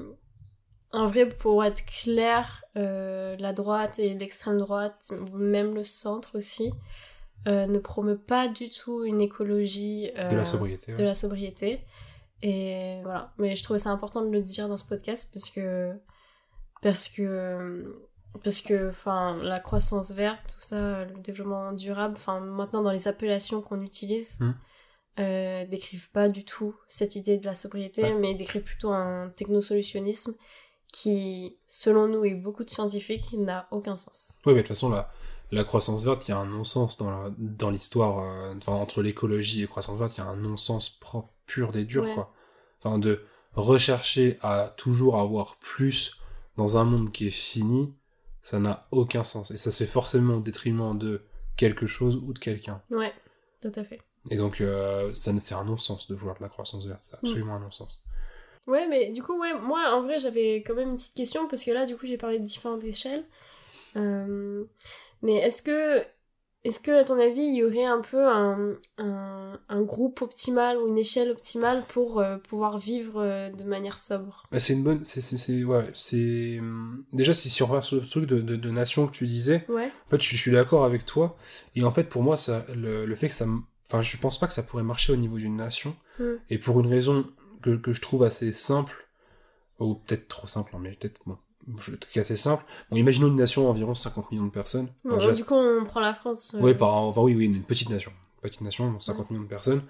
en 0.93 1.07
vrai, 1.07 1.29
pour 1.29 1.65
être 1.65 1.85
clair, 1.87 2.65
euh, 2.77 3.37
la 3.39 3.53
droite 3.53 3.99
et 3.99 4.15
l'extrême 4.15 4.59
droite, 4.59 5.13
même 5.35 5.75
le 5.75 5.85
centre 5.85 6.37
aussi, 6.37 6.73
euh, 7.49 7.67
ne 7.67 7.79
promeut 7.79 8.19
pas 8.19 8.47
du 8.49 8.69
tout 8.69 9.05
une 9.05 9.21
écologie 9.21 10.11
de 10.13 10.19
euh, 10.21 10.31
la 10.37 10.45
sobriété. 10.45 10.93
de 10.93 10.99
ouais. 10.99 11.05
la 11.05 11.15
sobriété. 11.15 11.81
Et 12.43 13.01
voilà. 13.03 13.33
Mais 13.39 13.55
je 13.57 13.63
trouvais 13.65 13.79
ça 13.79 13.91
important 13.91 14.23
de 14.23 14.31
le 14.31 14.43
dire 14.43 14.69
dans 14.69 14.77
ce 14.77 14.85
podcast 14.85 15.31
parce 15.33 15.49
que. 15.51 15.93
Parce 16.83 17.09
que. 17.09 17.97
Parce 18.43 18.63
que, 18.63 18.89
enfin, 18.89 19.39
la 19.43 19.61
croissance 19.61 20.11
verte, 20.13 20.55
tout 20.55 20.61
ça, 20.63 21.05
le 21.05 21.21
développement 21.21 21.73
durable, 21.73 22.15
enfin, 22.17 22.41
maintenant 22.41 22.81
dans 22.81 22.91
les 22.91 23.07
appellations 23.07 23.61
qu'on 23.61 23.83
utilise, 23.83 24.39
euh, 25.19 25.67
décrivent 25.67 26.11
pas 26.13 26.31
du 26.31 26.43
tout 26.47 26.75
cette 26.89 27.15
idée 27.15 27.37
de 27.37 27.45
la 27.45 27.55
sobriété, 27.55 28.03
Ouais. 28.05 28.15
mais 28.15 28.35
décrivent 28.35 28.63
plutôt 28.63 28.91
un 28.91 29.29
technosolutionnisme 29.37 30.35
qui, 30.93 31.57
selon 31.67 32.07
nous 32.07 32.25
et 32.25 32.35
beaucoup 32.35 32.65
de 32.65 32.71
scientifiques, 32.71 33.33
n'a 33.33 33.67
aucun 33.73 33.97
sens. 33.97 34.35
Oui, 34.47 34.53
mais 34.53 34.57
de 34.57 34.59
toute 34.61 34.69
façon, 34.69 34.91
la, 34.91 35.11
la 35.51 35.65
croissance 35.65 36.05
verte, 36.05 36.29
il 36.29 36.31
y 36.31 36.35
a 36.35 36.39
un 36.39 36.47
non-sens 36.47 36.99
dans 37.39 37.71
l'histoire. 37.71 38.19
euh, 38.21 38.55
Enfin, 38.59 38.73
entre 38.75 39.03
l'écologie 39.03 39.63
et 39.63 39.67
croissance 39.67 39.99
verte, 39.99 40.17
il 40.17 40.21
y 40.21 40.23
a 40.23 40.27
un 40.29 40.37
non-sens 40.37 40.91
propre, 40.91 41.31
pur 41.47 41.73
des 41.73 41.85
durs, 41.85 42.05
Ouais. 42.05 42.15
quoi. 42.15 42.33
Enfin, 42.79 42.99
de 42.99 43.25
rechercher 43.55 44.39
à 44.43 44.75
toujours 44.77 45.19
avoir 45.19 45.57
plus 45.57 46.19
dans 46.57 46.77
un 46.77 46.85
monde 46.85 47.11
qui 47.13 47.27
est 47.27 47.31
fini, 47.31 47.95
ça 48.43 48.59
n'a 48.59 48.87
aucun 48.91 49.23
sens. 49.23 49.51
Et 49.51 49.57
ça 49.57 49.71
se 49.73 49.79
fait 49.85 49.91
forcément 49.91 50.37
au 50.37 50.41
détriment 50.41 50.97
de 50.99 51.23
quelque 51.57 51.87
chose 51.87 52.17
ou 52.17 52.33
de 52.33 52.39
quelqu'un. 52.39 52.83
Ouais, 52.91 53.13
tout 53.61 53.73
à 53.75 53.85
fait. 53.85 54.01
Et 54.31 54.37
donc, 54.37 54.61
euh, 54.61 55.13
ça, 55.15 55.33
c'est 55.41 55.55
un 55.55 55.65
non-sens 55.65 56.07
de 56.09 56.15
vouloir 56.15 56.37
de 56.37 56.43
la 56.43 56.49
croissance 56.49 56.87
verte. 56.87 57.01
C'est 57.03 57.17
absolument 57.17 57.55
un 57.57 57.61
non-sens. 57.61 58.05
Ouais, 58.67 58.87
mais 58.89 59.11
du 59.11 59.23
coup, 59.23 59.39
ouais, 59.41 59.55
moi, 59.61 59.91
en 59.93 60.03
vrai, 60.03 60.19
j'avais 60.19 60.63
quand 60.67 60.75
même 60.75 60.89
une 60.91 60.95
petite 60.97 61.15
question, 61.17 61.49
parce 61.49 61.65
que 61.65 61.71
là, 61.73 61.85
du 61.85 61.97
coup, 61.97 62.07
j'ai 62.07 62.17
parlé 62.17 62.39
de 62.39 62.45
différentes 62.45 62.85
échelles. 62.85 63.25
Euh, 63.97 64.65
mais 65.21 65.35
est-ce 65.37 65.63
que, 65.63 66.03
est-ce 66.65 66.79
que, 66.79 66.93
à 66.93 67.05
ton 67.05 67.19
avis, 67.19 67.43
il 67.43 67.57
y 67.57 67.65
aurait 67.65 67.85
un 67.85 68.01
peu 68.01 68.25
un, 68.25 68.75
un, 68.99 69.59
un 69.69 69.83
groupe 69.83 70.23
optimal 70.23 70.79
ou 70.79 70.87
une 70.87 70.97
échelle 70.99 71.31
optimale 71.31 71.85
pour 71.89 72.21
euh, 72.21 72.39
pouvoir 72.39 72.79
vivre 72.79 73.21
euh, 73.21 73.51
de 73.51 73.65
manière 73.65 73.99
sobre? 73.99 74.45
Bah, 74.53 74.61
c'est 74.61 74.75
une 74.75 74.85
bonne. 74.85 75.05
C'est, 75.05 75.21
c'est, 75.21 75.65
ouais, 75.65 75.87
c'est. 75.95 76.59
hum, 76.61 77.05
Déjà, 77.13 77.35
si, 77.35 77.51
si 77.51 77.63
on 77.65 77.67
revient 77.67 77.85
sur 77.85 77.97
le 77.97 78.07
truc 78.07 78.27
de, 78.27 78.41
de, 78.41 78.55
de 78.55 78.71
nation 78.71 79.07
que 79.09 79.13
tu 79.13 79.27
disais, 79.27 79.67
Ouais. 79.69 79.91
En 80.07 80.11
fait, 80.11 80.23
je, 80.23 80.31
je 80.31 80.37
suis 80.37 80.53
d'accord 80.53 80.85
avec 80.85 81.05
toi. 81.05 81.37
Et 81.75 81.83
en 81.85 81.91
fait, 81.91 82.05
pour 82.05 82.23
moi, 82.23 82.37
ça, 82.37 82.65
le, 82.75 83.07
le 83.07 83.15
fait 83.17 83.29
que 83.29 83.35
ça... 83.35 83.47
Enfin, 83.89 84.01
je 84.03 84.17
pense 84.17 84.39
pas 84.39 84.47
que 84.47 84.55
ça 84.55 84.63
pourrait 84.63 84.85
marcher 84.85 85.13
au 85.13 85.17
niveau 85.17 85.37
d'une 85.37 85.57
nation. 85.57 85.95
Mm. 86.19 86.25
Et 86.49 86.59
pour 86.59 86.81
une 86.81 86.87
raison 86.87 87.27
que, 87.63 87.77
que 87.77 87.93
je 87.93 88.01
trouve 88.01 88.25
assez 88.25 88.53
simple, 88.53 89.09
ou 89.79 89.95
peut-être 89.95 90.29
trop 90.29 90.47
simple, 90.47 90.73
hein, 90.75 90.79
mais 90.81 90.93
peut-être, 90.93 91.21
bon, 91.27 91.39
est 92.15 92.19
assez 92.21 92.37
simple. 92.37 92.65
Bon, 92.91 92.97
imaginons 92.97 93.29
une 93.29 93.37
nation 93.37 93.65
d'environ 93.65 93.95
50 93.95 94.31
millions 94.31 94.47
de 94.47 94.51
personnes. 94.51 94.89
Bon, 95.05 95.33
du 95.33 95.45
coup, 95.45 95.55
on 95.55 95.85
prend 95.85 96.01
la 96.01 96.15
France. 96.15 96.55
euh, 96.55 96.75
par, 96.75 96.95
enfin 96.95 97.21
oui, 97.23 97.35
oui, 97.35 97.47
une 97.47 97.63
petite 97.63 97.91
nation. 97.91 98.11
Une 98.11 98.49
petite 98.49 98.61
nation, 98.63 98.91
donc 98.93 99.03
50 99.03 99.31
millions 99.31 99.45
de 99.45 99.49
personnes. 99.49 99.83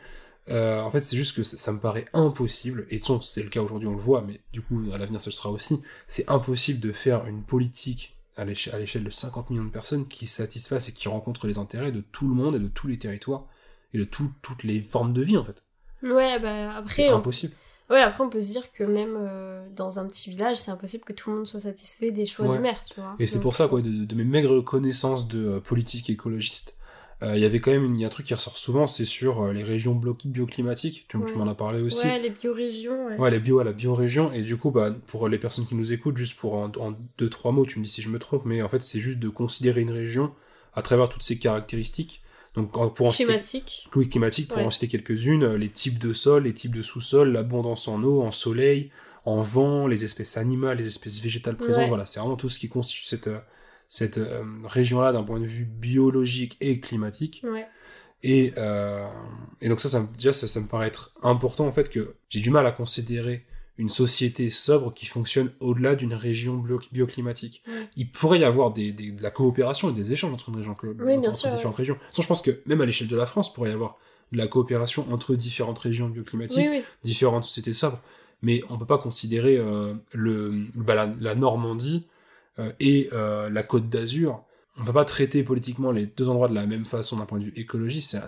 Euh, 0.48 0.80
en 0.80 0.90
fait, 0.90 1.00
c'est 1.00 1.16
juste 1.16 1.36
que 1.36 1.42
ça, 1.44 1.56
ça 1.56 1.72
me 1.72 1.78
paraît 1.78 2.06
impossible, 2.12 2.86
et 2.90 2.98
c'est 3.22 3.42
le 3.42 3.48
cas 3.48 3.60
aujourd'hui, 3.62 3.88
on 3.88 3.92
le 3.94 4.00
voit, 4.00 4.22
mais 4.22 4.40
du 4.52 4.60
coup, 4.60 4.82
à 4.92 4.98
l'avenir, 4.98 5.20
ce 5.20 5.30
sera 5.30 5.50
aussi. 5.50 5.82
C'est 6.08 6.28
impossible 6.28 6.80
de 6.80 6.92
faire 6.92 7.26
une 7.26 7.42
politique 7.42 8.16
à 8.36 8.44
l'éche- 8.44 8.68
à 8.72 8.78
l'échelle 8.78 9.04
de 9.04 9.10
50 9.10 9.50
millions 9.50 9.64
de 9.64 9.70
personnes 9.70 10.08
qui 10.08 10.26
satisfasse 10.26 10.88
et 10.88 10.92
qui 10.92 11.08
rencontre 11.08 11.46
les 11.46 11.58
intérêts 11.58 11.92
de 11.92 12.00
tout 12.00 12.26
le 12.28 12.34
monde 12.34 12.56
et 12.56 12.58
de 12.58 12.68
tous 12.68 12.88
les 12.88 12.98
territoires 12.98 13.44
et 13.94 13.98
de 13.98 14.04
tout- 14.04 14.32
toutes 14.42 14.64
les 14.64 14.80
formes 14.82 15.12
de 15.12 15.22
vie, 15.22 15.36
en 15.36 15.44
fait. 15.44 15.62
Ouais, 16.02 16.40
bah 16.40 16.82
C'est 16.88 17.02
après, 17.04 17.12
on... 17.12 17.18
impossible. 17.18 17.54
Ouais, 17.92 18.00
après, 18.02 18.24
on 18.24 18.28
peut 18.30 18.40
se 18.40 18.50
dire 18.50 18.72
que 18.72 18.84
même 18.84 19.16
euh, 19.18 19.66
dans 19.76 19.98
un 19.98 20.06
petit 20.08 20.30
village, 20.30 20.56
c'est 20.58 20.70
impossible 20.70 21.04
que 21.04 21.12
tout 21.12 21.30
le 21.30 21.36
monde 21.36 21.46
soit 21.46 21.60
satisfait 21.60 22.10
des 22.10 22.26
choix 22.26 22.46
Ouais. 22.46 22.56
du 22.56 22.62
maire, 22.62 22.80
tu 22.84 23.00
vois. 23.00 23.14
Et 23.18 23.26
c'est 23.26 23.36
Donc, 23.36 23.42
pour 23.42 23.56
ça, 23.56 23.68
quoi, 23.68 23.80
de, 23.82 24.04
de 24.04 24.14
mes 24.14 24.24
maigres 24.24 24.62
connaissances 24.64 25.28
de 25.28 25.44
euh, 25.46 25.60
politique 25.60 26.10
écologiste, 26.10 26.74
euh, 27.22 27.36
il 27.36 27.40
y 27.40 27.44
avait 27.44 27.60
quand 27.60 27.70
même 27.70 27.84
une, 27.84 27.96
il 27.96 28.00
y 28.00 28.04
a 28.04 28.08
un 28.08 28.10
truc 28.10 28.26
qui 28.26 28.34
ressort 28.34 28.56
souvent, 28.58 28.86
c'est 28.88 29.04
sur 29.04 29.42
euh, 29.42 29.52
les 29.52 29.62
régions 29.62 29.94
blo- 29.94 30.16
bioclimatiques. 30.26 31.06
Tu, 31.08 31.16
m'en 31.18 31.46
as 31.48 31.54
parlé 31.54 31.80
aussi. 31.80 32.06
Ouais, 32.06 32.18
les 32.18 32.30
biorégions, 32.30 33.06
ouais. 33.06 33.16
Ouais, 33.16 33.30
les 33.30 33.38
bio 33.38 33.62
la 33.62 33.72
biorégion. 33.72 34.32
Et 34.32 34.42
du 34.42 34.56
coup, 34.56 34.70
bah, 34.72 34.90
pour 35.06 35.28
les 35.28 35.38
personnes 35.38 35.66
qui 35.66 35.74
nous 35.76 35.92
écoutent, 35.92 36.16
juste 36.16 36.36
pour 36.38 36.54
en, 36.54 36.72
en 36.80 36.94
deux, 37.18 37.30
trois 37.30 37.52
mots, 37.52 37.64
tu 37.64 37.78
me 37.78 37.84
dis 37.84 37.90
si 37.90 38.02
je 38.02 38.08
me 38.08 38.18
trompe, 38.18 38.44
mais 38.44 38.60
en 38.62 38.68
fait, 38.68 38.82
c'est 38.82 38.98
juste 39.00 39.18
de 39.20 39.28
considérer 39.28 39.82
une 39.82 39.92
région 39.92 40.32
à 40.74 40.82
travers 40.82 41.08
toutes 41.08 41.22
ses 41.22 41.38
caractéristiques. 41.38 42.21
Donc, 42.54 42.72
pour 42.94 43.06
en 43.06 43.12
citer, 43.12 43.32
oui, 43.94 44.08
climatique, 44.10 44.48
pour 44.48 44.58
Ouais. 44.58 44.64
en 44.64 44.70
citer 44.70 44.86
quelques-unes, 44.88 45.42
euh, 45.42 45.56
les 45.56 45.70
types 45.70 45.98
de 45.98 46.12
sol, 46.12 46.44
les 46.44 46.52
types 46.52 46.74
de 46.74 46.82
sous-sol, 46.82 47.32
l'abondance 47.32 47.88
en 47.88 48.02
eau, 48.02 48.20
en 48.22 48.30
soleil, 48.30 48.90
en 49.24 49.40
vent, 49.40 49.86
les 49.86 50.04
espèces 50.04 50.36
animales, 50.36 50.78
les 50.78 50.86
espèces 50.86 51.20
végétales 51.20 51.56
présentes. 51.56 51.84
Ouais. 51.84 51.88
Voilà, 51.88 52.04
c'est 52.06 52.20
vraiment 52.20 52.36
tout 52.36 52.48
ce 52.50 52.58
qui 52.58 52.68
constitue 52.68 53.04
cette, 53.04 53.28
euh, 53.28 53.38
cette 53.88 54.18
euh, 54.18 54.42
région-là 54.64 55.12
d'un 55.12 55.22
point 55.22 55.40
de 55.40 55.46
vue 55.46 55.64
biologique 55.64 56.56
et 56.60 56.78
climatique. 56.80 57.42
Ouais. 57.44 57.66
Et, 58.22 58.52
euh, 58.58 59.06
et 59.60 59.68
donc 59.68 59.80
ça, 59.80 60.06
déjà, 60.16 60.32
ça, 60.32 60.46
ça 60.46 60.60
me 60.60 60.66
paraît 60.66 60.86
être 60.88 61.12
important 61.22 61.66
en 61.66 61.72
fait 61.72 61.88
que 61.90 62.14
j'ai 62.28 62.40
du 62.40 62.50
mal 62.50 62.66
à 62.66 62.72
considérer 62.72 63.44
une 63.78 63.88
société 63.88 64.50
sobre 64.50 64.92
qui 64.92 65.06
fonctionne 65.06 65.50
au-delà 65.60 65.94
d'une 65.94 66.14
région 66.14 66.56
bio- 66.56 66.80
bioclimatique. 66.92 67.62
Ouais. 67.66 67.88
Il 67.96 68.10
pourrait 68.10 68.38
y 68.40 68.44
avoir 68.44 68.72
des, 68.72 68.92
des- 68.92 69.12
de 69.12 69.22
la 69.22 69.30
coopération 69.30 69.90
et 69.90 69.92
des 69.92 70.12
échanges 70.12 70.32
entre, 70.32 70.50
une 70.50 70.56
région, 70.56 70.76
Oui, 71.00 71.14
entre 71.16 71.34
sûr, 71.34 71.50
différentes 71.50 71.76
régions. 71.76 71.96
Sinon, 72.10 72.22
je 72.22 72.28
pense 72.28 72.42
que 72.42 72.60
même 72.66 72.80
à 72.80 72.86
l'échelle 72.86 73.08
de 73.08 73.16
la 73.16 73.26
France, 73.26 73.48
il 73.50 73.54
pourrait 73.54 73.70
y 73.70 73.72
avoir 73.72 73.96
de 74.32 74.38
la 74.38 74.46
coopération 74.46 75.06
entre 75.12 75.34
différentes 75.34 75.78
régions 75.78 76.08
bioclimatiques, 76.08 76.68
Oui, 76.70 76.82
différentes 77.02 77.44
sociétés 77.44 77.74
sobres. 77.74 78.00
Mais 78.42 78.62
on 78.70 78.78
peut 78.78 78.86
pas 78.86 78.98
considérer 78.98 79.56
euh, 79.56 79.94
le, 80.12 80.64
bah, 80.74 80.94
la, 80.94 81.14
la 81.20 81.34
Normandie 81.34 82.06
euh, 82.58 82.72
et 82.80 83.08
euh, 83.12 83.48
la 83.50 83.62
Côte 83.62 83.88
d'Azur. 83.88 84.42
On 84.78 84.84
peut 84.84 84.92
pas 84.92 85.04
traiter 85.04 85.42
politiquement 85.44 85.92
les 85.92 86.06
deux 86.06 86.28
endroits 86.28 86.48
de 86.48 86.54
la 86.54 86.66
même 86.66 86.84
façon 86.84 87.16
d'un 87.18 87.26
point 87.26 87.38
de 87.38 87.44
vue 87.44 87.52
écologie. 87.56 88.02
C'est 88.02 88.20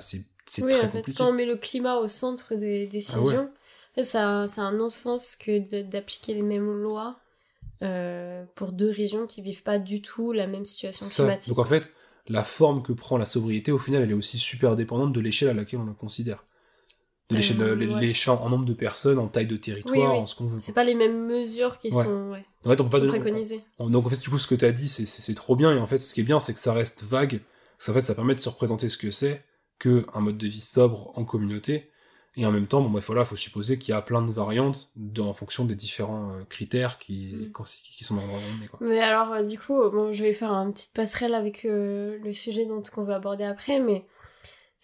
Oui, 0.63 0.71
très 0.73 0.79
en 0.79 0.81
fait, 0.83 0.99
compliqué. 0.99 1.19
quand 1.19 1.29
on 1.29 1.33
met 1.33 1.47
le 1.47 1.57
climat 1.57 1.97
au 1.97 2.07
centre 2.09 2.55
des 2.55 2.87
décisions, 2.87 3.21
en 3.23 3.31
fait, 3.31 3.51
a 4.03 4.63
un 4.63 4.73
non-sens 4.73 5.37
que 5.37 5.83
d'appliquer 5.83 6.35
les 6.35 6.43
mêmes 6.43 6.83
lois 6.83 7.19
euh, 7.83 8.45
pour 8.55 8.73
deux 8.73 8.91
régions 8.91 9.27
qui 9.27 9.43
vivent 9.43 9.63
pas 9.63 9.79
du 9.79 10.01
tout 10.03 10.33
la 10.33 10.47
même 10.47 10.65
situation 10.65 11.05
Ça. 11.07 11.23
climatique. 11.25 11.49
Donc 11.49 11.59
en 11.59 11.69
fait, 11.69 11.93
la 12.29 12.45
forme 12.45 12.83
que 12.83 12.93
prend 12.93 13.19
la 13.19 13.27
sobriété, 13.27 13.73
au 13.73 13.79
final, 13.79 14.03
elle 14.03 14.11
est 14.11 14.15
aussi 14.15 14.39
super 14.39 14.77
dépendante 14.77 15.13
de 15.13 15.21
l'échelle 15.21 15.49
à 15.51 15.55
laquelle 15.55 15.81
on 15.81 15.87
la 15.87 15.93
considère. 15.93 16.45
De 17.31 17.37
l'échelle, 17.37 17.61
Euh, 17.63 17.75
ouais. 17.77 18.29
en 18.29 18.49
nombre 18.51 18.65
de 18.67 18.75
personnes, 18.75 19.19
en 19.19 19.29
taille 19.29 19.47
de 19.47 19.57
territoire, 19.57 19.97
Oui, 19.97 20.03
oui. 20.03 20.19
en 20.23 20.27
ce 20.27 20.35
qu'on 20.35 20.47
veut. 20.47 20.61
C'est 20.61 20.75
pas 20.75 20.85
les 20.85 20.95
mêmes 20.95 21.27
mesures 21.27 21.79
qui 21.79 21.89
Ouais. 21.89 22.05
sont, 22.05 22.31
ouais, 22.31 22.45
En 22.65 22.69
fait, 22.71 22.81
on 22.81 22.89
peut 22.89 23.01
sont 23.01 23.09
préconisées. 23.09 23.61
on- 23.79 23.89
Donc 23.89 24.07
en 24.07 24.11
fait, 24.11 24.21
du 24.21 24.29
coup, 24.29 24.39
ce 24.39 24.47
que 24.47 24.55
tu 24.55 24.65
as 24.65 24.73
dit, 24.73 24.89
c'est- 24.89 25.07
c'est 25.07 25.23
c'est 25.23 25.35
trop 25.35 25.57
bien. 25.57 25.75
Et 25.75 25.79
en 25.79 25.87
fait, 25.87 25.99
ce 25.99 26.13
qui 26.13 26.21
est 26.21 26.25
bien, 26.25 26.39
c'est 26.41 26.53
que 26.53 26.61
ça 26.61 26.75
reste 26.75 27.03
vague. 27.03 27.41
Parce 27.79 27.87
qu'en 27.87 27.95
fait, 27.95 28.03
ça 28.03 28.15
permet 28.15 28.35
de 28.35 28.41
se 28.41 28.49
représenter 28.51 28.89
ce 28.91 28.99
que 28.99 29.11
c'est 29.11 29.43
que 29.79 30.05
un 30.15 30.21
mode 30.21 30.37
de 30.39 30.47
vie 30.47 30.61
sobre 30.61 31.13
en 31.19 31.25
communauté. 31.25 31.91
Et 32.37 32.45
en 32.47 32.51
même 32.51 32.67
temps, 32.67 32.81
bon, 32.81 32.91
bref, 32.91 33.07
voilà, 33.07 33.25
faut 33.25 33.37
supposer 33.37 33.79
qu'il 33.79 33.93
y 33.93 33.97
a 33.97 34.03
plein 34.03 34.21
de 34.21 34.33
variantes 34.33 34.93
en 35.19 35.35
fonction 35.35 35.65
des 35.65 35.77
différents 35.77 36.31
euh, 36.33 36.45
critères 36.49 36.99
qui, 36.99 37.51
Mm. 37.55 37.65
qui 37.97 38.03
sont 38.05 38.17
dans 38.17 38.23
l'environnement. 38.23 38.67
quoi. 38.71 38.79
Mais 38.83 39.01
alors, 39.01 39.33
euh, 39.33 39.43
du 39.45 39.59
coup, 39.59 39.89
bon, 39.91 40.13
je 40.13 40.23
vais 40.25 40.33
faire 40.33 40.51
une 40.53 40.73
petite 40.73 40.95
passerelle 40.95 41.35
avec 41.35 41.65
euh, 41.65 42.19
le 42.25 42.33
sujet 42.33 42.67
dont 42.67 42.83
qu'on 42.83 43.05
va 43.05 43.17
aborder 43.17 43.45
après, 43.45 43.79
mais 43.79 44.05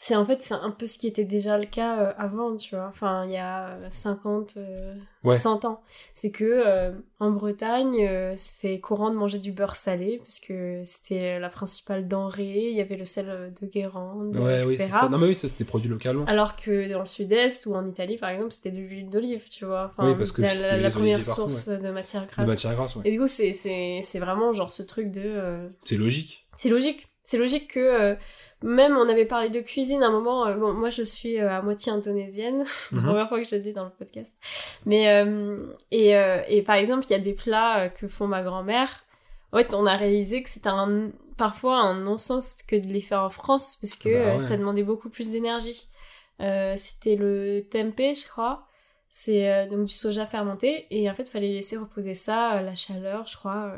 c'est 0.03 0.17
en 0.17 0.25
fait 0.25 0.41
c'est 0.41 0.55
un 0.55 0.71
peu 0.71 0.87
ce 0.87 0.97
qui 0.97 1.07
était 1.07 1.25
déjà 1.25 1.59
le 1.59 1.67
cas 1.67 2.01
euh, 2.01 2.13
avant, 2.17 2.57
tu 2.57 2.75
vois. 2.75 2.87
Enfin, 2.89 3.27
il 3.27 3.33
y 3.33 3.37
a 3.37 3.69
euh, 3.69 3.87
50, 3.91 4.55
euh, 4.57 4.95
Ouais. 5.25 5.37
100 5.37 5.67
ans. 5.67 5.83
C'est 6.15 6.31
que 6.31 6.45
euh, 6.47 6.93
en 7.19 7.31
Bretagne, 7.33 8.07
euh, 8.09 8.33
c'était 8.35 8.81
courant 8.81 9.11
de 9.11 9.17
manger 9.17 9.39
du 9.39 9.53
beurre 9.53 9.77
salé, 9.77 10.19
puisque 10.23 10.55
c'était 10.85 11.39
la 11.39 11.51
principale 11.51 12.09
denrée. 12.09 12.71
Il 12.71 12.75
y 12.75 12.81
avait 12.81 12.97
le 12.97 13.05
sel 13.05 13.27
euh, 13.29 13.51
de 13.61 13.67
Guérande, 13.67 14.35
Ouais, 14.37 14.63
etc. 14.75 14.89
ça. 14.91 15.09
Non, 15.11 15.19
mais 15.19 15.27
oui, 15.27 15.37
ça 15.37 15.49
c'était 15.49 15.65
produit 15.65 15.91
localement. 15.91 16.25
Alors 16.25 16.57
que 16.57 16.91
dans 16.91 17.01
le 17.01 17.05
sud-est 17.05 17.67
ou 17.67 17.75
en 17.75 17.87
Italie, 17.87 18.17
par 18.17 18.31
exemple, 18.31 18.53
c'était 18.53 18.71
de 18.71 18.79
l'huile 18.79 19.11
d'olive, 19.11 19.51
tu 19.51 19.67
vois. 19.67 19.93
Enfin, 19.93 20.09
Oui, 20.11 20.17
parce 20.17 20.33
que 20.33 20.41
la, 20.41 20.79
la- 20.79 20.89
première 20.91 21.19
partout, 21.19 21.51
source 21.51 21.69
de 21.69 21.91
matière 21.91 22.23
De 22.27 22.31
grasse. 22.31 22.47
matière 22.49 22.75
grasse. 22.75 22.97
Et 23.05 23.11
du 23.11 23.19
coup, 23.19 23.27
c'est- 23.27 23.53
c'est 23.53 24.01
c'est 24.03 24.19
vraiment 24.19 24.55
genre 24.55 24.73
ce 24.73 24.83
truc 24.83 25.11
de... 25.11 25.21
euh, 25.27 25.69
C'est 25.85 25.99
logique. 25.99 26.47
c'est 26.57 26.71
logique. 26.71 27.10
C'est 27.31 27.39
logique 27.39 27.75
que 27.75 27.79
euh, 27.81 28.15
même 28.65 28.97
on 28.97 29.09
avait 29.09 29.25
parlé 29.25 29.51
de 29.51 29.61
cuisine 29.61 30.03
à 30.03 30.09
un 30.09 30.11
moment. 30.11 30.47
euh, 30.49 30.55
bon, 30.57 30.73
moi 30.73 30.91
je 30.91 31.03
suis 31.03 31.39
euh, 31.39 31.49
à 31.49 31.63
moitié 31.63 31.93
indonésienne. 31.93 32.65
c'est 32.89 32.97
la 32.97 33.01
Mhm. 33.03 33.07
première 33.07 33.29
fois 33.29 33.39
que 33.41 33.49
je 33.49 33.55
le 33.55 33.63
dis 33.63 33.73
dans 33.73 33.85
le 33.85 33.91
podcast. 33.91 34.35
Mais 34.85 35.05
et, 35.93 36.11
et 36.49 36.63
par 36.63 36.75
exemple, 36.75 37.07
il 37.09 37.13
y 37.13 37.15
a 37.15 37.21
des 37.21 37.33
plats 37.33 37.89
que 37.89 38.09
font 38.09 38.27
ma 38.27 38.43
grand-mère. 38.43 39.05
En 39.53 39.59
fait, 39.59 39.75
on 39.75 39.87
a 39.87 39.97
réalisé 39.97 40.43
que 40.43 40.49
c'était 40.49 40.69
un 40.71 41.11
parfois 41.37 41.77
un 41.79 41.95
non-sens 42.01 42.57
que 42.67 42.75
de 42.77 42.89
les 42.89 43.01
faire 43.01 43.23
en 43.23 43.31
France 43.31 43.77
parce 43.81 43.95
que 43.95 44.09
Bah 44.25 44.35
ouais. 44.35 44.41
ça 44.41 44.57
demandait 44.57 44.83
beaucoup 44.83 45.09
plus 45.09 45.31
d'énergie. 45.31 45.87
C'était 46.77 47.15
le 47.17 47.61
tempeh, 47.71 48.15
je 48.17 48.27
crois. 48.27 48.67
C'est 49.09 49.67
donc 49.69 49.85
du 49.87 49.93
soja 49.95 50.27
fermenté 50.27 50.87
et 50.91 51.09
en 51.11 51.15
fait, 51.15 51.23
il 51.25 51.31
fallait 51.31 51.49
laisser 51.53 51.77
reposer 51.77 52.15
ça, 52.15 52.61
la 52.63 52.75
chaleur, 52.75 53.27
je 53.27 53.37
crois. 53.37 53.75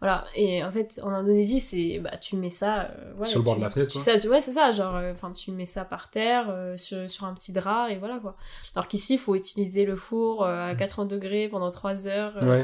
Voilà, 0.00 0.26
et 0.34 0.62
en 0.62 0.70
fait, 0.70 1.00
en 1.02 1.08
Indonésie, 1.10 1.58
c'est 1.60 1.98
bah 2.00 2.16
tu 2.18 2.36
mets 2.36 2.50
ça 2.50 2.90
euh, 2.98 3.14
ouais, 3.14 3.26
Sur 3.26 3.38
le 3.38 3.44
bord 3.44 3.54
tu- 3.54 3.60
de 3.60 3.64
la 3.64 3.70
fenêtre, 3.70 3.90
tu 3.92 3.98
sais, 3.98 4.18
tu- 4.20 4.28
ouais, 4.28 4.40
c'est 4.42 4.52
ça, 4.52 4.70
genre 4.72 4.94
euh, 4.96 5.12
enfin 5.12 5.32
tu 5.32 5.52
mets 5.52 5.64
ça 5.64 5.84
par 5.86 6.10
terre 6.10 6.50
euh, 6.50 6.76
sur, 6.76 7.08
sur 7.10 7.24
un 7.24 7.32
petit 7.32 7.52
drap 7.52 7.88
et 7.90 7.96
voilà 7.96 8.18
quoi. 8.18 8.36
Alors 8.74 8.88
qu'ici, 8.88 9.14
il 9.14 9.18
faut 9.18 9.34
utiliser 9.34 9.84
le 9.86 9.96
four 9.96 10.44
à 10.44 10.74
80 10.74 11.06
degrés 11.06 11.48
pendant 11.48 11.70
3 11.70 12.08
heures. 12.08 12.34
Ouais. 12.44 12.62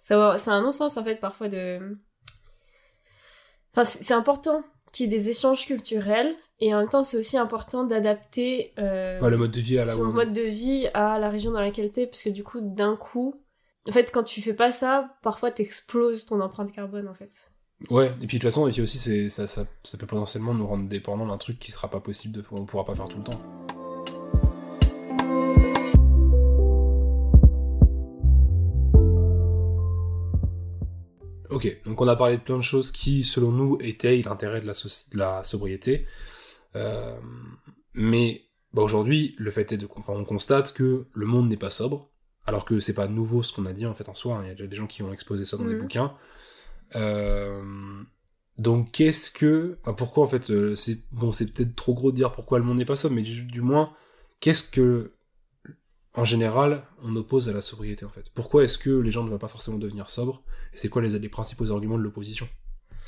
Ça 0.00 0.36
c'est 0.38 0.50
un 0.50 0.62
non-sens 0.62 0.96
en 0.96 1.04
fait 1.04 1.16
parfois 1.16 1.48
de 1.48 1.98
Enfin, 3.72 3.84
c'est 3.84 4.02
c'est 4.02 4.14
important 4.14 4.64
qu'il 4.92 5.06
y 5.06 5.08
ait 5.08 5.16
des 5.18 5.30
échanges 5.30 5.64
culturels 5.66 6.34
et 6.58 6.74
en 6.74 6.78
même 6.80 6.88
temps, 6.88 7.02
c'est 7.02 7.16
aussi 7.16 7.38
important 7.38 7.84
d'adapter 7.84 8.72
euh, 8.78 9.20
Ouais, 9.20 9.30
le 9.30 9.36
mode 9.38 9.52
de 9.52 9.60
vie 9.60 9.78
à 9.78 9.84
la 9.84 9.92
son 9.92 10.06
mode 10.12 10.32
de 10.32 10.42
vie 10.42 10.88
à 10.92 11.18
la 11.18 11.30
région 11.30 11.52
dans 11.52 11.60
laquelle 11.60 11.90
t'es, 11.92 12.06
parce 12.06 12.22
que 12.22 12.30
du 12.30 12.42
coup, 12.44 12.60
d'un 12.60 12.96
coup, 12.96 13.34
en 13.88 13.92
fait, 13.92 14.10
quand 14.12 14.24
tu 14.24 14.42
fais 14.42 14.54
pas 14.54 14.72
ça, 14.72 15.16
parfois 15.22 15.50
t'exploses 15.50 16.26
ton 16.26 16.40
empreinte 16.40 16.72
carbone, 16.72 17.08
en 17.08 17.14
fait. 17.14 17.50
Ouais, 17.88 18.12
et 18.20 18.26
puis 18.26 18.36
de 18.36 18.42
toute 18.42 18.42
façon, 18.42 18.68
et 18.68 18.72
puis 18.72 18.82
aussi, 18.82 19.30
ça, 19.30 19.48
ça, 19.48 19.64
peut 19.98 20.06
potentiellement 20.06 20.52
nous 20.52 20.66
rendre 20.66 20.86
dépendants 20.86 21.26
d'un 21.26 21.38
truc 21.38 21.58
qui 21.58 21.72
sera 21.72 21.88
pas 21.88 22.00
possible 22.00 22.34
de, 22.34 22.44
on 22.50 22.66
pourra 22.66 22.84
pas 22.84 22.94
faire 22.94 23.08
tout 23.08 23.18
le 23.18 23.24
temps. 23.24 23.40
Ok, 31.48 31.80
donc 31.84 32.00
on 32.00 32.06
a 32.06 32.16
parlé 32.16 32.36
de 32.36 32.42
plein 32.42 32.58
de 32.58 32.62
choses 32.62 32.92
qui, 32.92 33.24
selon 33.24 33.50
nous, 33.50 33.78
étayent 33.80 34.22
l'intérêt 34.22 34.60
de 34.60 34.66
la, 34.66 34.74
de 34.74 35.18
la 35.18 35.42
sobriété. 35.42 36.06
Euh, 36.76 37.18
mais 37.94 38.44
bah, 38.74 38.82
aujourd'hui, 38.82 39.34
le 39.38 39.50
fait 39.50 39.72
est 39.72 39.78
de, 39.78 39.88
enfin, 39.96 40.12
on 40.12 40.24
constate 40.24 40.74
que 40.74 41.06
le 41.12 41.26
monde 41.26 41.48
n'est 41.48 41.56
pas 41.56 41.70
sobre, 41.70 42.09
alors 42.46 42.64
que 42.64 42.80
c'est 42.80 42.94
pas 42.94 43.06
nouveau 43.08 43.42
ce 43.42 43.52
qu'on 43.52 43.66
a 43.66 43.72
dit 43.72 43.86
en 43.86 43.94
fait 43.94 44.08
en 44.08 44.14
soi. 44.14 44.36
hein. 44.36 44.42
Il 44.44 44.48
y 44.48 44.50
a 44.50 44.54
déjà 44.54 44.66
des 44.66 44.76
gens 44.76 44.86
qui 44.86 45.02
ont 45.02 45.12
exposé 45.12 45.44
ça 45.44 45.56
dans 45.56 45.64
des 45.64 45.74
Mhm. 45.74 45.80
bouquins. 45.80 46.14
Euh, 46.96 48.02
donc 48.58 48.92
qu'est-ce 48.92 49.30
que, 49.30 49.78
enfin, 49.82 49.94
pourquoi 49.94 50.24
en 50.24 50.28
fait, 50.28 50.50
euh, 50.50 50.74
c'est 50.74 50.98
bon, 51.12 51.32
c'est 51.32 51.52
peut-être 51.52 51.74
trop 51.76 51.94
gros 51.94 52.10
de 52.10 52.16
dire 52.16 52.32
pourquoi 52.32 52.58
le 52.58 52.64
monde 52.64 52.78
n'est 52.78 52.84
pas 52.84 52.96
sobre, 52.96 53.14
mais 53.14 53.22
du, 53.22 53.44
du 53.44 53.60
moins, 53.62 53.92
qu'est-ce 54.40 54.68
que, 54.68 55.12
en 56.14 56.24
général, 56.24 56.84
on 57.02 57.14
oppose 57.16 57.48
à 57.48 57.52
la 57.52 57.60
sobriété 57.60 58.04
en 58.04 58.10
fait? 58.10 58.24
Pourquoi 58.34 58.64
est-ce 58.64 58.76
que 58.78 58.90
les 58.90 59.10
gens 59.12 59.22
ne 59.24 59.30
vont 59.30 59.38
pas 59.38 59.48
forcément 59.48 59.78
devenir 59.78 60.08
sobres? 60.10 60.42
Et 60.74 60.76
c'est 60.78 60.88
quoi 60.88 61.00
les, 61.02 61.18
les 61.18 61.28
principaux 61.28 61.70
arguments 61.70 61.96
de 61.98 62.02
l'opposition 62.02 62.48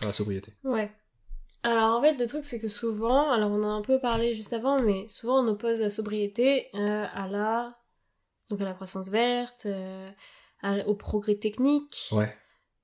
à 0.03 0.07
la 0.07 0.13
sobriété? 0.13 0.53
Ouais. 0.65 0.91
Alors 1.65 1.97
en 1.97 2.03
fait, 2.03 2.17
le 2.19 2.27
truc 2.27 2.45
c'est 2.45 2.61
que 2.61 2.69
souvent, 2.69 3.31
alors 3.31 3.51
on 3.51 3.63
a 3.63 3.69
un 3.69 3.83
peu 3.83 4.01
parlé 4.01 4.35
juste 4.35 4.53
avant, 4.53 4.81
mais 4.83 5.07
souvent 5.09 5.45
on 5.45 5.49
oppose 5.49 5.81
la 5.81 5.91
sobriété 5.91 6.67
euh, 6.75 7.05
à 7.13 7.29
la 7.29 7.77
donc 8.53 8.61
à 8.61 8.65
la 8.65 8.75
croissance 8.75 9.09
verte, 9.09 9.63
euh, 9.67 10.11
à- 10.63 10.87
au 10.87 10.95
progrès 10.95 11.35
technique. 11.37 12.09
Ouais. 12.13 12.33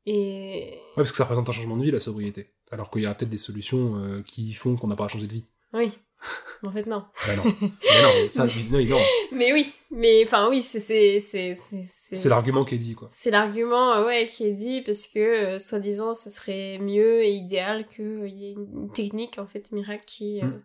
Et 0.06 0.70
Ouais, 0.72 0.78
parce 0.96 1.10
que 1.10 1.16
ça 1.18 1.24
représente 1.24 1.48
un 1.48 1.52
changement 1.52 1.76
de 1.76 1.84
vie 1.84 1.90
la 1.90 2.00
sobriété. 2.00 2.54
Alors 2.70 2.90
qu'il 2.90 3.02
y 3.02 3.06
a 3.06 3.14
peut-être 3.14 3.28
des 3.30 3.36
solutions 3.36 3.96
euh, 3.96 4.22
qui 4.22 4.52
font 4.54 4.76
qu'on 4.76 4.86
n'a 4.88 4.96
pas 4.96 5.04
à 5.04 5.08
changer 5.08 5.26
de 5.26 5.32
vie. 5.32 5.46
oui. 5.72 5.92
En 6.64 6.72
fait 6.72 6.86
non. 6.86 7.04
Bah 7.28 7.36
non. 7.36 7.44
mais 7.60 8.02
non, 8.02 8.28
ça, 8.28 8.44
non, 8.70 8.84
non. 8.84 8.98
Mais 9.30 9.52
oui, 9.52 9.72
mais 9.92 10.24
enfin 10.24 10.48
oui, 10.50 10.60
c'est 10.62 10.80
c'est 10.80 11.20
c'est 11.20 11.56
c'est 11.60 12.16
C'est 12.16 12.28
l'argument 12.28 12.64
qui 12.64 12.74
est 12.74 12.78
dit 12.78 12.96
quoi. 12.96 13.06
C'est 13.12 13.30
l'argument 13.30 13.92
euh, 13.92 14.04
ouais 14.06 14.26
qui 14.26 14.44
est 14.44 14.52
dit 14.54 14.82
parce 14.82 15.06
que 15.06 15.20
euh, 15.20 15.58
soi-disant 15.60 16.14
ça 16.14 16.30
serait 16.30 16.78
mieux 16.78 17.22
et 17.22 17.30
idéal 17.30 17.86
qu'il 17.86 18.26
y 18.36 18.46
ait 18.48 18.52
une 18.54 18.90
technique 18.90 19.38
en 19.38 19.46
fait 19.46 19.70
miracle 19.70 20.02
qui 20.08 20.40
euh, 20.42 20.46
Mm. 20.46 20.62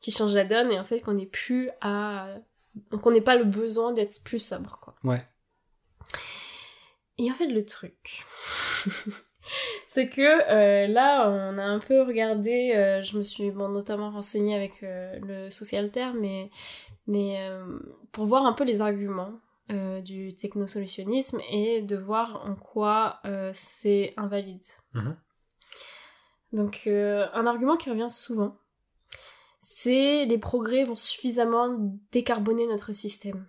qui 0.00 0.10
change 0.12 0.34
la 0.34 0.44
donne 0.44 0.70
et 0.70 0.78
en 0.78 0.84
fait 0.84 1.00
qu'on 1.00 1.14
n'ait 1.14 1.26
plus 1.26 1.70
à 1.80 2.28
qu'on 3.02 3.10
n'ait 3.10 3.20
pas 3.20 3.36
le 3.36 3.44
besoin 3.44 3.92
d'être 3.92 4.22
plus 4.24 4.38
sobre 4.38 4.78
quoi. 4.80 4.94
Ouais. 5.04 5.22
Et 7.18 7.30
en 7.30 7.34
fait 7.34 7.46
le 7.46 7.64
truc 7.64 8.24
c'est 9.86 10.08
que 10.08 10.22
euh, 10.22 10.86
là 10.86 11.28
on 11.30 11.58
a 11.58 11.64
un 11.64 11.78
peu 11.78 12.02
regardé 12.02 12.72
euh, 12.74 13.02
je 13.02 13.18
me 13.18 13.22
suis 13.22 13.50
bon, 13.50 13.68
notamment 13.68 14.10
renseignée 14.10 14.54
avec 14.54 14.82
euh, 14.82 15.18
le 15.26 15.50
socialter 15.50 16.10
mais 16.18 16.50
mais 17.06 17.38
pour 18.10 18.26
voir 18.26 18.46
un 18.46 18.52
peu 18.52 18.64
les 18.64 18.82
arguments 18.82 19.38
du 20.02 20.34
technosolutionnisme 20.34 21.40
et 21.50 21.80
de 21.80 21.96
voir 21.96 22.44
en 22.44 22.56
quoi 22.56 23.20
c'est 23.52 24.12
invalide. 24.16 24.64
Mhm. 24.94 25.16
Donc 26.52 26.88
un 26.88 27.46
argument 27.46 27.76
qui 27.76 27.90
revient 27.90 28.10
souvent, 28.10 28.58
c'est 29.58 30.24
les 30.26 30.38
progrès 30.38 30.84
vont 30.84 30.96
suffisamment 30.96 31.76
décarboner 32.12 32.66
notre 32.66 32.92
système. 32.92 33.46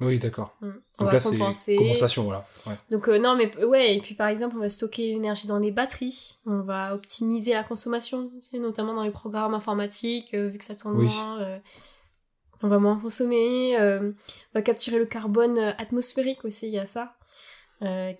Oui, 0.00 0.20
d'accord. 0.20 0.56
Mm. 0.60 0.68
On 1.00 1.02
Donc 1.04 1.06
va 1.08 1.12
là, 1.14 1.20
c'est 1.20 1.30
compenser. 1.38 1.76
compensation, 1.76 2.22
voilà. 2.24 2.46
Ouais. 2.66 2.74
Donc 2.90 3.08
euh, 3.08 3.18
non 3.18 3.34
mais 3.36 3.50
ouais 3.64 3.96
et 3.96 4.00
puis 4.00 4.14
par 4.14 4.28
exemple 4.28 4.54
on 4.56 4.60
va 4.60 4.68
stocker 4.68 5.08
l'énergie 5.08 5.48
dans 5.48 5.58
des 5.58 5.72
batteries, 5.72 6.38
on 6.46 6.60
va 6.60 6.94
optimiser 6.94 7.52
la 7.52 7.64
consommation, 7.64 8.30
notamment 8.54 8.94
dans 8.94 9.02
les 9.02 9.10
programmes 9.10 9.54
informatiques 9.54 10.34
euh, 10.34 10.46
vu 10.48 10.58
que 10.58 10.64
ça 10.64 10.76
tourne 10.76 10.96
Oui. 10.96 11.06
moins, 11.06 11.40
euh, 11.40 11.58
on 12.62 12.68
va 12.68 12.78
moins 12.78 12.96
consommer, 12.96 13.76
on 13.80 14.12
va 14.54 14.62
capturer 14.62 14.98
le 14.98 15.06
carbone 15.06 15.58
atmosphérique 15.78 16.44
aussi 16.44 16.66
il 16.68 16.74
y 16.74 16.78
a 16.78 16.86
ça, 16.86 17.16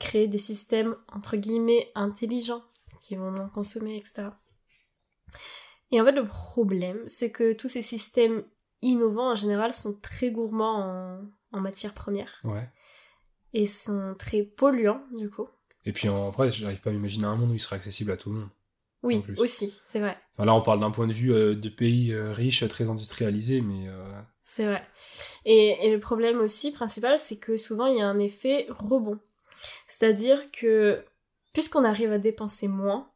créer 0.00 0.26
des 0.28 0.38
systèmes 0.38 0.96
entre 1.12 1.36
guillemets 1.36 1.90
intelligents 1.94 2.62
qui 3.00 3.14
vont 3.16 3.30
moins 3.32 3.50
consommer 3.54 3.96
etc. 3.96 4.28
Et 5.91 6.01
en 6.01 6.05
fait 6.05 6.12
le 6.12 6.26
problème 6.26 7.03
c'est 7.07 7.30
que 7.30 7.53
tous 7.53 7.68
ces 7.68 7.82
systèmes 7.82 8.45
innovants 8.82 9.32
en 9.32 9.36
général 9.36 9.72
sont 9.72 9.95
très 10.01 10.30
gourmands 10.30 11.20
en, 11.53 11.57
en 11.57 11.61
matières 11.61 11.95
premières 11.95 12.41
ouais. 12.45 12.68
et 13.55 13.66
sont 13.66 14.14
très 14.18 14.43
polluants 14.43 15.03
du 15.16 15.28
coup. 15.28 15.49
Et 15.84 15.93
puis 15.93 16.09
en 16.09 16.30
vrai, 16.30 16.51
j'arrive 16.51 16.80
pas 16.80 16.91
à 16.91 16.93
m'imaginer 16.93 17.26
un 17.26 17.36
monde 17.36 17.51
où 17.51 17.55
il 17.55 17.61
serait 17.61 17.76
accessible 17.76 18.11
à 18.11 18.16
tout 18.16 18.30
le 18.30 18.41
monde. 18.41 18.49
Oui, 19.03 19.24
aussi, 19.36 19.80
c'est 19.86 20.01
vrai, 20.01 20.18
Enfin, 20.34 20.45
là, 20.45 20.55
on 20.55 20.61
parle 20.61 20.80
d'un 20.80 20.91
point 20.91 21.07
de 21.07 21.12
vue 21.12 21.32
euh, 21.32 21.55
de 21.55 21.68
pays 21.68 22.12
euh, 22.12 22.32
riches, 22.32 22.68
très 22.68 22.91
industrialisés, 22.91 23.61
mais 23.61 23.89
euh, 23.89 24.20
c'est 24.43 24.64
vrai. 24.64 24.82
Et, 25.45 25.86
et 25.86 25.93
le 25.93 26.01
problème 26.01 26.41
aussi 26.41 26.72
principal, 26.72 27.18
c'est 27.18 27.39
que 27.39 27.57
souvent 27.57 27.86
il 27.86 27.99
y 27.99 28.03
a 28.03 28.09
un 28.09 28.18
effet 28.18 28.66
rebond. 28.70 29.18
C'est-à-dire 29.86 30.51
que 30.51 31.05
puisqu'on 31.53 31.84
arrive 31.84 32.12
à 32.12 32.18
dépenser 32.18 32.66
moins, 32.66 33.11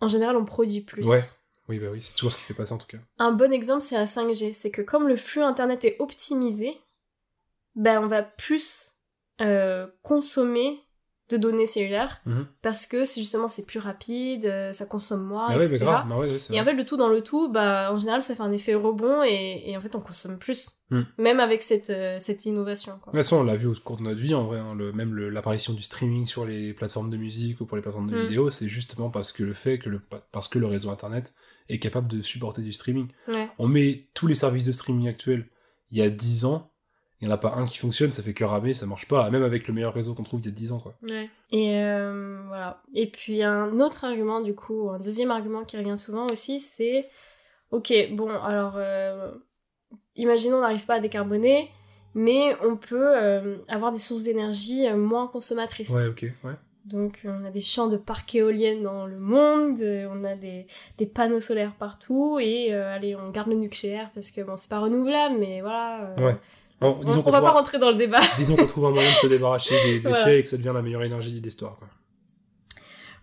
en 0.00 0.08
général 0.08 0.36
on 0.36 0.44
produit 0.44 0.82
plus. 0.82 1.06
Ouais. 1.06 1.20
Oui, 1.72 1.78
bah 1.78 1.88
oui, 1.90 2.02
c'est 2.02 2.14
toujours 2.14 2.32
ce 2.32 2.36
qui 2.36 2.44
s'est 2.44 2.54
passé 2.54 2.72
en 2.74 2.78
tout 2.78 2.86
cas. 2.86 2.98
Un 3.18 3.32
bon 3.32 3.52
exemple, 3.52 3.82
c'est 3.82 3.96
la 3.96 4.04
5G. 4.06 4.52
C'est 4.52 4.70
que 4.70 4.82
comme 4.82 5.08
le 5.08 5.16
flux 5.16 5.42
internet 5.42 5.84
est 5.84 5.96
optimisé, 6.00 6.76
ben 7.74 8.02
on 8.02 8.06
va 8.06 8.22
plus 8.22 8.96
euh, 9.40 9.86
consommer 10.02 10.78
de 11.28 11.38
données 11.38 11.64
cellulaires 11.64 12.20
Mhm. 12.26 12.46
parce 12.60 12.84
que 12.86 13.06
c'est 13.06 13.22
justement 13.22 13.48
c'est 13.48 13.64
plus 13.64 13.78
rapide, 13.78 14.44
euh, 14.44 14.72
ça 14.74 14.84
consomme 14.84 15.22
moins, 15.24 15.48
Bah 15.48 15.56
ouais, 15.56 15.64
etc. 15.64 15.78
grave, 15.78 16.06
bah 16.08 16.18
ouais, 16.18 16.36
Et 16.50 16.60
en 16.60 16.64
fait, 16.64 16.74
le 16.74 16.84
tout 16.84 16.98
dans 16.98 17.08
le 17.08 17.22
tout, 17.22 17.48
bah, 17.50 17.90
en 17.90 17.96
général, 17.96 18.22
ça 18.22 18.34
fait 18.34 18.42
un 18.42 18.52
effet 18.52 18.74
rebond 18.74 19.22
et, 19.24 19.62
et 19.66 19.74
en 19.74 19.80
fait, 19.80 19.94
on 19.94 20.00
consomme 20.00 20.38
plus. 20.38 20.72
Hmm. 20.90 21.02
Même 21.16 21.40
avec 21.40 21.62
cette, 21.62 21.88
euh, 21.88 22.18
cette 22.18 22.44
innovation, 22.44 22.98
quoi. 23.00 23.12
De 23.12 23.16
toute 23.16 23.24
façon, 23.24 23.36
on 23.38 23.44
l'a 23.44 23.56
vu 23.56 23.66
au 23.66 23.72
cours 23.82 23.96
de 23.96 24.02
notre 24.02 24.20
vie, 24.20 24.34
en 24.34 24.44
vrai, 24.44 24.58
hein, 24.58 24.74
le, 24.74 24.92
même 24.92 25.16
l'apparition 25.16 25.72
du 25.72 25.80
streaming 25.82 26.26
sur 26.26 26.44
les 26.44 26.74
plateformes 26.74 27.08
de 27.08 27.16
musique 27.16 27.62
ou 27.62 27.64
pour 27.66 27.78
les 27.78 27.82
plateformes 27.82 28.10
de 28.10 28.16
Mm. 28.16 28.20
vidéo, 28.26 28.50
c'est 28.50 28.68
justement 28.68 29.08
parce 29.08 29.32
que 29.32 29.42
le 29.42 29.54
fait 29.54 29.78
que 29.78 29.88
le, 29.88 30.02
parce 30.32 30.48
que 30.48 30.58
le 30.58 30.66
réseau 30.66 30.90
internet 30.90 31.32
est 31.68 31.78
capable 31.78 32.08
de 32.08 32.22
supporter 32.22 32.62
du 32.62 32.72
streaming. 32.72 33.08
Ouais. 33.28 33.48
On 33.58 33.68
met 33.68 34.08
tous 34.14 34.26
les 34.26 34.34
services 34.34 34.66
de 34.66 34.72
streaming 34.72 35.08
actuels 35.08 35.46
il 35.92 35.98
y 35.98 36.02
a 36.02 36.10
10 36.10 36.46
ans, 36.46 36.72
il 37.20 37.28
n'y 37.28 37.32
en 37.32 37.34
a 37.34 37.38
pas 37.38 37.54
un 37.54 37.66
qui 37.66 37.78
fonctionne, 37.78 38.10
ça 38.10 38.22
fait 38.22 38.34
que 38.34 38.42
ramer, 38.42 38.74
ça 38.74 38.86
marche 38.86 39.06
pas, 39.06 39.30
même 39.30 39.44
avec 39.44 39.68
le 39.68 39.74
meilleur 39.74 39.94
réseau 39.94 40.14
qu'on 40.14 40.24
trouve 40.24 40.40
il 40.40 40.46
y 40.46 40.48
a 40.48 40.52
10 40.52 40.72
ans, 40.72 40.80
quoi. 40.80 40.96
Ouais. 41.02 41.30
Et 41.50 41.76
euh, 41.76 42.42
voilà. 42.48 42.82
Et 42.94 43.06
puis 43.08 43.44
un 43.44 43.78
autre 43.78 44.04
argument, 44.04 44.40
du 44.40 44.54
coup, 44.54 44.90
un 44.90 44.98
deuxième 44.98 45.30
argument 45.30 45.64
qui 45.64 45.76
revient 45.76 45.96
souvent 45.96 46.26
aussi, 46.26 46.58
c'est 46.58 47.08
ok, 47.70 47.92
bon, 48.12 48.30
alors, 48.30 48.74
euh, 48.76 49.30
imaginons 50.16 50.56
on 50.56 50.60
n'arrive 50.62 50.84
pas 50.84 50.94
à 50.94 51.00
décarboner, 51.00 51.70
mais 52.14 52.56
on 52.64 52.76
peut 52.76 53.16
euh, 53.16 53.58
avoir 53.68 53.92
des 53.92 54.00
sources 54.00 54.24
d'énergie 54.24 54.90
moins 54.94 55.28
consommatrices. 55.28 55.90
Ouais, 55.90 56.08
ok, 56.08 56.26
ouais. 56.42 56.54
Donc 56.84 57.20
euh, 57.24 57.38
on 57.40 57.44
a 57.44 57.50
des 57.50 57.60
champs 57.60 57.86
de 57.86 57.96
parcs 57.96 58.34
éoliennes 58.34 58.82
dans 58.82 59.06
le 59.06 59.18
monde, 59.18 59.80
euh, 59.82 60.08
on 60.12 60.24
a 60.24 60.34
des, 60.34 60.66
des 60.98 61.06
panneaux 61.06 61.38
solaires 61.40 61.74
partout, 61.78 62.38
et 62.40 62.74
euh, 62.74 62.92
allez, 62.94 63.14
on 63.14 63.30
garde 63.30 63.48
le 63.48 63.54
nucléaire 63.54 64.10
parce 64.14 64.30
que 64.32 64.40
bon, 64.40 64.56
c'est 64.56 64.68
pas 64.70 64.80
renouvelable, 64.80 65.36
mais 65.38 65.60
voilà. 65.60 66.10
euh, 66.18 66.26
Ouais. 66.26 66.36
Bon, 66.80 66.96
On, 67.00 67.04
disons 67.04 67.22
on 67.24 67.30
va 67.30 67.40
pas 67.40 67.50
rentrer 67.52 67.78
dans 67.78 67.90
le 67.90 67.94
débat. 67.96 68.18
disons 68.38 68.56
qu'on 68.56 68.66
trouve 68.66 68.86
un 68.86 68.90
moyen 68.90 69.08
de 69.10 69.14
se 69.14 69.28
débarrasser 69.28 69.74
des 69.84 69.98
déchets 70.00 70.08
Voilà. 70.08 70.34
et 70.34 70.42
que 70.42 70.48
ça 70.50 70.56
devient 70.56 70.72
la 70.74 70.82
meilleure 70.82 71.04
énergie 71.04 71.38
de 71.38 71.44
l'histoire, 71.44 71.76
quoi. 71.76 71.86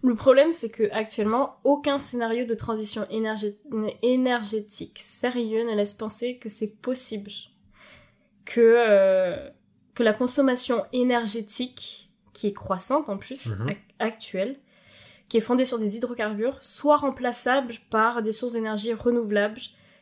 Le 0.01 0.16
problème, 0.16 0.53
c'est 0.53 0.70
que 0.70 0.89
actuellement, 0.93 1.57
aucun 1.66 1.97
scénario 1.97 2.45
de 2.45 2.53
transition 2.53 3.03
énergé- 3.12 3.57
énergétique 4.01 4.97
sérieux 5.01 5.70
ne 5.70 5.76
laisse 5.76 5.93
penser 5.93 6.38
que 6.38 6.47
c'est 6.47 6.74
possible. 6.82 7.32
Que, 8.45 8.62
euh, 8.78 9.49
que 9.95 10.03
la 10.03 10.14
consommation 10.14 10.86
énergétique, 10.93 12.09
qui 12.39 12.47
est 12.47 12.53
croissante 12.53 13.09
en 13.09 13.17
plus, 13.17 13.47
Mhm. 13.57 13.69
ac- 13.71 13.77
actuelle, 13.99 14.55
qui 15.27 15.37
est 15.37 15.41
fondée 15.41 15.65
sur 15.65 15.77
des 15.77 15.97
hydrocarbures, 15.97 16.57
soit 16.61 16.95
remplaçable 16.97 17.73
par 17.89 18.21
des 18.23 18.31
sources 18.31 18.53
d'énergie 18.53 18.93
renouvelables, 18.93 19.59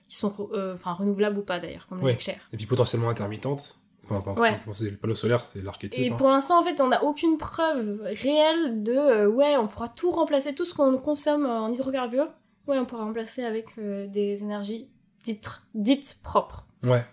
qui 0.07 0.15
sont, 0.15 0.33
euh, 0.53 0.75
enfin, 0.75 0.93
renouvelables 0.93 1.39
ou 1.39 1.41
pas 1.41 1.59
d'ailleurs, 1.59 1.88
comme 1.89 2.01
Ouais. 2.03 2.11
nucléaire. 2.11 2.47
Et 2.53 2.57
puis 2.57 2.65
potentiellement 2.67 3.09
intermittente. 3.09 3.77
Enfin, 4.05 4.17
enfin, 4.25 4.39
Ouais. 4.39 4.57
le 4.81 4.95
panneau 4.97 5.15
solaire, 5.15 5.43
c'est 5.43 5.61
l'archétype. 5.63 5.99
Et 5.99 6.11
hein. 6.11 6.15
pour 6.15 6.29
l'instant, 6.29 6.59
en 6.59 6.63
fait, 6.63 6.79
on 6.79 6.88
n'a 6.89 7.03
aucune 7.03 7.38
preuve 7.38 8.01
réelle 8.23 8.83
de 8.83 8.93
euh, 8.93 9.27
ouais, 9.27 9.57
on 9.57 9.67
pourra 9.67 9.89
tout 9.89 10.11
remplacer, 10.11 10.53
tout 10.55 10.63
ce 10.63 10.73
qu'on 10.73 10.95
consomme 10.97 11.45
en 11.45 11.69
hydrocarbures, 11.71 12.29
ouais, 12.67 12.77
on 12.77 12.85
pourra 12.85 13.03
remplacer 13.03 13.43
avec 13.43 13.65
euh, 13.79 14.07
des 14.07 14.43
énergies 14.43 14.88
dites, 15.25 15.49
dites 15.73 16.19
propres. 16.23 16.65
Ouais. 16.83 17.03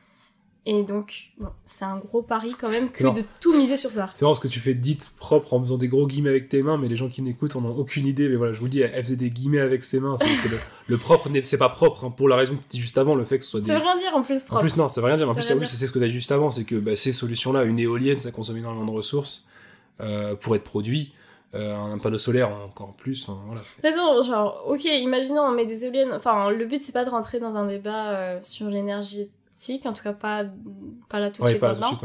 Et 0.66 0.82
donc, 0.82 1.30
bon, 1.38 1.48
c'est 1.66 1.84
un 1.84 1.98
gros 1.98 2.22
pari 2.22 2.54
quand 2.58 2.70
même 2.70 2.90
que 2.90 3.04
de 3.04 3.22
tout 3.38 3.54
miser 3.54 3.76
sur 3.76 3.92
ça. 3.92 4.10
C'est 4.14 4.22
marrant 4.22 4.32
parce 4.32 4.40
que 4.40 4.48
tu 4.48 4.60
fais 4.60 4.72
dites 4.72 5.12
propre 5.18 5.52
en 5.52 5.60
faisant 5.60 5.76
des 5.76 5.88
gros 5.88 6.06
guillemets 6.06 6.30
avec 6.30 6.48
tes 6.48 6.62
mains, 6.62 6.78
mais 6.78 6.88
les 6.88 6.96
gens 6.96 7.08
qui 7.10 7.20
n'écoutent 7.20 7.54
en 7.56 7.64
ont 7.66 7.76
aucune 7.76 8.06
idée. 8.06 8.30
Mais 8.30 8.36
voilà, 8.36 8.54
je 8.54 8.60
vous 8.60 8.64
le 8.64 8.70
dis, 8.70 8.80
elle 8.80 9.02
faisait 9.04 9.16
des 9.16 9.28
guillemets 9.28 9.60
avec 9.60 9.84
ses 9.84 10.00
mains. 10.00 10.16
C'est, 10.18 10.48
le, 10.48 10.56
le 10.86 10.96
propre, 10.98 11.28
c'est 11.42 11.58
pas 11.58 11.68
propre, 11.68 12.06
hein, 12.06 12.10
pour 12.10 12.30
la 12.30 12.36
raison 12.36 12.54
que 12.54 12.60
tu 12.60 12.68
dis 12.70 12.80
juste 12.80 12.96
avant, 12.96 13.14
le 13.14 13.26
fait 13.26 13.38
que 13.38 13.44
ce 13.44 13.50
soit 13.50 13.60
des. 13.60 13.66
Ça 13.66 13.74
veut 13.78 13.84
rien 13.84 13.96
dire 13.98 14.16
en 14.16 14.22
plus 14.22 14.42
En 14.44 14.46
propre. 14.46 14.60
plus, 14.62 14.76
non, 14.78 14.88
ça 14.88 15.02
veut 15.02 15.06
rien 15.08 15.18
dire. 15.18 15.28
En 15.28 15.34
Ça 15.34 15.54
plus, 15.54 15.58
dire. 15.58 15.68
c'est 15.68 15.86
ce 15.86 15.92
que 15.92 15.98
tu 15.98 16.04
as 16.06 16.08
dit 16.08 16.14
juste 16.14 16.32
avant, 16.32 16.50
c'est 16.50 16.64
que 16.64 16.76
bah, 16.76 16.96
ces 16.96 17.12
solutions-là, 17.12 17.64
une 17.64 17.78
éolienne, 17.78 18.20
ça 18.20 18.30
consomme 18.30 18.56
énormément 18.56 18.86
de 18.86 18.96
ressources 18.96 19.48
euh, 20.00 20.34
pour 20.34 20.56
être 20.56 20.64
produit. 20.64 21.12
Euh, 21.54 21.76
un 21.76 21.98
panneau 21.98 22.18
solaire, 22.18 22.50
encore 22.50 22.94
plus. 22.94 23.28
hein, 23.28 23.36
voilà. 23.46 23.60
De 23.60 23.66
toute 23.66 23.82
façon, 23.82 24.22
genre, 24.24 24.64
ok, 24.66 24.82
imaginons 24.86 25.42
on 25.42 25.52
met 25.52 25.66
des 25.66 25.84
éoliennes. 25.84 26.12
Enfin, 26.12 26.50
le 26.50 26.64
but 26.64 26.82
c'est 26.82 26.92
pas 26.92 27.04
de 27.04 27.10
rentrer 27.10 27.38
dans 27.38 27.54
un 27.54 27.66
débat 27.66 28.10
euh, 28.12 28.38
sur 28.40 28.68
en 29.84 29.92
tout 29.92 30.02
cas 30.02 30.12
pas, 30.12 30.44
pas 31.08 31.20
là 31.20 31.30
tout 31.30 31.38
de 31.38 31.44
Ouais, 31.44 31.50
suite 31.50 31.60
tout 31.60 31.66
maintenant. 31.66 31.98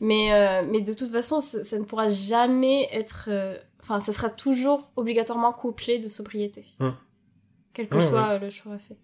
Mais, 0.00 0.32
euh, 0.32 0.62
mais 0.70 0.80
de 0.82 0.92
toute 0.92 1.10
façon, 1.10 1.40
ça, 1.40 1.64
ça 1.64 1.78
ne 1.78 1.84
pourra 1.84 2.08
jamais 2.08 2.88
être. 2.92 3.28
euh, 3.28 3.56
Enfin, 3.82 4.00
ça 4.00 4.12
sera 4.12 4.30
toujours 4.30 4.90
obligatoirement 4.96 5.52
couplé 5.52 5.98
de 6.00 6.08
sobriété. 6.08 6.66
Hum. 6.80 6.94
Quel 7.72 7.88
que 7.88 8.00
soit 8.00 8.30
euh, 8.30 8.38
le 8.40 8.50
choix 8.50 8.76
fait. 8.78 8.96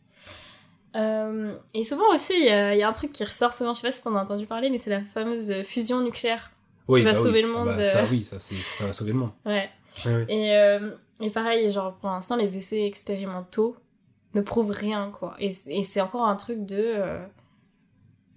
Euh, 0.96 1.54
et 1.72 1.84
souvent 1.84 2.12
aussi, 2.12 2.32
il 2.36 2.46
y, 2.46 2.82
a 2.82 2.88
un 2.88 2.92
truc 2.92 3.12
qui 3.12 3.22
ressort 3.24 3.54
souvent, 3.54 3.74
je 3.74 3.80
sais 3.80 3.86
pas 3.86 3.92
si 3.92 4.02
t'en 4.02 4.16
as 4.16 4.22
entendu 4.22 4.44
parler, 4.46 4.70
mais 4.70 4.78
c'est 4.78 4.90
la 4.90 5.02
fameuse 5.02 5.52
fusion 5.62 6.00
nucléaire. 6.00 6.50
Oui, 6.88 7.02
va 7.02 7.12
bah 7.12 7.18
oui. 7.18 7.24
sauver 7.24 7.42
le 7.42 7.48
Ah 7.54 7.58
monde, 7.58 7.68
bah, 7.76 7.84
ça, 7.84 8.04
oui, 8.10 8.24
ça, 8.24 8.40
ça 8.40 8.54
va 8.84 8.92
sauver 8.92 9.12
le 9.12 9.18
monde. 9.18 9.30
Ouais. 9.46 9.70
Et, 10.28 10.50
et 11.24 11.30
pareil, 11.30 11.70
genre 11.70 11.94
pour 11.94 12.10
l'instant, 12.10 12.34
les 12.36 12.58
essais 12.58 12.84
expérimentaux 12.84 13.76
ne 14.34 14.40
prouvent 14.40 14.72
rien, 14.72 15.12
quoi. 15.16 15.34
Et, 15.38 15.50
et 15.68 15.84
c'est 15.84 16.00
encore 16.00 16.26
un 16.26 16.36
truc 16.36 16.64
de. 16.66 16.96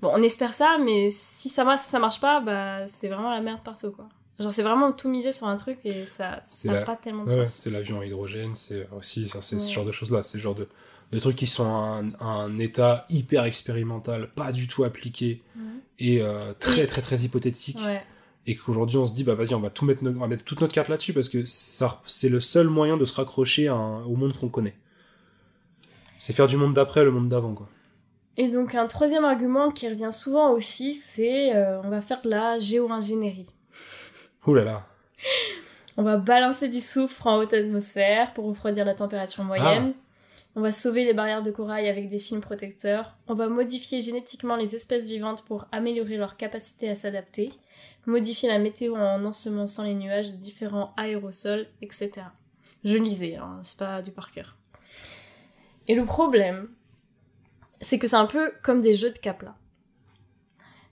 Bon, 0.06 0.12
on 0.14 0.22
espère 0.22 0.53
ça, 0.53 0.78
mais 0.84 1.10
si 1.10 1.49
ça 1.49 1.64
marche, 1.64 1.82
si 1.82 1.89
ça 1.89 1.99
marche 1.99 2.20
pas, 2.22 2.41
bah 2.41 2.86
c'est 2.88 3.08
vraiment 3.10 3.32
la 3.32 3.41
merde 3.41 3.62
partout, 3.64 3.91
quoi. 3.91 4.08
Genre 4.39 4.53
c'est 4.53 4.64
vraiment 4.64 4.91
tout 4.91 5.10
misé 5.10 5.32
sur 5.32 5.47
un 5.47 5.56
truc 5.56 5.80
et 5.86 6.06
ça 6.06 6.41
n'a 6.66 6.74
la- 6.74 6.82
pas 6.82 6.95
tellement 6.95 7.24
de 7.24 7.30
Ouais, 7.32 7.47
sens. 7.47 7.53
c'est 7.56 7.70
l'avion 7.72 8.01
à 8.01 8.06
hydrogène, 8.06 8.53
c'est 8.53 8.88
aussi 8.95 9.28
ça, 9.30 9.41
c'est 9.41 9.58
ce 9.60 9.72
genre 9.72 9.86
de 9.86 9.91
choses-là, 9.93 10.22
c'est 10.24 10.34
ce 10.34 10.38
genre 10.43 10.53
de, 10.56 10.68
de 11.12 11.20
trucs 11.20 11.38
qui 11.38 11.47
sont 11.47 11.64
à 11.66 11.78
un, 12.03 12.12
à 12.20 12.26
un 12.26 12.60
état 12.60 13.06
hyper 13.10 13.45
expérimental, 13.45 14.30
pas 14.36 14.51
du 14.51 14.68
tout 14.68 14.84
appliqué 14.84 15.41
et 15.99 16.22
euh, 16.22 16.53
très 16.60 16.86
très 16.86 17.01
très 17.01 17.16
hypothétique. 17.22 17.80
Ouais. 17.86 18.03
Et 18.45 18.56
qu'aujourd'hui 18.58 18.97
on 18.97 19.06
se 19.08 19.14
dit 19.14 19.24
bah 19.24 19.34
vas-y 19.36 19.56
on 19.56 19.60
va 19.62 19.70
tout 19.72 19.86
mettre, 19.86 20.03
no- 20.03 20.12
on 20.12 20.20
va 20.20 20.28
mettre 20.28 20.43
toute 20.43 20.60
notre 20.62 20.74
carte 20.74 20.89
là-dessus 20.89 21.14
parce 21.14 21.30
que 21.30 21.43
c'est 21.45 22.30
le 22.30 22.41
seul 22.41 22.68
moyen 22.68 22.97
de 22.97 23.06
se 23.06 23.16
raccrocher 23.16 23.70
à 23.70 23.74
un- 23.74 24.03
au 24.03 24.16
monde 24.18 24.38
qu'on 24.38 24.49
connaît. 24.49 24.76
C'est 26.20 26.34
faire 26.34 26.47
du 26.47 26.58
monde 26.58 26.74
d'après 26.74 27.03
le 27.06 27.12
monde 27.12 27.30
d'avant 27.30 27.53
quoi. 27.53 27.70
Et 28.38 28.49
donc 28.49 28.75
un 28.75 28.86
troisième 28.88 29.23
argument 29.23 29.69
qui 29.71 29.88
revient 29.88 30.11
souvent 30.11 30.51
aussi, 30.51 30.93
c'est 30.93 31.55
euh, 31.55 31.81
on 31.83 31.89
va 31.89 32.01
faire 32.01 32.21
de 32.21 32.29
la 32.29 32.59
géo-ingénierie. 32.59 33.49
Ouh 34.45 34.53
là 34.53 34.63
là. 34.63 34.83
On 35.97 36.03
va 36.03 36.17
balancer 36.17 36.67
du 36.67 36.81
soufre 36.81 37.25
en 37.25 37.38
haute 37.38 37.53
atmosphère 37.53 38.33
pour 38.33 38.45
refroidir 38.47 38.83
la 38.83 38.93
température 38.93 39.45
moyenne. 39.45 39.93
On 40.57 40.61
va 40.61 40.71
sauver 40.71 41.05
les 41.05 41.13
barrières 41.13 41.41
de 41.41 41.51
corail 41.51 41.88
avec 41.88 42.09
des 42.09 42.19
films 42.19 42.41
protecteurs. 42.41 43.15
On 43.27 43.33
va 43.33 43.47
modifier 43.47 44.01
génétiquement 44.01 44.57
les 44.57 44.75
espèces 44.75 45.07
vivantes 45.07 45.45
pour 45.45 45.67
améliorer 45.71 46.17
leur 46.17 46.36
capacité 46.36 46.89
à 46.89 46.95
s'adapter. 46.95 47.49
Modifier 48.05 48.49
la 48.49 48.59
météo 48.59 48.95
en 48.95 49.23
ensemençant 49.23 49.83
les 49.83 49.95
nuages 49.95 50.33
de 50.33 50.38
différents 50.38 50.93
aérosols, 50.97 51.67
etc. 51.81 52.11
Je 52.83 52.97
lisais, 52.97 53.36
hein, 53.36 53.59
c'est 53.63 53.77
pas 53.77 54.01
du 54.01 54.11
par 54.11 54.31
cœur. 54.31 54.57
Et 55.88 55.95
le 55.95 56.05
problème, 56.05 56.69
c'est 57.82 57.99
que 57.99 58.07
c'est 58.07 58.15
un 58.15 58.26
peu 58.26 58.53
comme 58.63 58.82
des 58.82 58.93
jeux 58.93 59.11
de 59.11 59.17
Kapla. 59.17 59.55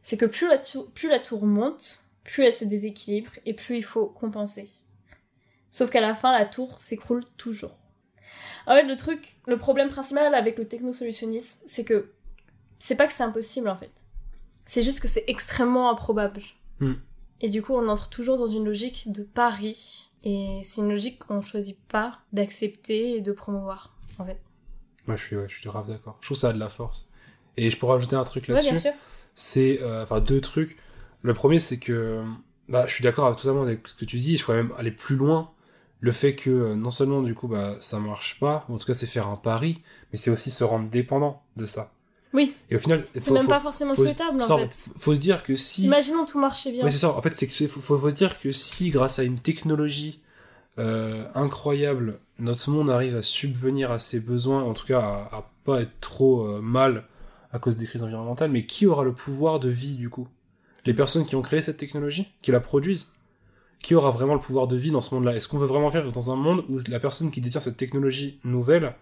C'est 0.02 0.18
que 0.18 0.26
plus 0.26 0.48
la, 0.48 0.58
tour, 0.58 0.92
plus 0.92 1.10
la 1.10 1.20
tour 1.20 1.46
monte, 1.46 2.04
plus 2.24 2.44
elle 2.44 2.54
se 2.54 2.66
déséquilibre 2.66 3.32
et 3.46 3.54
plus 3.54 3.78
il 3.78 3.84
faut 3.84 4.08
compenser. 4.08 4.70
Sauf 5.70 5.90
qu'à 5.90 6.02
la 6.02 6.14
fin, 6.14 6.32
la 6.32 6.46
tour 6.46 6.80
s'écroule 6.80 7.24
toujours. 7.38 7.78
En 8.68 8.76
fait, 8.76 8.84
le 8.84 8.96
truc, 8.96 9.38
le 9.48 9.58
problème 9.58 9.90
principal 9.90 10.34
avec 10.34 10.58
le 10.58 10.68
technosolutionnisme, 10.68 11.64
c'est 11.66 11.84
que 11.84 12.12
c'est 12.80 12.96
pas 12.96 13.08
que 13.08 13.14
c'est 13.14 13.24
impossible 13.24 13.70
en 13.70 13.78
fait. 13.78 13.92
C'est 14.66 14.82
juste 14.82 15.00
que 15.00 15.08
c'est 15.08 15.26
extrêmement 15.28 15.90
improbable. 15.90 16.42
Hmm. 16.80 16.94
Et 17.42 17.50
du 17.50 17.62
coup, 17.62 17.74
on 17.74 17.88
entre 17.90 18.10
toujours 18.10 18.38
dans 18.38 18.48
une 18.48 18.64
logique 18.64 19.12
de 19.12 19.24
pari. 19.24 20.10
Et 20.24 20.62
c'est 20.64 20.82
une 20.82 20.90
logique 20.90 21.20
qu'on 21.20 21.42
choisit 21.42 21.78
pas 21.88 22.20
d'accepter 22.32 23.18
et 23.18 23.22
de 23.22 23.34
promouvoir, 23.34 23.94
en 24.18 24.26
fait. 24.26 24.40
Moi 25.08 25.16
je 25.18 25.24
suis 25.24 25.36
ouais, 25.36 25.46
je 25.50 25.56
suis 25.56 25.68
grave 25.70 25.88
d'accord. 25.88 26.18
Je 26.22 26.28
trouve 26.28 26.38
ça 26.38 26.50
a 26.50 26.54
de 26.54 26.60
la 26.60 26.70
force. 26.70 27.10
Et 27.58 27.70
je 27.70 27.78
pourrais 27.78 27.98
ajouter 27.98 28.16
un 28.16 28.24
truc 28.24 28.46
Ouais, 28.48 28.56
là-dessus. 28.56 28.72
bien 28.72 28.80
sûr. 28.80 28.92
c'est 29.36 29.80
euh, 29.82 30.04
enfin 30.04 30.20
deux 30.22 30.42
trucs. 30.42 30.78
Le 31.22 31.34
premier 31.34 31.60
c'est 31.60 31.78
que 31.80 32.22
bah 32.70 32.86
je 32.88 32.94
suis 32.94 33.04
d'accord 33.04 33.26
avec 33.28 33.38
totalement 33.38 33.64
avec 33.64 33.88
ce 33.88 33.96
que 33.96 34.06
tu 34.06 34.18
dis. 34.18 34.38
Je 34.38 34.44
pourrais 34.44 34.58
même 34.64 34.74
aller 34.78 34.92
plus 34.92 35.16
loin. 35.16 35.52
Le 36.00 36.12
fait 36.12 36.36
que 36.36 36.50
euh, 36.50 36.76
non 36.76 36.90
seulement 36.90 37.22
du 37.22 37.34
coup 37.36 37.48
bah 37.48 37.76
ça 37.80 38.00
marche 38.00 38.40
pas, 38.40 38.66
ou 38.70 38.76
en 38.76 38.78
tout 38.78 38.86
cas 38.86 38.94
c'est 38.94 39.06
faire 39.08 39.28
un 39.28 39.38
pari, 39.38 39.82
mais 40.12 40.18
c'est 40.18 40.32
aussi 40.32 40.52
se 40.52 40.64
rendre 40.64 40.90
dépendant 40.90 41.42
de 41.56 41.66
ça. 41.66 41.92
Oui, 42.34 42.56
Et 42.72 42.76
au 42.76 42.80
final, 42.80 43.06
c'est 43.14 43.30
même 43.30 43.48
pas 43.48 43.60
forcément 43.60 43.94
faut, 43.94 44.02
souhaitable, 44.06 44.42
ça, 44.42 44.56
en 44.56 44.58
fait. 44.68 44.90
faut 44.98 45.14
se 45.14 45.20
dire 45.20 45.44
que 45.44 45.54
si 45.56 45.84
Imaginons 45.84 46.26
tout 46.26 46.40
marchait 46.40 46.72
bien. 46.72 46.84
Ouais, 46.84 46.90
c'est 46.90 46.98
ça. 46.98 47.12
En 47.12 47.22
fait, 47.22 47.36
c'est 47.36 47.46
faut, 47.46 47.80
faut, 47.80 47.96
faut 47.96 48.10
se 48.10 48.16
dire 48.16 48.40
que 48.40 48.50
si, 48.50 48.90
grâce 48.90 49.20
à 49.20 49.24
une 49.24 49.38
technologie 49.38 50.20
euh, 50.80 51.26
incroyable, 51.36 52.20
notre 52.40 52.70
monde 52.70 52.90
arrive 52.90 53.16
à 53.16 53.22
subvenir 53.22 53.92
à 53.92 54.00
ses 54.00 54.20
besoins, 54.20 54.64
en 54.64 54.74
tout 54.74 54.86
cas 54.88 55.00
à, 55.00 55.50
pas 55.64 55.82
être 55.82 56.00
trop 56.00 56.48
euh, 56.48 56.62
mal 56.62 57.04
à 57.52 57.60
cause 57.60 57.78
des 57.78 57.86
crises 57.86 58.04
environnementales, 58.04 58.50
mais 58.52 58.66
qui 58.66 58.88
aura 58.88 59.04
le 59.04 59.14
pouvoir 59.14 59.60
de 59.60 59.70
vie 59.70 59.96
du 59.96 60.10
coup? 60.10 60.28
Les 60.86 60.94
personnes 60.94 61.26
qui 61.26 61.36
ont 61.36 61.42
créé 61.42 61.62
cette 61.62 61.78
technologie, 61.78 62.28
qui 62.42 62.52
la 62.52 62.60
produisent? 62.60 63.14
Qui 63.82 63.96
aura 63.96 64.12
vraiment 64.12 64.34
le 64.34 64.40
pouvoir 64.40 64.68
de 64.68 64.76
vie 64.76 64.92
dans 64.92 65.02
ce 65.02 65.14
monde-là? 65.14 65.36
Est-ce 65.36 65.48
qu'on 65.48 65.60
veut 65.60 65.68
vraiment 65.68 65.90
vivre 65.90 66.12
dans 66.12 66.32
un 66.32 66.36
monde 66.36 66.64
où 66.70 66.80
la 66.90 67.00
personne 67.00 67.32
qui 67.32 67.42
détient 67.42 67.62
cette 67.62 67.78
technologie 67.78 68.40
nouvelle 68.44 68.96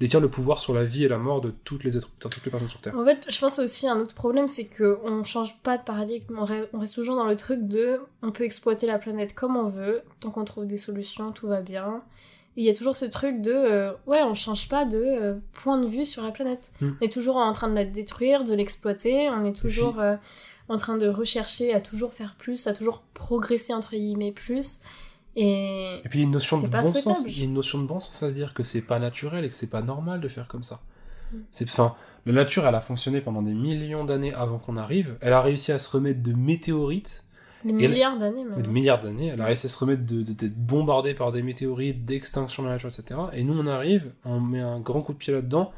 détient 0.00 0.20
le 0.20 0.28
pouvoir 0.28 0.58
sur 0.58 0.74
la 0.74 0.84
vie 0.84 1.04
et 1.04 1.08
la 1.08 1.18
mort 1.18 1.40
de 1.40 1.50
toutes 1.50 1.84
les, 1.84 1.96
êtres, 1.96 2.10
de 2.20 2.28
toutes 2.28 2.44
les 2.44 2.50
personnes 2.50 2.68
sur 2.68 2.80
Terre. 2.80 2.98
En 2.98 3.04
fait, 3.04 3.24
je 3.28 3.38
pense 3.38 3.58
aussi 3.58 3.88
un 3.88 3.98
autre 4.00 4.14
problème, 4.14 4.48
c'est 4.48 4.66
que 4.66 4.98
on 5.04 5.22
change 5.24 5.56
pas 5.62 5.78
de 5.78 5.84
paradigme, 5.84 6.36
on 6.38 6.44
re- 6.44 6.66
on 6.72 6.78
reste 6.80 6.94
toujours 6.94 7.16
dans 7.16 7.26
le 7.26 7.36
truc 7.36 7.66
de 7.68 8.00
on 8.22 8.32
peut 8.32 8.44
exploiter 8.44 8.86
la 8.86 8.98
planète 8.98 9.34
comme 9.34 9.56
on 9.56 9.66
veut, 9.66 10.02
tant 10.20 10.30
qu'on 10.30 10.44
trouve 10.44 10.66
des 10.66 10.76
solutions, 10.76 11.32
tout 11.32 11.46
va 11.46 11.60
bien. 11.60 12.02
Il 12.56 12.64
y 12.64 12.70
a 12.70 12.74
toujours 12.74 12.96
ce 12.96 13.04
truc 13.04 13.40
de 13.40 13.52
euh, 13.52 13.92
ouais, 14.06 14.22
on 14.22 14.34
change 14.34 14.68
pas 14.68 14.84
de 14.84 15.02
euh, 15.02 15.34
point 15.52 15.78
de 15.78 15.88
vue 15.88 16.04
sur 16.04 16.22
la 16.22 16.30
planète. 16.30 16.72
Hmm. 16.80 16.92
On 17.00 17.04
est 17.04 17.12
toujours 17.12 17.36
en 17.36 17.52
train 17.52 17.68
de 17.68 17.74
la 17.74 17.84
détruire, 17.84 18.44
de 18.44 18.54
l'exploiter, 18.54 19.28
on 19.30 19.44
est 19.44 19.56
toujours 19.56 20.00
euh, 20.00 20.16
en 20.68 20.76
train 20.76 20.96
de 20.96 21.08
rechercher 21.08 21.74
à 21.74 21.80
toujours 21.80 22.14
faire 22.14 22.36
plus, 22.38 22.66
à 22.66 22.74
toujours 22.74 23.02
progresser 23.12 23.74
entre 23.74 23.92
guillemets 23.92 24.32
plus. 24.32 24.80
Et 25.36 26.00
Et 26.04 26.08
puis 26.08 26.20
il 26.20 26.22
y 26.22 26.24
a 26.24 26.26
une 26.26 26.32
notion 26.32 26.58
de 26.58 26.68
bon 26.68 26.92
sens. 27.02 27.24
Il 27.26 27.38
y 27.38 27.42
a 27.42 27.44
une 27.44 27.54
notion 27.54 27.78
de 27.80 27.86
bon 27.86 28.00
sens 28.00 28.22
à 28.22 28.28
se 28.28 28.34
dire 28.34 28.54
que 28.54 28.62
c'est 28.62 28.82
pas 28.82 28.98
naturel 28.98 29.44
et 29.44 29.48
que 29.48 29.54
c'est 29.54 29.70
pas 29.70 29.82
normal 29.82 30.20
de 30.20 30.28
faire 30.28 30.46
comme 30.48 30.62
ça. 30.62 30.80
Mm. 31.32 31.36
C'est, 31.50 31.64
enfin, 31.68 31.94
la 32.26 32.32
nature, 32.32 32.66
elle 32.66 32.74
a 32.74 32.80
fonctionné 32.80 33.20
pendant 33.20 33.42
des 33.42 33.54
millions 33.54 34.04
d'années 34.04 34.32
avant 34.34 34.58
qu'on 34.58 34.76
arrive. 34.76 35.16
Elle 35.20 35.32
a 35.32 35.40
réussi 35.40 35.72
à 35.72 35.78
se 35.78 35.90
remettre 35.90 36.22
de 36.22 36.32
météorites, 36.32 37.24
des 37.64 37.72
milliards 37.72 38.18
d'années 38.18 38.44
de 38.44 38.48
maintenant. 38.50 38.68
milliards 38.70 39.00
d'années. 39.00 39.28
Elle 39.28 39.40
a 39.40 39.46
réussi 39.46 39.66
à 39.66 39.70
se 39.70 39.78
remettre 39.78 40.04
de, 40.06 40.22
de- 40.22 40.32
d'être 40.32 40.56
bombardée 40.56 41.14
par 41.14 41.32
des 41.32 41.42
météorites, 41.42 42.04
d'extinction 42.04 42.62
de 42.62 42.68
la 42.68 42.74
nature, 42.74 42.90
etc. 42.90 43.20
Et 43.32 43.42
nous, 43.42 43.58
on 43.58 43.66
arrive, 43.66 44.12
on 44.24 44.38
met 44.40 44.60
un 44.60 44.80
grand 44.80 45.00
coup 45.02 45.14
de 45.14 45.18
pied 45.18 45.32
là-dedans. 45.32 45.72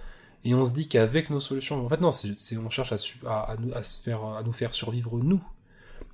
Et 0.44 0.54
on 0.54 0.64
se 0.64 0.72
dit 0.72 0.86
qu'avec 0.88 1.30
nos 1.30 1.40
solutions, 1.40 1.84
en 1.84 1.88
fait 1.88 2.00
non, 2.00 2.12
c'est, 2.12 2.56
on 2.58 2.70
cherche 2.70 2.92
à, 3.26 3.40
à 3.52 3.56
nous, 3.56 3.72
à 3.74 3.82
se 3.82 4.02
faire, 4.02 4.22
à 4.24 4.42
nous 4.44 4.52
faire 4.52 4.74
survivre 4.74 5.16
nous. 5.18 5.40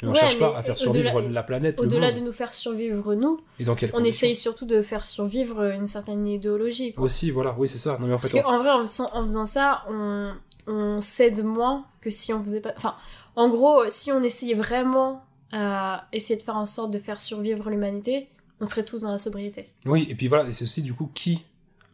Mais 0.01 0.09
on 0.09 0.13
Ouais, 0.13 0.19
cherche 0.19 0.39
pas 0.39 0.57
à 0.57 0.63
faire 0.63 0.77
survivre 0.79 1.21
la 1.21 1.43
planète, 1.43 1.79
Au-delà 1.79 2.11
de 2.13 2.21
nous 2.21 2.33
faire 2.33 2.53
survivre 2.53 3.15
nous, 3.15 3.41
Et 3.59 3.65
dans 3.65 3.77
on 3.95 4.03
essaye 4.05 4.35
surtout 4.35 4.67
de 4.67 4.83
faire 4.83 5.05
survivre 5.05 5.63
une 5.73 5.87
certaine 5.87 6.27
idéologie. 6.27 6.93
quoi. 6.95 7.05
Aussi, 7.05 7.31
voilà, 7.31 7.55
oui, 7.59 7.69
c'est 7.69 7.79
ça. 7.79 7.99
Non, 8.01 8.07
mais 8.07 8.15
en 8.15 8.19
fait, 8.19 8.29
Parce 8.41 8.45
qu'en 8.45 8.59
vrai, 8.59 8.71
en 8.71 8.87
faisant, 8.87 9.11
en 9.13 9.23
faisant 9.25 9.45
ça, 9.45 9.85
on, 9.89 10.33
on 10.67 11.01
cède 11.01 11.45
moins 11.45 11.85
que 12.01 12.11
si 12.11 12.33
on 12.33 12.43
faisait 12.43 12.61
pas. 12.61 12.73
Enfin, 12.77 12.95
en 13.37 13.49
gros, 13.49 13.83
si 13.91 14.11
on 14.13 14.23
essayait 14.23 14.55
vraiment 14.55 15.25
à 15.53 16.07
essayer 16.13 16.37
de 16.39 16.43
faire 16.43 16.57
en 16.57 16.67
sorte 16.67 16.93
de 16.93 16.99
faire 16.99 17.21
survivre 17.21 17.69
l'humanité, 17.71 18.29
on 18.61 18.65
serait 18.65 18.85
tous 18.85 19.03
dans 19.03 19.11
la 19.13 19.19
sobriété. 19.19 19.71
Oui, 19.85 20.07
et 20.09 20.15
puis 20.15 20.29
voilà, 20.29 20.49
et 20.49 20.53
c'est 20.53 20.65
aussi 20.65 20.83
du 20.83 20.95
coup 20.95 21.11
qui, 21.15 21.45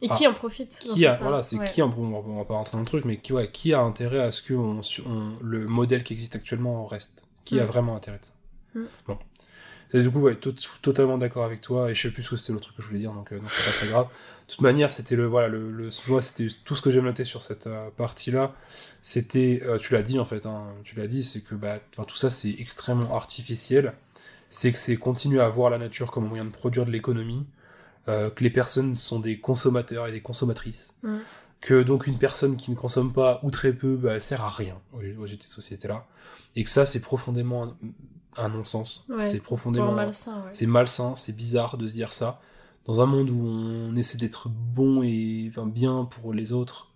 Et 0.01 0.07
Ah. 0.09 0.15
qui 0.15 0.25
en 0.27 0.33
profite 0.33 0.79
qui 0.79 1.05
a, 1.05 1.11
ça 1.11 1.23
voilà, 1.23 1.43
c'est 1.43 1.57
Ouais. 1.57 1.69
qui, 1.69 1.81
on, 1.81 1.87
on, 1.97 2.15
on 2.25 2.37
va 2.37 2.45
pas 2.45 2.53
rentrer 2.53 2.77
dans 2.77 2.81
le 2.81 2.85
truc, 2.85 3.03
mais 3.05 3.17
qui, 3.17 3.33
ouais, 3.33 3.51
qui 3.51 3.73
a 3.73 3.81
intérêt 3.81 4.19
à 4.21 4.31
ce 4.31 4.41
que 4.41 4.53
on, 4.53 4.79
on- 5.05 5.33
le 5.41 5.67
modèle 5.67 6.03
qui 6.05 6.13
existe 6.13 6.35
actuellement 6.37 6.85
reste 6.85 7.25
Qui 7.49 7.59
a 7.59 7.65
vraiment 7.65 7.95
intérêt 7.95 8.19
de 8.19 8.25
ça. 8.25 8.33
Bon. 9.07 9.17
Du 9.91 10.11
coup, 10.11 10.19
ouais, 10.19 10.37
totalement 10.83 11.17
d'accord 11.17 11.43
avec 11.43 11.61
toi, 11.61 11.89
et 11.89 11.95
je 11.95 12.01
sais 12.03 12.11
plus 12.11 12.21
ce 12.21 12.29
que 12.29 12.37
c'était 12.37 12.53
l'autre 12.53 12.65
truc 12.65 12.77
que 12.77 12.83
je 12.83 12.87
voulais 12.89 12.99
dire, 12.99 13.11
donc, 13.11 13.31
euh, 13.31 13.39
c'est 13.49 13.65
pas 13.65 13.77
très 13.77 13.87
grave. 13.87 14.05
De 14.05 14.51
toute 14.51 14.61
manière, 14.61 14.91
c'était 14.91 15.15
le, 15.15 15.25
voilà, 15.25 15.47
le, 15.47 15.71
le, 15.71 15.89
moi, 16.07 16.21
c'était 16.21 16.47
tout 16.63 16.75
ce 16.75 16.83
que 16.83 16.91
j'ai 16.91 17.01
noté 17.01 17.23
sur 17.23 17.41
cette 17.41 17.65
euh, 17.65 17.89
partie-là. 17.97 18.53
C'était, 19.01 19.61
euh, 19.63 19.79
tu 19.79 19.93
l'as 19.93 20.03
dit 20.03 20.19
en 20.19 20.25
fait, 20.25 20.45
hein, 20.45 20.67
tu 20.83 20.95
l'as 20.95 21.07
dit, 21.07 21.23
c'est 21.23 21.41
que, 21.41 21.55
bah, 21.55 21.79
tout 22.07 22.15
ça, 22.15 22.29
c'est 22.29 22.55
extrêmement 22.59 23.15
artificiel. 23.15 23.93
C'est 24.51 24.71
que 24.71 24.77
c'est 24.77 24.95
continuer 24.95 25.41
à 25.41 25.49
voir 25.49 25.71
la 25.71 25.79
nature 25.79 26.11
comme 26.11 26.27
moyen 26.27 26.45
de 26.45 26.51
produire 26.51 26.85
de 26.85 26.91
l'économie, 26.91 27.47
euh, 28.07 28.29
que 28.29 28.43
les 28.43 28.49
personnes 28.51 28.95
sont 28.95 29.19
des 29.19 29.39
consommateurs 29.39 30.07
et 30.07 30.11
des 30.11 30.21
consommatrices, 30.21 30.93
Mm. 31.03 31.17
Que 31.61 31.83
donc 31.83 32.07
une 32.07 32.17
personne 32.17 32.55
qui 32.55 32.71
ne 32.71 32.75
consomme 32.75 33.11
pas 33.11 33.39
ou 33.43 33.51
très 33.51 33.73
peu, 33.73 33.95
bah, 33.97 34.19
sert 34.19 34.41
à 34.41 34.49
rien 34.49 34.75
aux, 34.93 34.99
aux 34.99 35.27
de 35.27 35.43
société 35.43 35.87
là, 35.87 36.05
et 36.55 36.63
que 36.63 36.69
ça, 36.69 36.85
c'est 36.85 37.01
profondément 37.01 37.63
un, 37.63 37.75
un 38.37 38.49
non-sens. 38.49 39.05
Ouais, 39.09 39.29
c'est 39.29 39.39
profondément 39.41 39.91
malsain, 39.91 40.37
ouais. 40.37 40.49
c'est 40.51 40.65
malsain, 40.67 41.15
c'est 41.15 41.35
bizarre 41.35 41.77
de 41.77 41.87
se 41.87 41.93
dire 41.93 42.13
ça. 42.13 42.39
Dans 42.85 43.01
un 43.01 43.05
monde 43.05 43.29
où 43.29 43.39
on 43.45 43.95
essaie 43.95 44.17
d'être 44.17 44.47
bon 44.49 45.03
et 45.03 45.47
enfin, 45.51 45.67
bien 45.67 46.05
pour 46.05 46.33
les 46.33 46.53
autres, 46.53 46.87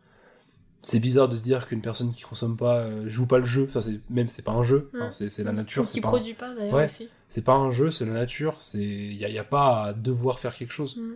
c'est 0.81 0.99
bizarre 0.99 1.29
de 1.29 1.35
se 1.35 1.43
dire 1.43 1.67
qu'une 1.67 1.81
personne 1.81 2.11
qui 2.11 2.23
consomme 2.23 2.57
pas 2.57 2.79
euh, 2.79 3.07
joue 3.07 3.25
pas 3.25 3.37
le 3.37 3.45
jeu. 3.45 3.65
Enfin, 3.69 3.79
c'est 3.81 3.99
même 4.09 4.29
c'est 4.29 4.41
pas 4.41 4.51
un 4.53 4.63
jeu. 4.63 4.89
C'est 5.11 5.29
c'est 5.29 5.43
la 5.43 5.51
nature. 5.51 5.85
Qui 5.85 5.99
un- 5.99 6.01
produit 6.01 6.33
pas 6.33 6.53
d'ailleurs 6.53 6.73
Ouais. 6.73 6.85
aussi. 6.85 7.09
c'est 7.29 7.43
pas 7.43 7.53
un 7.53 7.69
jeu, 7.71 7.91
c'est 7.91 8.05
la 8.05 8.13
nature. 8.13 8.55
C'est 8.59 8.83
y 8.83 9.23
a, 9.23 9.29
y 9.29 9.37
a 9.37 9.43
pas 9.43 9.83
à 9.83 9.93
devoir 9.93 10.39
faire 10.39 10.55
quelque 10.55 10.73
chose. 10.73 10.97
Mm. 10.97 11.11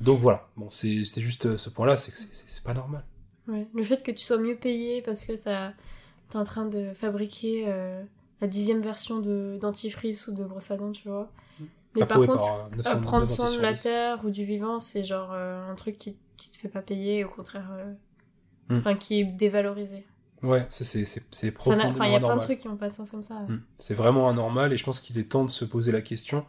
Donc 0.00 0.20
voilà. 0.20 0.48
Bon, 0.56 0.70
c'est 0.70 1.04
juste 1.04 1.46
euh, 1.46 1.58
ce 1.58 1.68
point-là, 1.70 1.96
c'est 1.96 2.12
que 2.12 2.18
c'est- 2.18 2.64
pas 2.64 2.74
normal. 2.74 3.04
Ouais. 3.48 3.66
Le 3.74 3.84
fait 3.84 4.02
que 4.02 4.10
tu 4.10 4.22
sois 4.24 4.38
mieux 4.38 4.56
payé 4.56 5.02
parce 5.02 5.24
que 5.24 5.32
t'as- 5.32 5.72
t'es 6.28 6.36
en 6.36 6.44
train 6.44 6.66
de 6.66 6.92
fabriquer 6.94 7.64
euh, 7.68 8.02
la 8.40 8.46
dixième 8.46 8.80
version 8.80 9.18
de 9.20 9.58
dentifrice 9.60 10.26
ou 10.28 10.32
de 10.32 10.44
brosse 10.44 10.70
à 10.70 10.76
dents, 10.76 10.92
tu 10.92 11.08
vois. 11.08 11.30
Mais 11.96 12.06
par 12.06 12.18
contre, 12.18 12.38
par, 12.38 12.66
euh, 12.72 12.76
900 12.76 12.90
à 12.90 12.96
prendre 13.00 13.26
soin 13.26 13.54
de 13.56 13.60
la 13.60 13.72
10. 13.72 13.82
terre 13.82 14.20
ou 14.24 14.30
du 14.30 14.44
vivant, 14.44 14.78
c'est 14.78 15.04
genre 15.04 15.30
euh, 15.32 15.68
un 15.70 15.74
truc 15.74 15.98
qui, 15.98 16.16
qui 16.36 16.50
te 16.50 16.56
fait 16.56 16.68
pas 16.68 16.82
payer, 16.82 17.24
au 17.24 17.28
contraire, 17.28 17.70
Mm. 18.68 18.76
enfin 18.78 18.94
qui 18.94 19.20
est 19.20 19.24
dévalorisé. 19.24 20.06
Ouais, 20.42 20.64
c'est 20.70 20.84
c'est 20.84 21.50
profondément 21.50 21.90
Enfin, 21.90 22.06
il 22.06 22.12
y 22.12 22.14
a 22.14 22.20
plein 22.20 22.36
de 22.36 22.40
trucs 22.40 22.60
qui 22.60 22.68
ont 22.68 22.76
pas 22.76 22.88
de 22.88 22.94
sens 22.94 23.10
comme 23.10 23.22
ça. 23.24 23.40
Mm. 23.40 23.60
C'est 23.78 23.94
vraiment 23.94 24.28
anormal 24.28 24.72
et 24.72 24.76
je 24.78 24.84
pense 24.84 25.00
qu'il 25.00 25.18
est 25.18 25.24
temps 25.30 25.44
de 25.44 25.50
se 25.50 25.64
poser 25.64 25.90
la 25.92 26.00
question. 26.00 26.46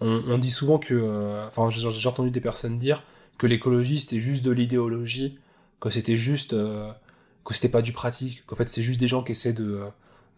On, 0.00 0.22
on 0.28 0.38
dit 0.38 0.50
souvent 0.50 0.78
que, 0.78 0.94
euh, 0.94 1.46
enfin, 1.48 1.70
j'ai 1.70 2.08
entendu 2.08 2.30
des 2.30 2.40
personnes 2.40 2.78
dire 2.78 3.02
que 3.38 3.46
l'écologie 3.46 4.00
c'était 4.00 4.20
juste 4.20 4.44
de 4.44 4.50
l'idéologie, 4.50 5.38
que 5.80 5.90
c'était 5.90 6.16
juste, 6.16 6.52
euh, 6.52 6.90
que 7.44 7.54
c'était 7.54 7.68
pas 7.68 7.82
du 7.82 7.92
pratique, 7.92 8.44
qu'en 8.46 8.56
fait 8.56 8.68
c'est 8.68 8.82
juste 8.82 9.00
des 9.00 9.08
gens 9.08 9.22
qui 9.22 9.32
essaient 9.32 9.52
de 9.52 9.64
euh, 9.64 9.88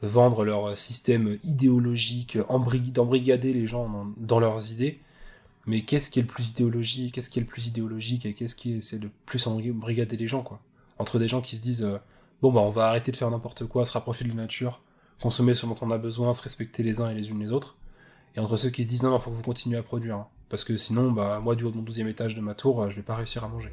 vendre 0.02 0.44
leur 0.44 0.76
système 0.76 1.38
idéologique, 1.44 2.36
embrig- 2.48 2.92
d'embrigader 2.92 3.52
les 3.52 3.66
gens 3.66 4.12
dans, 4.16 4.40
leurs 4.40 4.70
idées. 4.72 5.00
Mais 5.66 5.82
qu'est-ce 5.82 6.10
qui 6.10 6.18
est 6.18 6.22
le 6.22 6.28
plus 6.28 6.50
idéologique, 6.50 7.14
qu'est-ce 7.14 7.30
qui 7.30 7.38
est 7.38 7.42
le 7.42 7.48
plus 7.48 7.66
idéologique 7.66 8.26
et 8.26 8.34
qu'est-ce 8.34 8.54
qui 8.54 8.74
essaie 8.74 8.98
de 8.98 9.10
plus 9.26 9.46
embrigader 9.46 10.16
les 10.16 10.26
gens, 10.26 10.42
quoi? 10.42 10.60
Entre 10.98 11.18
des 11.18 11.28
gens 11.28 11.42
qui 11.42 11.56
se 11.56 11.62
disent, 11.62 11.86
bon 12.42 12.52
bah 12.52 12.60
on 12.60 12.70
va 12.70 12.88
arrêter 12.88 13.12
de 13.12 13.16
faire 13.16 13.30
n'importe 13.30 13.66
quoi, 13.66 13.84
se 13.84 13.92
rapprocher 13.92 14.24
de 14.24 14.30
la 14.30 14.36
nature, 14.36 14.80
consommer 15.20 15.54
ce 15.54 15.66
dont 15.66 15.74
on 15.82 15.90
a 15.90 15.98
besoin, 15.98 16.34
se 16.34 16.42
respecter 16.42 16.82
les 16.82 17.00
uns 17.00 17.10
et 17.10 17.14
les 17.14 17.28
unes 17.28 17.40
les 17.40 17.52
autres. 17.52 17.76
Et 18.36 18.40
entre 18.40 18.56
ceux 18.56 18.70
qui 18.70 18.84
se 18.84 18.88
disent 18.88 19.02
non, 19.02 19.10
non, 19.10 19.18
faut 19.20 19.30
que 19.30 19.36
vous 19.36 19.42
continuez 19.42 19.76
à 19.78 19.82
produire. 19.82 20.16
hein. 20.16 20.26
parce 20.48 20.64
que 20.64 20.76
sinon, 20.76 21.10
bah, 21.12 21.40
moi, 21.42 21.54
du 21.56 21.64
haut 21.64 21.70
de 21.70 21.76
mon 21.76 21.82
12 21.82 22.00
étage 22.00 22.34
de 22.34 22.40
ma 22.40 22.54
tour, 22.54 22.82
euh, 22.82 22.90
je 22.90 22.96
vais 22.96 23.02
pas 23.02 23.16
réussir 23.16 23.44
à 23.44 23.48
manger. 23.48 23.72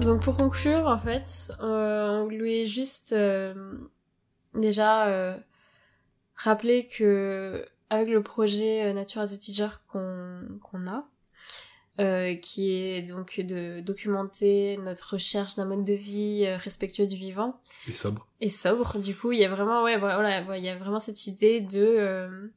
Donc 0.00 0.22
pour 0.22 0.36
conclure, 0.36 0.86
en 0.86 0.98
fait, 0.98 1.52
euh, 1.60 2.20
on 2.20 2.24
voulait 2.24 2.64
juste 2.64 3.12
euh, 3.12 3.54
déjà 4.54 5.06
euh, 5.08 5.36
rappeler 6.34 6.86
que 6.86 7.66
avec 7.90 8.08
le 8.08 8.22
projet 8.22 8.84
euh, 8.86 8.92
Nature 8.92 9.22
as 9.22 9.32
a 9.32 9.36
Teacher 9.36 9.68
qu'on 9.88 10.42
qu'on 10.62 10.86
a, 10.86 11.04
euh, 12.00 12.34
qui 12.36 12.72
est 12.72 13.02
donc 13.02 13.40
de 13.40 13.80
documenter 13.80 14.78
notre 14.78 15.14
recherche 15.14 15.56
d'un 15.56 15.66
mode 15.66 15.84
de 15.84 15.92
vie 15.92 16.44
euh, 16.46 16.56
respectueux 16.56 17.06
du 17.06 17.16
vivant 17.16 17.60
Et 17.88 17.94
sobre. 17.94 18.26
et 18.40 18.48
sobre. 18.48 18.98
Du 18.98 19.14
coup, 19.14 19.32
il 19.32 19.40
y 19.40 19.44
a 19.44 19.48
vraiment, 19.50 19.82
ouais, 19.82 19.98
voilà, 19.98 20.16
voilà, 20.42 20.56
il 20.56 20.64
y 20.64 20.68
a 20.68 20.76
vraiment 20.76 20.98
cette 20.98 21.26
idée 21.26 21.60
de, 21.60 21.84
euh, 21.84 22.48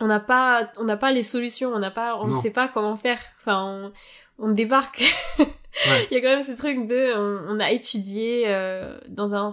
on 0.00 0.06
n'a 0.06 0.20
pas, 0.20 0.70
on 0.78 0.84
n'a 0.84 0.96
pas 0.96 1.12
les 1.12 1.22
solutions, 1.22 1.72
on 1.72 1.78
n'a 1.78 1.90
pas, 1.90 2.16
on 2.16 2.26
ne 2.26 2.34
sait 2.34 2.50
pas 2.50 2.66
comment 2.68 2.96
faire. 2.96 3.20
Enfin, 3.40 3.92
on, 4.38 4.46
on 4.46 4.50
débarque. 4.50 5.02
Il 6.10 6.14
y 6.14 6.16
a 6.16 6.20
quand 6.20 6.28
même 6.28 6.42
ce 6.42 6.56
truc 6.56 6.88
de, 6.88 7.16
on, 7.16 7.56
on 7.56 7.60
a 7.60 7.70
étudié 7.70 8.44
euh, 8.48 8.98
dans 9.08 9.34
un, 9.34 9.50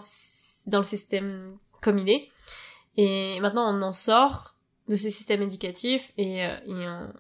dans 0.65 0.79
le 0.79 0.83
système 0.83 1.55
comme 1.81 1.99
il 1.99 2.09
est, 2.09 2.29
et 2.95 3.39
maintenant 3.39 3.71
on 3.73 3.81
en 3.81 3.91
sort 3.91 4.55
de 4.87 4.95
ce 4.95 5.09
système 5.09 5.41
éducatif 5.41 6.13
et, 6.17 6.45
euh, 6.45 6.57
et 6.65 6.87
on, 6.87 7.13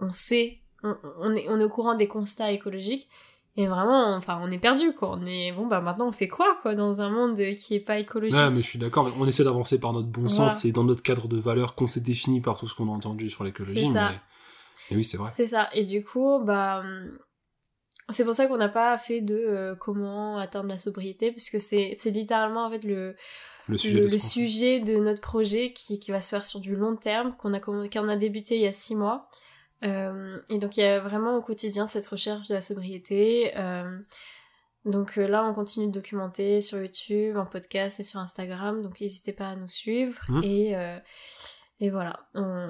on 0.00 0.10
sait, 0.10 0.58
on, 0.82 0.96
on 1.20 1.34
est, 1.34 1.48
on 1.48 1.60
est 1.60 1.64
au 1.64 1.68
courant 1.68 1.94
des 1.94 2.08
constats 2.08 2.50
écologiques. 2.50 3.08
Et 3.56 3.68
vraiment, 3.68 4.16
enfin, 4.16 4.40
on 4.42 4.50
est 4.50 4.58
perdu, 4.58 4.92
quoi. 4.94 5.16
On 5.16 5.24
est, 5.26 5.52
bon, 5.52 5.68
bah, 5.68 5.80
maintenant, 5.80 6.08
on 6.08 6.12
fait 6.12 6.26
quoi, 6.26 6.58
quoi, 6.60 6.74
dans 6.74 7.00
un 7.00 7.08
monde 7.08 7.36
qui 7.36 7.76
est 7.76 7.80
pas 7.80 8.00
écologique? 8.00 8.36
Ouais, 8.36 8.50
mais 8.50 8.56
je 8.56 8.66
suis 8.66 8.80
d'accord. 8.80 9.14
On 9.16 9.28
essaie 9.28 9.44
d'avancer 9.44 9.78
par 9.78 9.92
notre 9.92 10.08
bon 10.08 10.26
Voilà. 10.26 10.50
sens 10.50 10.64
et 10.64 10.72
dans 10.72 10.82
notre 10.82 11.04
cadre 11.04 11.28
de 11.28 11.38
valeurs 11.38 11.76
qu'on 11.76 11.86
s'est 11.86 12.00
défini 12.00 12.40
par 12.40 12.58
tout 12.58 12.66
ce 12.66 12.74
qu'on 12.74 12.88
a 12.88 12.90
entendu 12.90 13.30
sur 13.30 13.44
l'écologie. 13.44 13.86
C'est 13.86 13.92
Mais... 13.92 14.96
oui, 14.96 15.04
c'est 15.04 15.16
vrai. 15.18 15.30
C'est 15.36 15.46
ça. 15.46 15.68
Et 15.72 15.84
du 15.84 16.02
coup, 16.02 16.40
bah, 16.42 16.82
c'est 18.08 18.24
pour 18.24 18.34
ça 18.34 18.48
qu'on 18.48 18.56
n'a 18.56 18.68
pas 18.68 18.98
fait 18.98 19.20
de 19.20 19.36
euh, 19.36 19.76
comment 19.76 20.36
atteindre 20.36 20.68
la 20.68 20.78
sobriété, 20.78 21.30
puisque 21.30 21.60
c'est, 21.60 21.94
c'est 21.96 22.10
littéralement, 22.10 22.66
en 22.66 22.70
fait, 22.72 22.82
le, 22.82 23.14
Le 23.68 23.78
sujet, 23.78 24.00
le, 24.00 24.06
de 24.06 24.12
le 24.12 24.18
sujet 24.18 24.80
notre 24.80 25.20
projet 25.20 25.72
qui, 25.72 25.98
qui 25.98 26.10
va 26.10 26.20
se 26.20 26.30
faire 26.30 26.44
sur 26.44 26.60
du 26.60 26.76
long 26.76 26.96
terme, 26.96 27.34
qu'on 27.36 27.54
a, 27.54 27.60
qu'on 27.60 28.08
a 28.08 28.16
débuté 28.16 28.56
il 28.56 28.62
y 28.62 28.66
a 28.66 28.72
six 28.72 28.94
mois. 28.94 29.28
Euh, 29.84 30.38
et 30.50 30.58
donc, 30.58 30.76
il 30.76 30.80
y 30.80 30.84
a 30.84 31.00
vraiment 31.00 31.36
au 31.36 31.40
quotidien 31.40 31.86
cette 31.86 32.06
recherche 32.06 32.48
de 32.48 32.54
la 32.54 32.62
sobriété. 32.62 33.52
Euh, 33.56 33.90
donc 34.84 35.16
euh, 35.18 35.26
là, 35.26 35.44
on 35.44 35.54
continue 35.54 35.86
de 35.86 35.92
documenter 35.92 36.60
sur 36.60 36.78
YouTube, 36.78 37.36
en 37.36 37.46
podcast 37.46 38.00
et 38.00 38.04
sur 38.04 38.20
Instagram. 38.20 38.82
Donc, 38.82 39.00
n'hésitez 39.00 39.32
pas 39.32 39.48
à 39.48 39.56
nous 39.56 39.68
suivre. 39.68 40.20
Mhm. 40.28 40.44
Et, 40.44 40.76
euh, 40.76 40.98
et 41.80 41.90
voilà. 41.90 42.20
On, 42.34 42.68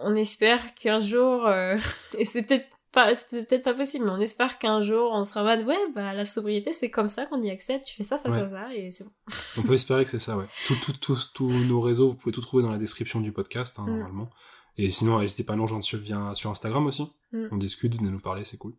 on- 0.00 0.14
espère 0.14 0.74
qu'un 0.74 1.00
jour, 1.00 1.48
et 2.18 2.24
c'est 2.24 2.42
peut-être 2.42 2.66
pas, 2.94 3.14
c'est 3.14 3.46
peut-être 3.46 3.62
pas 3.64 3.74
possible, 3.74 4.04
mais 4.06 4.10
on 4.12 4.20
espère 4.20 4.58
qu'un 4.58 4.80
jour 4.80 5.10
on 5.12 5.24
sera 5.24 5.42
en 5.42 5.44
mode 5.44 5.66
ouais, 5.66 5.78
bah 5.94 6.14
la 6.14 6.24
sobriété 6.24 6.72
c'est 6.72 6.90
comme 6.90 7.08
ça 7.08 7.26
qu'on 7.26 7.42
y 7.42 7.50
accède, 7.50 7.82
tu 7.82 7.94
fais 7.94 8.02
ça, 8.04 8.16
ça, 8.16 8.30
Ouais. 8.30 8.38
ça, 8.40 8.48
ça, 8.50 8.74
et 8.74 8.90
c'est 8.90 9.04
bon. 9.04 9.10
On 9.58 9.62
peut 9.62 9.74
espérer 9.74 10.04
que 10.04 10.10
c'est 10.10 10.18
ça, 10.18 10.38
ouais. 10.38 10.46
Tout, 10.66 10.76
tout, 10.76 10.92
tous- 10.94 11.32
tous 11.34 11.50
nos 11.68 11.80
réseaux, 11.82 12.08
vous 12.10 12.16
pouvez 12.16 12.32
tout 12.32 12.40
trouver 12.40 12.62
dans 12.62 12.70
la 12.72 12.78
description 12.78 13.20
du 13.20 13.32
podcast, 13.32 13.78
hein, 13.78 13.84
Mm. 13.86 13.90
normalement. 13.98 14.30
Et 14.78 14.88
sinon, 14.90 15.20
n'hésitez 15.20 15.44
pas 15.44 15.52
à 15.52 15.56
nous 15.56 15.62
rejoindre 15.62 15.84
sur, 15.84 15.98
via- 15.98 16.34
sur 16.34 16.50
Instagram 16.50 16.86
aussi. 16.86 17.04
Mm. 17.32 17.46
On 17.52 17.56
discute, 17.58 17.96
venez 17.96 18.10
nous 18.10 18.18
parler, 18.20 18.42
c'est 18.44 18.56
cool. 18.56 18.72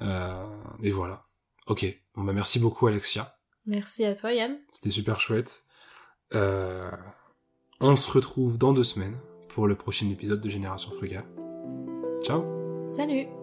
Euh, 0.00 0.44
et 0.82 0.90
voilà. 0.92 1.24
Ok. 1.66 1.84
Bon, 2.14 2.22
bah, 2.24 2.32
merci 2.32 2.58
beaucoup, 2.60 2.86
Alexia. 2.86 3.36
Merci 3.66 4.04
à 4.04 4.14
toi 4.14 4.32
Yann. 4.32 4.56
C'était 4.72 4.90
super 4.90 5.18
chouette. 5.20 5.64
Euh, 6.34 6.90
on 7.80 7.96
se 7.96 8.10
retrouve 8.10 8.56
dans 8.58 8.72
deux 8.72 8.84
semaines 8.84 9.18
pour 9.48 9.66
le 9.66 9.74
prochain 9.74 10.08
épisode 10.10 10.40
de 10.40 10.48
Génération 10.48 10.90
Frugale. 10.92 11.26
Ciao 12.22 12.65
Salut 12.88 13.35